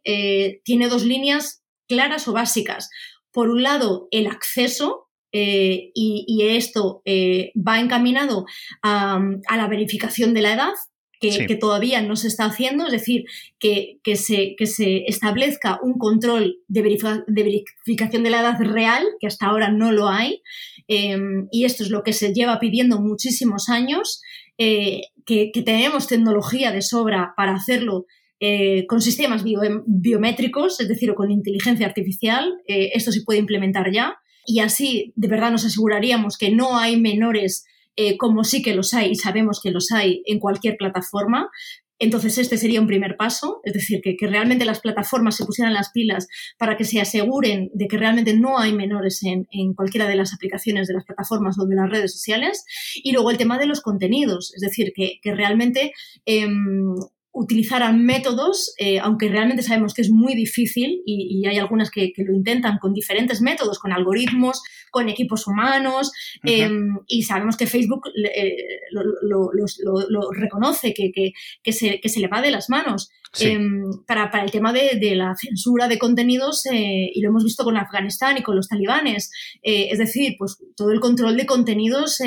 tiene 0.65 0.89
dos 0.89 1.05
líneas 1.05 1.63
claras 1.87 2.27
o 2.27 2.33
básicas. 2.33 2.89
Por 3.31 3.51
un 3.51 3.63
lado, 3.63 4.09
el 4.11 4.27
acceso, 4.27 5.09
y, 5.33 6.43
esto 6.43 7.03
va 7.07 7.79
encaminado 7.79 8.47
a, 8.83 9.21
la 9.55 9.69
verificación 9.69 10.35
de 10.35 10.43
la 10.43 10.55
edad, 10.55 10.73
que, 11.21 11.57
todavía 11.57 12.01
no 12.01 12.17
se 12.17 12.29
está 12.29 12.47
haciendo, 12.47 12.87
es 12.87 12.93
decir, 12.93 13.27
que, 13.59 13.99
que, 14.03 14.17
se, 14.17 14.55
que 14.57 14.67
se, 14.67 15.05
establezca 15.07 15.79
un 15.83 15.99
control 15.99 16.61
de, 16.67 16.83
verificación 17.29 18.23
de 18.23 18.31
la 18.31 18.41
edad 18.41 18.59
real, 18.59 19.05
que 19.21 19.27
hasta 19.27 19.47
ahora 19.47 19.71
no 19.71 19.93
lo 19.93 20.09
hay, 20.09 20.43
em, 20.89 21.47
y 21.53 21.67
esto 21.67 21.83
es 21.83 21.91
lo 21.91 22.03
que 22.03 22.15
se 22.15 22.33
lleva 22.33 22.59
pidiendo 22.59 23.01
muchísimos 23.01 23.69
años, 23.69 24.23
eh, 24.57 25.03
que, 25.27 25.53
tenemos 25.65 26.09
tecnología 26.09 26.73
de 26.73 26.83
sobra 26.83 27.35
para 27.37 27.55
hacerlo. 27.55 28.07
Eh, 28.43 28.87
con 28.87 29.03
sistemas 29.03 29.45
biométricos, 29.45 30.81
es 30.81 30.89
decir, 30.89 31.11
o 31.11 31.15
con 31.15 31.31
inteligencia 31.31 31.87
artificial, 31.87 32.55
eh, 32.67 32.91
esto 32.95 33.13
se 33.13 33.21
puede 33.21 33.39
implementar 33.39 33.93
ya 33.93 34.17
y 34.47 34.61
así 34.61 35.13
de 35.17 35.29
verdad 35.29 35.53
nos 35.53 35.65
aseguraríamos 35.67 36.39
que 36.39 36.51
no 36.51 36.79
hay 36.79 36.99
menores 36.99 37.67
eh, 38.03 38.17
como 38.17 38.45
sí 38.45 38.63
que 38.63 38.75
los 38.75 38.95
hay 38.95 39.11
y 39.11 39.15
sabemos 39.15 39.61
que 39.63 39.71
los 39.71 39.93
hay 39.93 40.23
en 40.25 40.39
cualquier 40.39 40.79
plataforma. 40.79 41.51
Entonces, 41.99 42.39
este 42.39 42.57
sería 42.57 42.81
un 42.81 42.87
primer 42.87 43.19
paso, 43.19 43.61
es 43.63 43.75
decir, 43.75 44.01
que, 44.03 44.17
realmente 44.27 44.65
las 44.65 44.81
plataformas 44.81 45.37
se 45.37 45.45
pusieran 45.45 45.75
las 45.75 45.91
pilas 45.91 46.27
para 46.59 46.79
que 46.79 46.85
se 46.85 46.99
aseguren 46.99 47.69
de 47.75 47.89
que 47.89 47.99
realmente 47.99 48.33
no 48.33 48.59
hay 48.59 48.73
menores 48.73 49.21
en, 49.23 49.75
cualquiera 49.75 50.09
de 50.09 50.17
las 50.17 50.33
aplicaciones 50.33 50.89
de 50.89 50.95
las 50.95 51.05
plataformas 51.05 51.59
o 51.59 51.67
de 51.67 51.77
las 51.77 51.91
redes 51.91 52.15
sociales. 52.15 52.65
Y 52.95 53.13
luego 53.13 53.31
el 53.31 53.37
tema 53.37 53.59
de 53.59 53.67
los 53.67 53.83
contenidos, 53.83 54.55
es 54.55 54.63
decir, 54.63 54.95
que, 54.97 55.21
realmente 55.23 55.93
em, 56.25 56.95
utilizaran 57.33 58.05
métodos, 58.05 58.75
eh, 58.79 58.99
aunque 58.99 59.29
realmente 59.29 59.63
sabemos 59.63 59.95
que 59.95 60.03
es 60.03 60.11
muy 60.11 60.35
difícil 60.35 61.01
y, 61.07 61.47
hay 61.47 61.59
algunas 61.59 61.91
que, 61.91 62.13
lo 62.17 62.35
intentan 62.35 62.79
con 62.79 62.93
diferentes 62.93 63.41
métodos, 63.41 63.79
con 63.79 63.93
algoritmos, 63.93 64.63
con 64.91 65.09
equipos 65.09 65.47
humanos, 65.47 66.11
em, 66.45 66.99
y 67.07 67.23
sabemos 67.23 67.57
que 67.57 67.67
Facebook 67.67 68.09
eh, 68.35 68.57
lo, 68.91 70.31
reconoce, 70.33 70.93
que, 70.93 71.13
que, 71.13 71.73
se, 71.73 72.01
se, 72.03 72.21
le 72.21 72.29
va 72.29 72.43
de 72.43 72.51
las 72.51 72.69
manos. 72.69 73.11
Em, 73.39 73.85
para, 74.09 74.31
para, 74.33 74.43
el 74.43 74.51
tema 74.51 74.73
de, 74.73 74.99
de, 75.01 75.15
la 75.15 75.35
censura 75.37 75.87
de 75.87 75.99
contenidos, 75.99 76.67
eh, 76.67 77.11
y 77.15 77.21
lo 77.23 77.29
hemos 77.29 77.45
visto 77.45 77.63
con 77.63 77.77
Afganistán 77.77 78.39
y 78.39 78.43
con 78.43 78.57
los 78.57 78.69
talibanes, 78.69 79.31
es 79.63 79.99
decir, 79.99 80.35
pues 80.37 80.59
todo 80.77 80.91
el 80.91 80.99
control 80.99 81.37
de 81.37 81.47
contenidos 81.47 82.21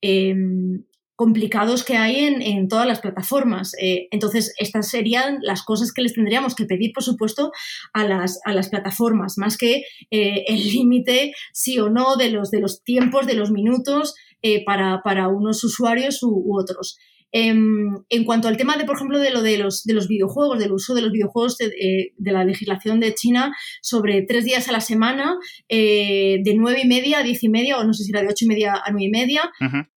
em, 0.00 0.84
complicados 1.22 1.84
que 1.84 1.96
hay 1.96 2.16
en, 2.16 2.66
todas 2.66 2.84
las 2.84 3.00
plataformas. 3.00 3.76
Eh, 3.80 4.08
entonces, 4.10 4.52
estas 4.58 4.90
serían 4.90 5.38
las 5.42 5.62
cosas 5.62 5.92
que 5.92 6.02
les 6.02 6.14
tendríamos 6.14 6.56
que 6.56 6.64
pedir, 6.64 6.90
por 6.92 7.04
supuesto, 7.04 7.52
a 7.92 8.02
las, 8.04 8.40
a 8.44 8.52
las 8.52 8.70
plataformas, 8.70 9.38
más 9.38 9.56
que 9.56 9.84
eh, 10.10 10.42
el 10.48 10.64
límite, 10.72 11.32
sí 11.52 11.78
o 11.78 11.90
no, 11.90 12.16
de 12.16 12.30
los, 12.30 12.50
de 12.50 12.60
los 12.60 12.82
tiempos, 12.82 13.28
de 13.28 13.34
los 13.34 13.52
minutos 13.52 14.16
eh, 14.42 14.64
para, 14.64 15.00
para, 15.04 15.28
unos 15.28 15.62
usuarios 15.62 16.24
u 16.24 16.58
otros. 16.58 16.98
Em, 17.34 17.96
en 18.10 18.24
cuanto 18.24 18.46
al 18.46 18.58
tema 18.58 18.76
de, 18.76 18.84
por 18.84 18.96
ejemplo, 18.96 19.18
de 19.18 19.30
lo 19.30 19.40
de 19.40 19.56
los, 19.56 19.84
de 19.84 19.94
los 19.94 20.06
videojuegos, 20.06 20.58
del 20.58 20.72
uso 20.72 20.94
de 20.94 21.00
los 21.00 21.12
videojuegos 21.12 21.56
de, 21.56 21.66
eh, 21.66 22.12
la 22.18 22.44
legislación 22.44 23.00
de 23.00 23.14
China 23.14 23.56
sobre 23.80 24.22
tres 24.22 24.44
días 24.44 24.68
a 24.68 24.72
la 24.72 24.80
semana, 24.80 25.38
eh, 25.68 26.40
de 26.44 26.54
nueve 26.54 26.82
y 26.84 26.88
media 26.88 27.20
a 27.20 27.22
diez 27.22 27.42
y 27.42 27.48
media, 27.48 27.78
o 27.78 27.84
no 27.84 27.94
sé 27.94 28.04
si 28.04 28.10
era 28.10 28.20
de 28.20 28.28
ocho 28.28 28.44
y 28.44 28.48
media 28.48 28.74
a 28.74 28.90
nueve 28.90 29.06
y 29.06 29.10
media. 29.10 29.50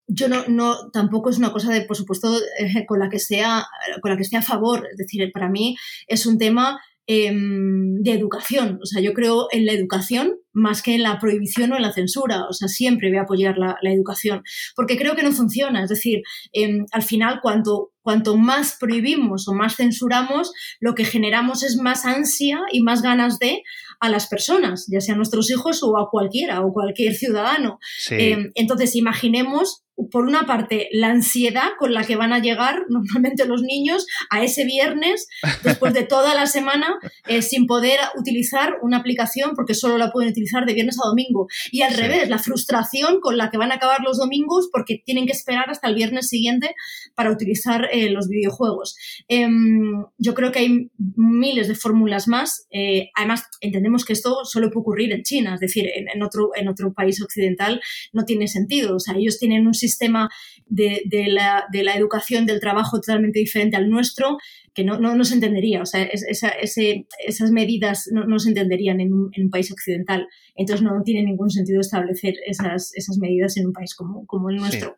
Yo 0.07 0.29
no, 0.29 0.45
no, 0.47 0.91
tampoco 0.93 1.31
es 1.31 1.39
una 1.39 1.51
cosa 1.51 1.73
de, 1.73 1.81
por 1.83 1.97
supuesto, 1.97 2.37
eh, 2.59 2.87
con 2.87 3.01
la 3.01 3.09
que 3.09 3.19
sea, 3.19 3.67
con 4.01 4.11
la 4.11 4.17
que 4.17 4.23
esté 4.23 4.37
a 4.37 4.43
favor. 4.43 4.87
Es 4.91 4.99
decir, 4.99 5.29
para 5.33 5.49
mí 5.49 5.77
es 6.07 6.27
un 6.27 6.39
tema 6.39 6.79
Em, 7.07 8.01
de 8.03 8.13
educación. 8.13 8.79
O 8.83 8.87
sea, 8.87 9.03
yo 9.03 9.13
creo 9.13 9.49
en 9.53 9.67
la 9.67 9.73
educación 9.73 10.37
más 10.55 10.81
que 10.81 10.95
en 10.95 11.03
la 11.03 11.19
prohibición 11.19 11.71
o 11.73 11.77
en 11.77 11.83
la 11.83 11.93
censura. 11.93 12.47
O 12.49 12.55
sea, 12.55 12.67
siempre 12.67 13.11
voy 13.11 13.19
a 13.19 13.23
apoyar 13.23 13.59
la, 13.59 13.77
educación, 13.93 14.43
porque 14.75 14.97
creo 14.97 15.15
que 15.15 15.23
no 15.23 15.31
funciona. 15.31 15.83
Es 15.83 15.91
decir, 15.91 16.23
em, 16.55 16.87
al 16.93 17.03
final, 17.03 17.41
cuanto, 17.43 17.91
cuanto 18.01 18.39
más 18.39 18.79
prohibimos 18.81 19.47
o 19.49 19.53
más 19.53 19.77
censuramos, 19.77 20.53
lo 20.81 20.95
que 20.95 21.05
generamos 21.05 21.63
es 21.63 21.77
más 21.77 22.07
ansia 22.07 22.61
y 22.73 22.81
más 22.81 23.03
ganas 23.03 23.39
de 23.39 23.63
a 24.05 24.11
las 24.11 24.27
personas, 24.27 24.87
ya 24.87 25.01
sean 25.01 25.17
nuestros 25.17 25.51
hijos 25.51 25.83
o 25.83 25.97
a 25.97 26.11
cualquiera 26.11 26.61
o 26.61 26.73
cualquier 26.73 27.15
ciudadano. 27.23 27.79
Em, 28.11 28.53
entonces, 28.55 28.95
imaginemos 28.97 29.85
por 30.11 30.27
una 30.27 30.47
parte, 30.47 30.89
la 30.93 31.09
ansiedad 31.09 31.71
con 31.79 31.95
la 31.95 32.05
que 32.05 32.17
van 32.17 32.33
a 32.33 32.41
llegar 32.41 32.83
normalmente 32.89 33.47
los 33.47 33.63
niños 33.63 34.07
a 34.31 34.43
ese 34.43 34.65
viernes, 34.65 35.29
después 35.63 35.95
de 35.95 36.05
toda 36.05 36.35
la 36.35 36.47
semana, 36.47 36.99
eh, 37.29 37.43
sin 37.43 37.67
poder 37.67 37.99
utilizar 38.19 38.75
una 38.83 38.99
aplicación 38.99 39.53
porque 39.55 39.75
solo 39.75 39.99
la 39.99 40.11
pueden 40.11 40.31
utilizar 40.31 40.67
de 40.67 40.75
viernes 40.75 40.99
a 41.03 41.09
domingo. 41.09 41.47
Y 41.71 41.83
al 41.83 41.95
revés, 41.95 42.29
la 42.29 42.39
frustración 42.39 43.21
con 43.21 43.37
la 43.37 43.51
que 43.51 43.59
van 43.59 43.73
a 43.73 43.77
acabar 43.77 44.01
los 44.03 44.19
domingos 44.19 44.69
porque 44.73 45.03
tienen 45.05 45.27
que 45.27 45.33
esperar 45.33 45.71
hasta 45.71 45.89
el 45.89 45.95
viernes 45.95 46.29
siguiente 46.29 46.75
para 47.15 47.31
utilizar 47.31 47.89
eh, 47.93 48.11
los 48.11 48.29
videojuegos. 48.29 48.97
Em, 49.29 50.05
yo 50.19 50.35
creo 50.35 50.51
que 50.51 50.59
hay 50.61 50.91
miles 51.17 51.69
de 51.69 51.75
fórmulas 51.75 52.27
más. 52.27 52.67
Eh, 52.71 53.11
además, 53.15 53.45
entendemos 53.61 53.94
que 54.03 54.15
esto 54.15 54.45
solo 54.45 54.71
puede 54.71 54.81
ocurrir 54.81 55.13
en 55.13 55.23
China, 55.23 55.55
es 55.55 55.61
decir, 55.61 55.87
en, 55.95 56.23
otro, 56.23 56.53
en 56.57 56.69
otro 56.69 56.95
país 56.95 57.23
occidental 57.23 57.83
no 58.15 58.25
tiene 58.25 58.49
sentido. 58.49 58.97
O 58.97 58.99
sea, 58.99 59.15
ellos 59.15 59.39
tienen 59.39 59.67
un 59.67 59.75
sistema 59.75 60.31
de, 60.67 61.03
la, 61.29 61.67
de 61.71 61.83
la, 61.83 61.95
educación, 61.97 62.47
del 62.47 62.61
trabajo 62.61 63.01
totalmente 63.01 63.41
diferente 63.41 63.77
al 63.77 63.91
nuestro, 63.91 64.39
que 64.73 64.85
no, 64.85 64.99
no, 64.99 65.25
se 65.25 65.35
entendería. 65.35 65.83
O 65.83 65.87
sea, 65.87 66.03
esas 66.03 67.51
medidas 67.51 68.09
no, 68.11 68.39
se 68.39 68.49
entenderían 68.49 69.01
en 69.01 69.13
un, 69.13 69.51
país 69.51 69.71
occidental. 69.71 70.27
Entonces 70.57 70.83
no 70.83 71.03
tiene 71.05 71.23
ningún 71.23 71.51
sentido 71.51 71.81
establecer 71.81 72.35
esas, 72.47 72.93
esas 72.95 73.19
medidas 73.19 73.57
en 73.59 73.67
un 73.67 73.73
país 73.73 73.95
como, 73.95 74.25
como 74.27 74.49
el 74.49 74.57
nuestro. 74.57 74.97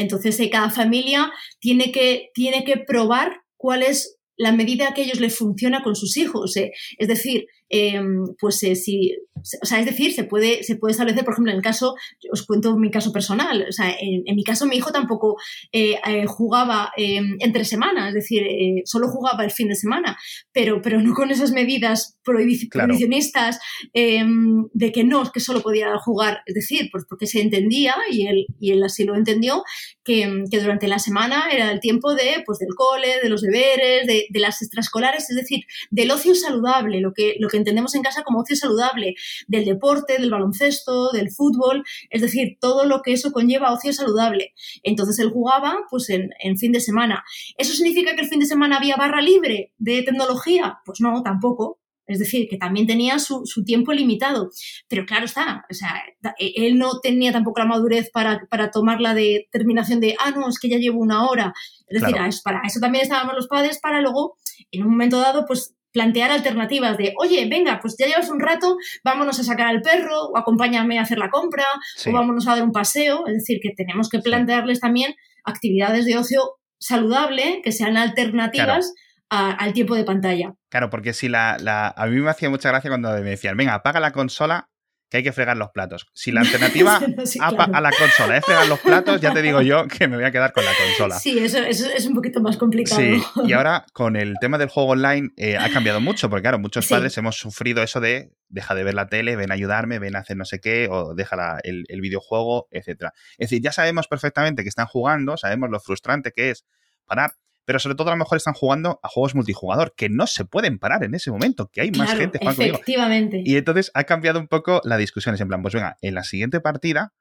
Entonces, 0.00 0.40
eh, 0.40 0.50
cada 0.50 0.70
familia 0.70 1.30
tiene 1.60 1.92
que, 1.92 2.30
tiene 2.34 2.64
que 2.64 2.78
probar 2.78 3.42
cuál 3.56 3.82
es 3.82 4.18
la 4.40 4.52
medida 4.52 4.94
que 4.94 5.02
a 5.02 5.04
ellos 5.04 5.20
les 5.20 5.36
funciona 5.36 5.82
con 5.82 5.94
sus 5.94 6.16
hijos. 6.16 6.56
Eh. 6.56 6.72
Es 6.96 7.08
decir, 7.08 7.46
Em, 7.72 8.24
pues 8.40 8.60
eh, 8.64 8.74
si, 8.74 9.16
o 9.36 9.64
sea, 9.64 9.78
es 9.78 9.86
decir, 9.86 10.12
se 10.12 10.24
puede, 10.24 10.64
se 10.64 10.74
puede 10.74 10.90
establecer, 10.90 11.24
por 11.24 11.34
ejemplo, 11.34 11.52
en 11.52 11.58
el 11.58 11.62
caso, 11.62 11.94
os 12.32 12.44
cuento 12.44 12.76
mi 12.76 12.90
caso 12.90 13.12
personal, 13.12 13.64
o 13.68 13.72
sea, 13.72 13.94
en, 14.00 14.24
mi 14.34 14.42
caso 14.42 14.66
mi 14.66 14.76
hijo 14.76 14.90
tampoco 14.90 15.36
eh, 15.70 15.94
eh, 16.04 16.26
jugaba 16.26 16.90
em, 16.96 17.36
entre 17.38 17.64
semanas, 17.64 18.08
es 18.08 18.14
decir, 18.14 18.42
solo 18.86 19.06
jugaba 19.06 19.44
el 19.44 19.52
fin 19.52 19.68
de 19.68 19.76
semana, 19.76 20.18
pero, 20.52 20.82
pero 20.82 21.00
no 21.00 21.14
con 21.14 21.30
esas 21.30 21.52
medidas 21.52 22.18
prohibicionistas 22.24 23.60
em, 23.92 24.66
de 24.72 24.90
que 24.90 25.04
no, 25.04 25.30
que 25.30 25.38
solo 25.38 25.62
podía 25.62 25.96
jugar, 25.98 26.40
es 26.46 26.54
decir, 26.56 26.88
pues 26.90 27.04
porque 27.08 27.28
se 27.28 27.40
entendía, 27.40 27.94
y 28.10 28.26
él, 28.26 28.46
y 28.58 28.72
él 28.72 28.82
así 28.82 29.04
lo 29.04 29.14
entendió, 29.14 29.62
que, 30.02 30.44
que 30.50 30.58
durante 30.58 30.88
la 30.88 30.98
semana 30.98 31.50
era 31.52 31.70
el 31.70 31.78
tiempo 31.78 32.14
de, 32.14 32.42
pues, 32.44 32.58
del 32.58 32.74
cole, 32.74 33.20
de 33.22 33.28
los 33.28 33.42
deberes, 33.42 34.08
de, 34.08 34.26
de 34.28 34.40
las 34.40 34.60
extraescolares, 34.60 35.30
es 35.30 35.36
decir, 35.36 35.60
del 35.92 36.10
ocio 36.10 36.34
saludable, 36.34 37.00
lo 37.00 37.12
que, 37.14 37.36
lo 37.38 37.48
que 37.48 37.59
entendemos 37.60 37.94
en 37.94 38.02
casa 38.02 38.22
como 38.22 38.40
ocio 38.40 38.56
saludable, 38.56 39.14
del 39.46 39.64
deporte, 39.64 40.18
del 40.18 40.30
baloncesto, 40.30 41.10
del 41.12 41.30
fútbol, 41.30 41.84
es 42.10 42.20
decir, 42.20 42.58
todo 42.60 42.84
lo 42.84 43.02
que 43.02 43.12
eso 43.12 43.32
conlleva 43.32 43.72
ocio 43.72 43.92
saludable. 43.92 44.52
Entonces 44.82 45.18
él 45.18 45.30
jugaba 45.30 45.78
pues 45.90 46.10
en, 46.10 46.30
en 46.40 46.56
fin 46.58 46.72
de 46.72 46.80
semana. 46.80 47.24
¿Eso 47.56 47.74
significa 47.74 48.14
que 48.14 48.22
el 48.22 48.28
fin 48.28 48.40
de 48.40 48.46
semana 48.46 48.76
había 48.76 48.96
barra 48.96 49.22
libre 49.22 49.72
de 49.78 50.02
tecnología? 50.02 50.78
Pues 50.84 51.00
no, 51.00 51.22
tampoco. 51.22 51.80
Es 52.10 52.18
decir, 52.18 52.48
que 52.48 52.56
también 52.56 52.88
tenía 52.88 53.20
su, 53.20 53.44
tiempo 53.64 53.92
limitado. 53.92 54.50
Pero 54.88 55.06
claro 55.06 55.26
está, 55.26 55.64
o 55.70 55.74
sea, 55.74 56.02
e, 56.40 56.66
él 56.66 56.76
no 56.76 56.98
tenía 56.98 57.30
tampoco 57.30 57.60
la 57.60 57.66
madurez 57.66 58.10
para, 58.10 58.48
tomar 58.72 59.00
la 59.00 59.14
determinación 59.14 60.00
de, 60.00 60.16
ah, 60.18 60.32
no, 60.32 60.48
es 60.48 60.58
que 60.58 60.68
ya 60.68 60.78
llevo 60.78 60.98
una 60.98 61.28
hora. 61.28 61.54
Es 61.86 62.00
decir, 62.00 62.16
para 62.42 62.62
eso 62.66 62.80
también 62.80 63.04
estábamos 63.04 63.36
los 63.36 63.46
padres, 63.46 63.78
para 63.78 64.00
luego, 64.00 64.36
en 64.72 64.82
un 64.82 64.90
momento 64.90 65.20
dado, 65.20 65.46
pues 65.46 65.76
plantear 65.92 66.30
alternativas 66.30 66.96
de, 66.96 67.14
oye, 67.18 67.46
venga, 67.48 67.78
pues 67.80 67.96
ya 67.98 68.06
llevas 68.06 68.28
un 68.28 68.40
rato, 68.40 68.76
vámonos 69.04 69.38
a 69.40 69.44
sacar 69.44 69.66
al 69.66 69.82
perro, 69.82 70.28
o 70.28 70.38
acompáñame 70.38 70.98
a 70.98 71.02
hacer 71.02 71.18
la 71.18 71.30
compra, 71.30 71.64
o 72.06 72.12
vámonos 72.12 72.46
a 72.46 72.56
dar 72.56 72.64
un 72.64 72.72
paseo. 72.72 73.26
Es 73.26 73.34
decir, 73.34 73.58
que 73.62 73.70
tenemos 73.76 74.08
que 74.08 74.20
plantearles 74.20 74.80
también 74.80 75.14
actividades 75.44 76.06
de 76.06 76.16
ocio 76.16 76.40
saludable, 76.78 77.60
que 77.62 77.72
sean 77.72 77.96
alternativas 77.96 78.92
al 79.28 79.72
tiempo 79.72 79.94
de 79.94 80.04
pantalla. 80.04 80.54
Claro, 80.70 80.90
porque 80.90 81.12
si 81.12 81.28
la, 81.28 81.56
la, 81.60 81.88
A 81.88 82.06
mí 82.06 82.20
me 82.20 82.30
hacía 82.30 82.50
mucha 82.50 82.70
gracia 82.70 82.90
cuando 82.90 83.10
me 83.12 83.30
decían, 83.30 83.56
venga, 83.56 83.74
apaga 83.74 84.00
la 84.00 84.12
consola 84.12 84.69
que 85.10 85.18
hay 85.18 85.22
que 85.22 85.32
fregar 85.32 85.56
los 85.56 85.70
platos. 85.70 86.06
Si 86.14 86.30
la 86.30 86.40
alternativa 86.42 86.96
a, 86.96 87.80
la 87.80 87.90
consola 87.90 88.36
es 88.36 88.44
fregar 88.44 88.68
los 88.68 88.80
platos, 88.80 89.20
ya 89.20 89.32
te 89.32 89.42
digo 89.42 89.60
yo 89.60 89.86
que 89.88 90.08
me 90.08 90.16
voy 90.16 90.24
a 90.24 90.30
quedar 90.30 90.52
con 90.52 90.64
la 90.64 90.70
consola. 90.72 91.18
Sí, 91.18 91.38
eso, 91.38 91.58
es 91.58 92.06
un 92.06 92.14
poquito 92.14 92.40
más 92.40 92.56
complicado. 92.56 93.00
Sí, 93.00 93.22
y 93.44 93.52
ahora 93.52 93.84
con 93.92 94.16
el 94.16 94.36
tema 94.40 94.56
del 94.56 94.68
juego 94.68 94.90
online 94.90 95.30
eh, 95.36 95.56
ha 95.58 95.70
cambiado 95.70 96.00
mucho, 96.00 96.30
porque 96.30 96.42
claro, 96.42 96.58
muchos 96.58 96.86
padres 96.86 97.16
hemos 97.18 97.36
sufrido 97.36 97.82
eso 97.82 98.00
de 98.00 98.30
deja 98.48 98.74
de 98.74 98.84
ver 98.84 98.94
la 98.94 99.08
tele, 99.08 99.36
ven 99.36 99.50
a 99.50 99.54
ayudarme, 99.54 99.98
ven 99.98 100.16
a 100.16 100.20
hacer 100.20 100.36
no 100.36 100.44
sé 100.44 100.60
qué, 100.60 100.88
o 100.90 101.14
deja 101.14 101.58
el, 101.62 101.84
el 101.88 102.00
videojuego, 102.00 102.68
etc. 102.70 103.10
Es 103.38 103.50
decir, 103.50 103.62
ya 103.62 103.72
sabemos 103.72 104.08
perfectamente 104.08 104.62
que 104.62 104.68
están 104.68 104.86
jugando, 104.86 105.36
sabemos 105.36 105.70
lo 105.70 105.78
frustrante 105.78 106.32
que 106.32 106.50
es 106.50 106.64
parar, 107.04 107.32
pero 107.70 107.78
sobre 107.78 107.94
todo 107.94 108.08
a 108.08 108.14
lo 108.14 108.16
mejor 108.16 108.36
están 108.36 108.54
jugando 108.54 108.98
a 109.00 109.08
juegos 109.08 109.36
multijugador 109.36 109.94
que 109.96 110.08
no 110.08 110.26
se 110.26 110.44
pueden 110.44 110.80
parar 110.80 111.04
en 111.04 111.14
ese 111.14 111.30
momento, 111.30 111.70
que 111.72 111.82
hay 111.82 111.92
más 111.92 112.16
gente 112.16 112.40
jugando 112.40 112.64
efectivamente. 112.64 113.44
Y 113.46 113.56
entonces 113.56 113.92
ha 113.94 114.02
cambiado 114.02 114.40
un 114.40 114.48
poco 114.48 114.80
la 114.82 114.96
discusión. 114.96 115.36
Es 115.36 115.40
en 115.40 115.46
plan, 115.46 115.62
pues 115.62 115.74
venga, 115.74 115.96
en 116.00 116.16
la 116.16 116.24
siguiente 116.24 116.60
partida 116.60 117.14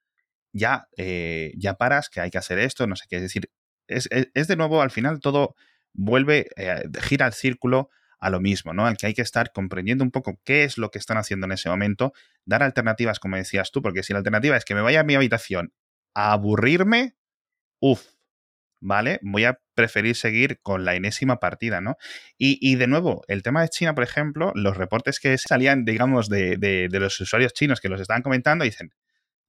ya, 0.52 0.88
eh, 0.98 1.54
ya 1.56 1.76
paras, 1.76 2.10
que 2.10 2.20
hay 2.20 2.32
que 2.32 2.40
hacer 2.40 2.58
esto, 2.58 2.88
no 2.88 2.96
sé 2.96 3.06
qué. 3.08 3.18
Es 3.18 3.22
decir, 3.22 3.52
es, 3.88 4.10
de 4.10 4.56
nuevo, 4.56 4.82
al 4.82 4.90
final 4.90 5.20
todo 5.20 5.54
vuelve, 5.94 6.48
eh, 6.56 6.82
gira 7.00 7.28
el 7.28 7.34
círculo 7.34 7.92
a 8.20 8.32
lo 8.32 8.40
mismo, 8.40 8.74
¿no? 8.74 8.88
Al 8.88 8.98
que 8.98 9.06
hay 9.06 9.14
que 9.14 9.22
estar 9.22 9.52
comprendiendo 9.52 10.04
un 10.04 10.10
poco 10.10 10.42
qué 10.44 10.64
es 10.64 10.80
lo 10.80 10.90
que 10.90 10.98
están 10.98 11.18
haciendo 11.18 11.46
en 11.46 11.52
ese 11.52 11.70
momento, 11.70 12.12
dar 12.46 12.64
alternativas, 12.64 13.20
como 13.20 13.36
decías 13.36 13.70
tú, 13.70 13.84
porque 13.84 14.02
si 14.02 14.14
la 14.14 14.18
alternativa 14.18 14.58
es 14.58 14.66
que 14.66 14.74
me 14.74 14.82
vaya 14.82 15.02
a 15.02 15.04
mi 15.04 15.14
habitación 15.14 15.74
a 16.16 16.32
aburrirme, 16.32 17.16
uff, 17.80 18.04
¿vale? 18.80 19.20
Voy 19.22 19.46
a 19.46 19.60
preferir 19.74 20.16
seguir 20.16 20.60
con 20.62 20.86
la 20.86 20.96
enésima 20.96 21.40
partida, 21.40 21.82
¿no? 21.82 21.96
Y, 22.38 22.76
de 22.76 22.88
nuevo, 22.88 23.24
el 23.28 23.44
tema 23.44 23.62
de 23.62 23.70
China, 23.70 23.96
por 23.96 24.04
ejemplo, 24.04 24.52
los 24.56 24.78
reportes 24.78 25.20
que 25.20 25.38
salían, 25.38 25.86
digamos, 25.86 26.30
de, 26.30 26.58
de, 26.58 27.00
los 27.00 27.20
usuarios 27.20 27.54
chinos 27.54 27.82
que 27.82 27.90
los 27.90 28.02
estaban 28.02 28.22
comentando, 28.22 28.66
dicen, 28.66 28.92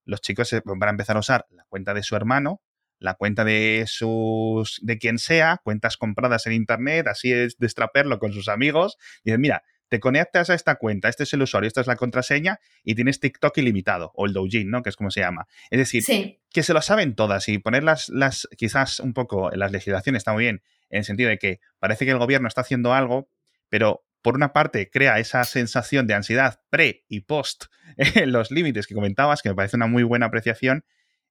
los 0.04 0.20
chicos 0.20 0.54
van 0.64 0.88
a 0.88 0.90
empezar 0.90 1.16
a 1.16 1.20
usar 1.20 1.46
la 1.50 1.64
cuenta 1.68 1.94
de 1.94 2.02
su 2.02 2.16
hermano, 2.16 2.62
la 2.98 3.14
cuenta 3.14 3.44
de 3.44 3.84
sus 3.86 4.78
de 4.82 4.98
quien 4.98 5.18
sea, 5.18 5.60
cuentas 5.64 5.96
compradas 5.96 6.46
en 6.46 6.52
internet, 6.52 7.06
así 7.06 7.32
es 7.32 7.56
destraperlo 7.58 8.18
con 8.18 8.32
sus 8.32 8.48
amigos, 8.48 8.96
y 9.24 9.30
dicen, 9.30 9.40
mira, 9.40 9.62
te 9.90 9.98
conectas 9.98 10.48
a 10.50 10.54
esta 10.54 10.76
cuenta, 10.76 11.08
este 11.08 11.24
es 11.24 11.32
el 11.34 11.42
usuario, 11.42 11.66
esta 11.66 11.80
es 11.80 11.88
la 11.88 11.96
contraseña 11.96 12.60
y 12.84 12.94
tienes 12.94 13.18
TikTok 13.18 13.58
ilimitado 13.58 14.12
o 14.14 14.24
el 14.24 14.32
Doujin, 14.32 14.70
¿no? 14.70 14.82
Que 14.82 14.88
es 14.88 14.96
como 14.96 15.10
se 15.10 15.20
llama. 15.20 15.48
Es 15.68 15.78
decir, 15.78 16.38
que 16.50 16.62
se 16.62 16.72
lo 16.72 16.80
saben 16.80 17.16
todas 17.16 17.48
y 17.48 17.58
poner 17.58 17.82
las, 17.82 18.08
las, 18.08 18.48
quizás 18.56 19.00
un 19.00 19.12
poco, 19.12 19.50
las 19.50 19.72
legislaciones 19.72 20.20
está 20.20 20.32
muy 20.32 20.44
bien, 20.44 20.62
en 20.90 20.98
el 20.98 21.04
sentido 21.04 21.28
de 21.28 21.38
que 21.38 21.60
parece 21.80 22.04
que 22.04 22.12
el 22.12 22.18
gobierno 22.18 22.46
está 22.46 22.60
haciendo 22.60 22.94
algo, 22.94 23.28
pero 23.68 24.06
por 24.22 24.36
una 24.36 24.52
parte 24.52 24.90
crea 24.90 25.18
esa 25.18 25.42
sensación 25.42 26.06
de 26.06 26.14
ansiedad 26.14 26.60
pre 26.70 27.04
y 27.08 27.22
post 27.22 27.64
en 27.96 28.30
los 28.30 28.52
límites 28.52 28.86
que 28.86 28.94
comentabas, 28.94 29.42
que 29.42 29.48
me 29.48 29.56
parece 29.56 29.76
una 29.76 29.88
muy 29.88 30.04
buena 30.04 30.26
apreciación, 30.26 30.84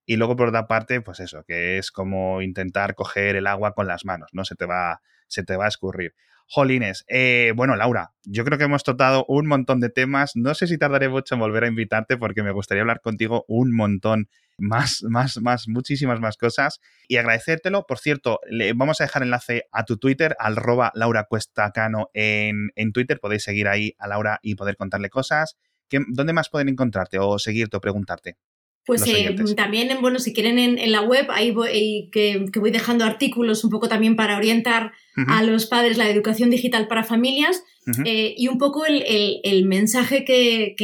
y 0.05 0.17
luego 0.17 0.35
por 0.35 0.49
otra 0.49 0.67
parte, 0.67 0.99
pues 0.99 1.21
eso, 1.21 1.43
que 1.45 1.77
es 1.77 1.91
como 1.91 2.41
intentar 2.41 2.95
coger 2.95 3.37
el 3.37 3.47
agua 3.47 3.73
con 3.73 3.87
las 3.87 4.03
manos, 4.03 4.29
¿no? 4.33 4.43
Se 4.43 4.55
te 4.55 4.65
va, 4.65 5.01
se 5.29 5.43
te 5.43 5.55
va 5.55 5.65
a 5.65 5.69
escurrir. 5.69 6.13
Jolines. 6.51 7.05
Eh, 7.07 7.53
bueno, 7.55 7.75
Laura, 7.75 8.11
yo 8.23 8.43
creo 8.43 8.57
que 8.57 8.63
hemos 8.63 8.83
tratado 8.83 9.23
un 9.27 9.45
montón 9.45 9.79
de 9.79 9.89
temas. 9.89 10.35
No 10.35 10.55
sé 10.55 10.65
si 10.65 10.79
tardaré 10.79 11.07
mucho 11.07 11.35
en 11.35 11.41
volver 11.41 11.63
a 11.63 11.67
invitarte 11.67 12.17
porque 12.17 12.41
me 12.41 12.51
gustaría 12.51 12.81
hablar 12.81 13.01
contigo 13.01 13.45
un 13.47 13.73
montón 13.75 14.29
más, 14.57 15.03
más, 15.07 15.37
más, 15.41 15.67
muchísimas 15.67 16.19
más 16.19 16.37
cosas. 16.37 16.79
Y 17.07 17.17
agradecértelo. 17.17 17.85
Por 17.85 17.99
cierto, 17.99 18.39
le 18.49 18.73
vamos 18.73 18.99
a 18.99 19.03
dejar 19.03 19.21
enlace 19.21 19.65
a 19.71 19.85
tu 19.85 19.97
Twitter, 19.97 20.35
al 20.39 20.55
roba 20.55 20.91
Laura 20.95 21.25
Cuesta 21.25 21.69
Cano 21.71 22.09
en, 22.15 22.71
en 22.75 22.93
Twitter. 22.93 23.19
Podéis 23.19 23.43
seguir 23.43 23.67
ahí 23.67 23.93
a 23.99 24.07
Laura 24.07 24.39
y 24.41 24.55
poder 24.55 24.75
contarle 24.75 25.09
cosas. 25.09 25.55
¿Dónde 25.91 26.33
más 26.33 26.49
pueden 26.49 26.69
encontrarte 26.69 27.19
o 27.19 27.37
seguirte 27.37 27.77
o 27.77 27.81
preguntarte? 27.81 28.37
Pues 28.85 29.05
eh, 29.05 29.35
también, 29.55 29.95
bueno, 30.01 30.17
si 30.17 30.33
quieren 30.33 30.57
en, 30.57 30.91
la 30.91 31.01
web, 31.01 31.27
ahí 31.29 31.51
voy, 31.51 32.09
que, 32.11 32.43
voy 32.55 32.71
dejando 32.71 33.05
artículos 33.05 33.63
un 33.63 33.69
poco 33.69 33.87
también 33.87 34.15
para 34.15 34.37
orientar 34.37 34.93
a 35.27 35.43
los 35.43 35.65
padres 35.65 35.97
la 35.97 36.09
educación 36.09 36.49
digital 36.49 36.87
para 36.87 37.03
familias 37.03 37.61
eh, 38.05 38.33
y 38.37 38.47
un 38.47 38.57
poco 38.57 38.85
el, 38.85 39.65
mensaje 39.65 40.25
que, 40.25 40.75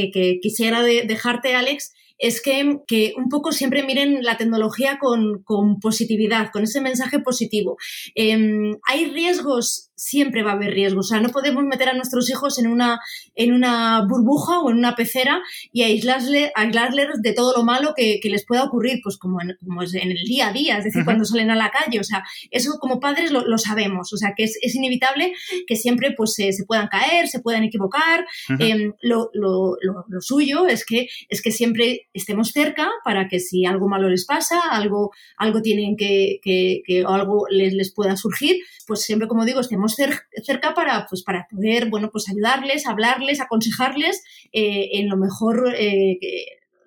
quisiera 0.41 0.83
dejarte, 0.83 1.55
Alex, 1.55 1.93
es 2.17 2.41
que, 2.41 2.77
que, 2.87 3.13
un 3.17 3.29
poco 3.29 3.51
siempre 3.51 3.83
miren 3.83 4.23
la 4.23 4.37
tecnología 4.37 4.97
con, 4.99 5.43
con 5.43 5.79
positividad, 5.79 6.49
con 6.51 6.63
ese 6.63 6.81
mensaje 6.81 7.19
positivo. 7.19 7.77
Em, 8.15 8.77
hay 8.87 9.05
riesgos 9.05 9.91
siempre 9.95 10.43
va 10.43 10.51
a 10.51 10.53
haber 10.55 10.73
riesgos. 10.73 11.07
O 11.07 11.09
sea, 11.09 11.21
no 11.21 11.29
podemos 11.29 11.63
meter 11.63 11.89
a 11.89 11.93
nuestros 11.93 12.29
hijos 12.29 12.59
en 12.59 12.67
una, 12.67 12.99
en 13.33 13.53
una 13.53 14.05
burbuja 14.07 14.59
o 14.59 14.69
en 14.69 14.77
una 14.77 14.95
pecera 14.95 15.41
y 15.71 15.83
aislarle, 15.83 16.51
aislarles 16.55 17.07
de 17.21 17.33
todo 17.33 17.53
lo 17.55 17.63
malo 17.63 17.93
que, 17.95 18.19
que 18.21 18.29
les 18.29 18.45
pueda 18.45 18.63
ocurrir, 18.63 18.99
pues 19.03 19.17
como 19.17 19.41
en, 19.41 19.57
como 19.63 19.81
es 19.81 19.93
en 19.93 20.11
el 20.11 20.23
día 20.25 20.49
a 20.49 20.53
día, 20.53 20.77
es 20.77 20.83
decir, 20.83 21.03
cuando 21.05 21.25
salen 21.25 21.51
a 21.51 21.55
la 21.55 21.71
calle. 21.71 21.99
O 21.99 22.03
sea, 22.03 22.23
eso 22.51 22.77
como 22.79 22.99
padres 22.99 23.31
lo, 23.31 23.45
lo 23.47 23.57
sabemos. 23.57 24.11
O 24.13 24.17
sea, 24.17 24.33
que 24.35 24.43
es, 24.43 24.57
es 24.61 24.75
inevitable 24.75 25.33
que 25.67 25.75
siempre 25.75 26.13
pues 26.15 26.33
se, 26.33 26.51
se, 26.51 26.65
puedan 26.65 26.87
caer, 26.87 27.27
se 27.27 27.39
puedan 27.39 27.63
equivocar. 27.63 28.25
Em, 28.59 28.93
lo, 29.01 29.29
lo, 29.33 29.75
lo, 29.81 30.21
suyo 30.21 30.67
es 30.67 30.85
que, 30.85 31.07
es 31.29 31.41
que 31.41 31.51
siempre 31.51 32.07
estemos 32.13 32.51
cerca 32.51 32.89
para 33.03 33.27
que 33.27 33.39
si 33.39 33.65
algo 33.65 33.87
malo 33.87 34.09
les 34.09 34.25
pasa, 34.25 34.59
algo, 34.71 35.11
algo 35.37 35.61
tienen 35.61 35.95
que, 35.95 36.39
que, 36.41 36.81
que 36.85 37.05
o 37.05 37.09
algo 37.09 37.45
les, 37.49 37.73
les 37.73 37.93
pueda 37.93 38.15
surgir, 38.17 38.57
pues 38.87 39.01
siempre, 39.01 39.27
como 39.27 39.45
digo, 39.45 39.59
estemos 39.59 39.84
cerca 39.87 40.73
para, 40.73 41.05
pues, 41.07 41.23
para 41.23 41.47
poder, 41.49 41.89
bueno, 41.89 42.09
pues 42.11 42.29
ayudarles, 42.29 42.87
hablarles, 42.87 43.41
aconsejarles 43.41 44.23
eh, 44.51 44.89
en 44.93 45.09
lo 45.09 45.17
mejor 45.17 45.73
eh, 45.77 46.17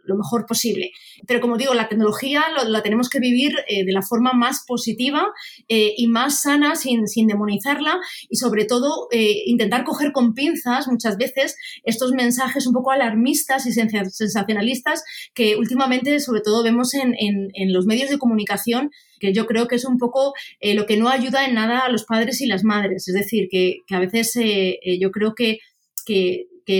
lo 0.08 0.16
mejor 0.16 0.46
posible. 0.46 0.90
Pero 1.26 1.40
como 1.40 1.56
digo, 1.56 1.74
la 1.74 1.88
tecnología 1.88 2.44
la 2.66 2.82
tenemos 2.82 3.08
que 3.08 3.20
vivir 3.20 3.54
eh, 3.68 3.84
de 3.84 3.92
la 3.92 4.02
forma 4.02 4.32
más 4.32 4.64
positiva 4.66 5.28
y 5.68 6.06
más 6.08 6.42
sana, 6.42 6.76
sin, 6.76 7.06
sin, 7.06 7.26
demonizarla 7.26 8.00
y 8.28 8.36
sobre 8.36 8.64
todo 8.64 9.08
intentar 9.12 9.84
coger 9.84 10.12
con 10.12 10.34
pinzas 10.34 10.88
muchas 10.88 11.18
veces 11.18 11.56
estos 11.84 12.12
mensajes 12.12 12.66
un 12.66 12.72
poco 12.72 12.90
alarmistas 12.90 13.66
y 13.66 13.72
sensacionalistas 13.72 15.02
que 15.34 15.56
últimamente 15.56 16.20
sobre 16.20 16.40
todo 16.40 16.62
vemos 16.62 16.94
en, 16.94 17.14
en, 17.18 17.72
los 17.72 17.86
medios 17.86 18.10
de 18.10 18.18
comunicación 18.18 18.90
que 19.20 19.32
yo 19.32 19.46
creo 19.46 19.68
que 19.68 19.76
es 19.76 19.84
un 19.84 19.98
poco 19.98 20.34
eh, 20.60 20.74
lo 20.74 20.86
que 20.86 20.96
no 20.96 21.08
ayuda 21.08 21.46
en 21.46 21.54
nada 21.54 21.80
a 21.80 21.88
los 21.88 22.04
padres 22.04 22.40
y 22.40 22.46
las 22.46 22.64
madres. 22.64 23.08
Es 23.08 23.14
decir, 23.14 23.48
que, 23.50 23.78
a 23.90 23.98
veces 23.98 24.34
eh, 24.36 24.78
eh, 24.82 24.98
yo 24.98 25.10
creo 25.10 25.34
que, 25.34 25.58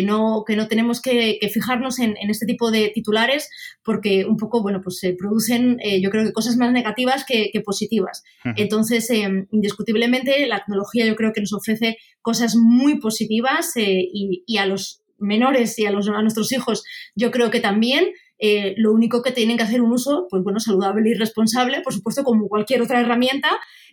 no, 0.03 0.45
que 0.47 0.57
no 0.57 0.69
tenemos 0.69 1.01
que, 1.01 1.39
fijarnos 1.53 1.99
en, 1.99 2.17
este 2.29 2.47
tipo 2.47 2.71
de 2.71 2.91
titulares 2.95 3.51
porque 3.83 4.25
un 4.27 4.37
poco, 4.37 4.63
bueno, 4.63 4.81
pues 4.83 4.99
se 4.99 5.15
producen 5.15 5.79
yo 6.01 6.11
creo 6.11 6.25
que 6.25 6.33
cosas 6.33 6.57
más 6.57 6.73
negativas 6.73 7.25
que, 7.25 7.51
positivas. 7.65 8.23
Entonces, 8.57 9.11
indiscutiblemente, 9.51 10.47
la 10.47 10.59
tecnología 10.59 11.07
yo 11.07 11.17
creo 11.17 11.33
que 11.33 11.41
nos 11.41 11.53
ofrece 11.53 11.97
cosas 12.23 12.55
muy 12.57 13.01
positivas 13.01 13.73
y, 13.77 14.45
y, 14.47 14.57
a 14.59 14.67
los 14.67 15.03
menores 15.19 15.79
y 15.79 15.87
a, 15.87 15.91
los, 15.91 16.09
a 16.09 16.23
nuestros 16.23 16.53
hijos 16.53 16.85
yo 17.15 17.31
creo 17.31 17.51
que 17.51 17.61
también. 17.61 18.09
Eh, 18.41 18.75
lo 18.77 18.93
único 18.93 19.21
que 19.21 19.33
tienen 19.33 19.57
que 19.57 19.65
hacer 19.65 19.83
un 19.83 19.91
uso, 19.91 20.29
pues 20.31 20.45
bueno, 20.45 20.61
saludable 20.61 21.11
y 21.11 21.15
responsable, 21.15 21.81
por 21.81 21.93
supuesto, 21.93 22.23
como 22.23 22.47
cualquier 22.47 22.83
otra 22.83 23.01
herramienta, 23.01 23.49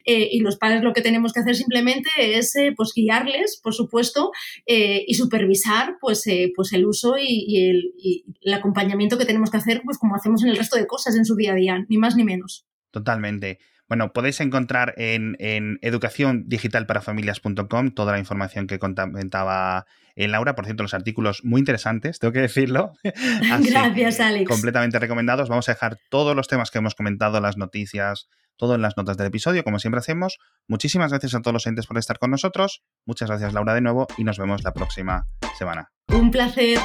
eh, 0.05 0.29
y 0.31 0.39
los 0.39 0.55
padres 0.57 0.83
lo 0.83 0.93
que 0.93 1.01
tenemos 1.01 1.33
que 1.33 1.41
hacer 1.41 1.55
simplemente 1.55 2.09
es 2.17 2.55
eh, 2.55 2.73
pues 2.75 2.93
guiarles, 2.95 3.59
por 3.61 3.73
supuesto, 3.73 4.31
y 4.65 5.13
supervisar 5.15 5.97
pues, 5.99 6.23
pues 6.55 6.71
el 6.73 6.85
uso 6.85 7.15
y, 7.17 7.69
el, 7.69 7.93
y, 7.97 8.23
el, 8.41 8.53
acompañamiento 8.53 9.17
que 9.17 9.25
tenemos 9.25 9.49
que 9.49 9.57
hacer, 9.57 9.81
pues 9.83 9.97
como 9.97 10.15
hacemos 10.15 10.43
en 10.43 10.49
el 10.49 10.57
resto 10.57 10.77
de 10.77 10.85
cosas 10.87 11.15
en 11.15 11.25
su 11.25 11.35
día 11.35 11.53
a 11.53 11.55
día, 11.55 11.83
ni 11.89 11.97
más 11.97 12.15
ni 12.15 12.23
menos. 12.23 12.67
Totalmente. 12.91 13.57
Bueno, 13.87 14.13
podéis 14.13 14.39
encontrar 14.41 14.93
en, 14.97 15.35
en 15.39 15.79
educaciondigitalparafamilias.com 15.81 17.91
toda 17.91 18.13
la 18.13 18.19
información 18.19 18.67
que 18.67 18.79
comentaba 18.79 19.85
eh, 20.15 20.27
Laura. 20.27 20.55
Por 20.55 20.65
cierto, 20.65 20.83
los 20.83 20.93
artículos 20.93 21.43
muy 21.43 21.59
interesantes, 21.59 22.19
tengo 22.19 22.31
que 22.31 22.41
decirlo. 22.41 22.93
Gracias, 23.03 24.19
Alex. 24.19 24.49
Completamente 24.49 24.99
recomendados. 24.99 25.49
Vamos 25.49 25.67
a 25.69 25.73
dejar 25.73 25.97
todos 26.09 26.35
los 26.35 26.47
temas 26.47 26.71
que 26.71 26.79
hemos 26.79 26.95
comentado, 26.95 27.39
las 27.41 27.57
noticias, 27.57 28.29
todo 28.57 28.75
en 28.75 28.81
las 28.81 28.97
notas 28.97 29.17
del 29.17 29.27
episodio, 29.27 29.63
como 29.63 29.79
siempre 29.79 29.99
hacemos. 29.99 30.37
Muchísimas 30.67 31.11
gracias 31.11 31.35
a 31.35 31.41
todos 31.41 31.53
los 31.53 31.67
entes 31.67 31.87
por 31.87 31.97
estar 31.97 32.19
con 32.19 32.31
nosotros. 32.31 32.83
Muchas 33.05 33.29
gracias, 33.29 33.53
Laura, 33.53 33.73
de 33.73 33.81
nuevo, 33.81 34.07
y 34.17 34.23
nos 34.23 34.37
vemos 34.37 34.63
la 34.63 34.73
próxima 34.73 35.27
semana. 35.57 35.91
Un 36.07 36.31
placer. 36.31 36.79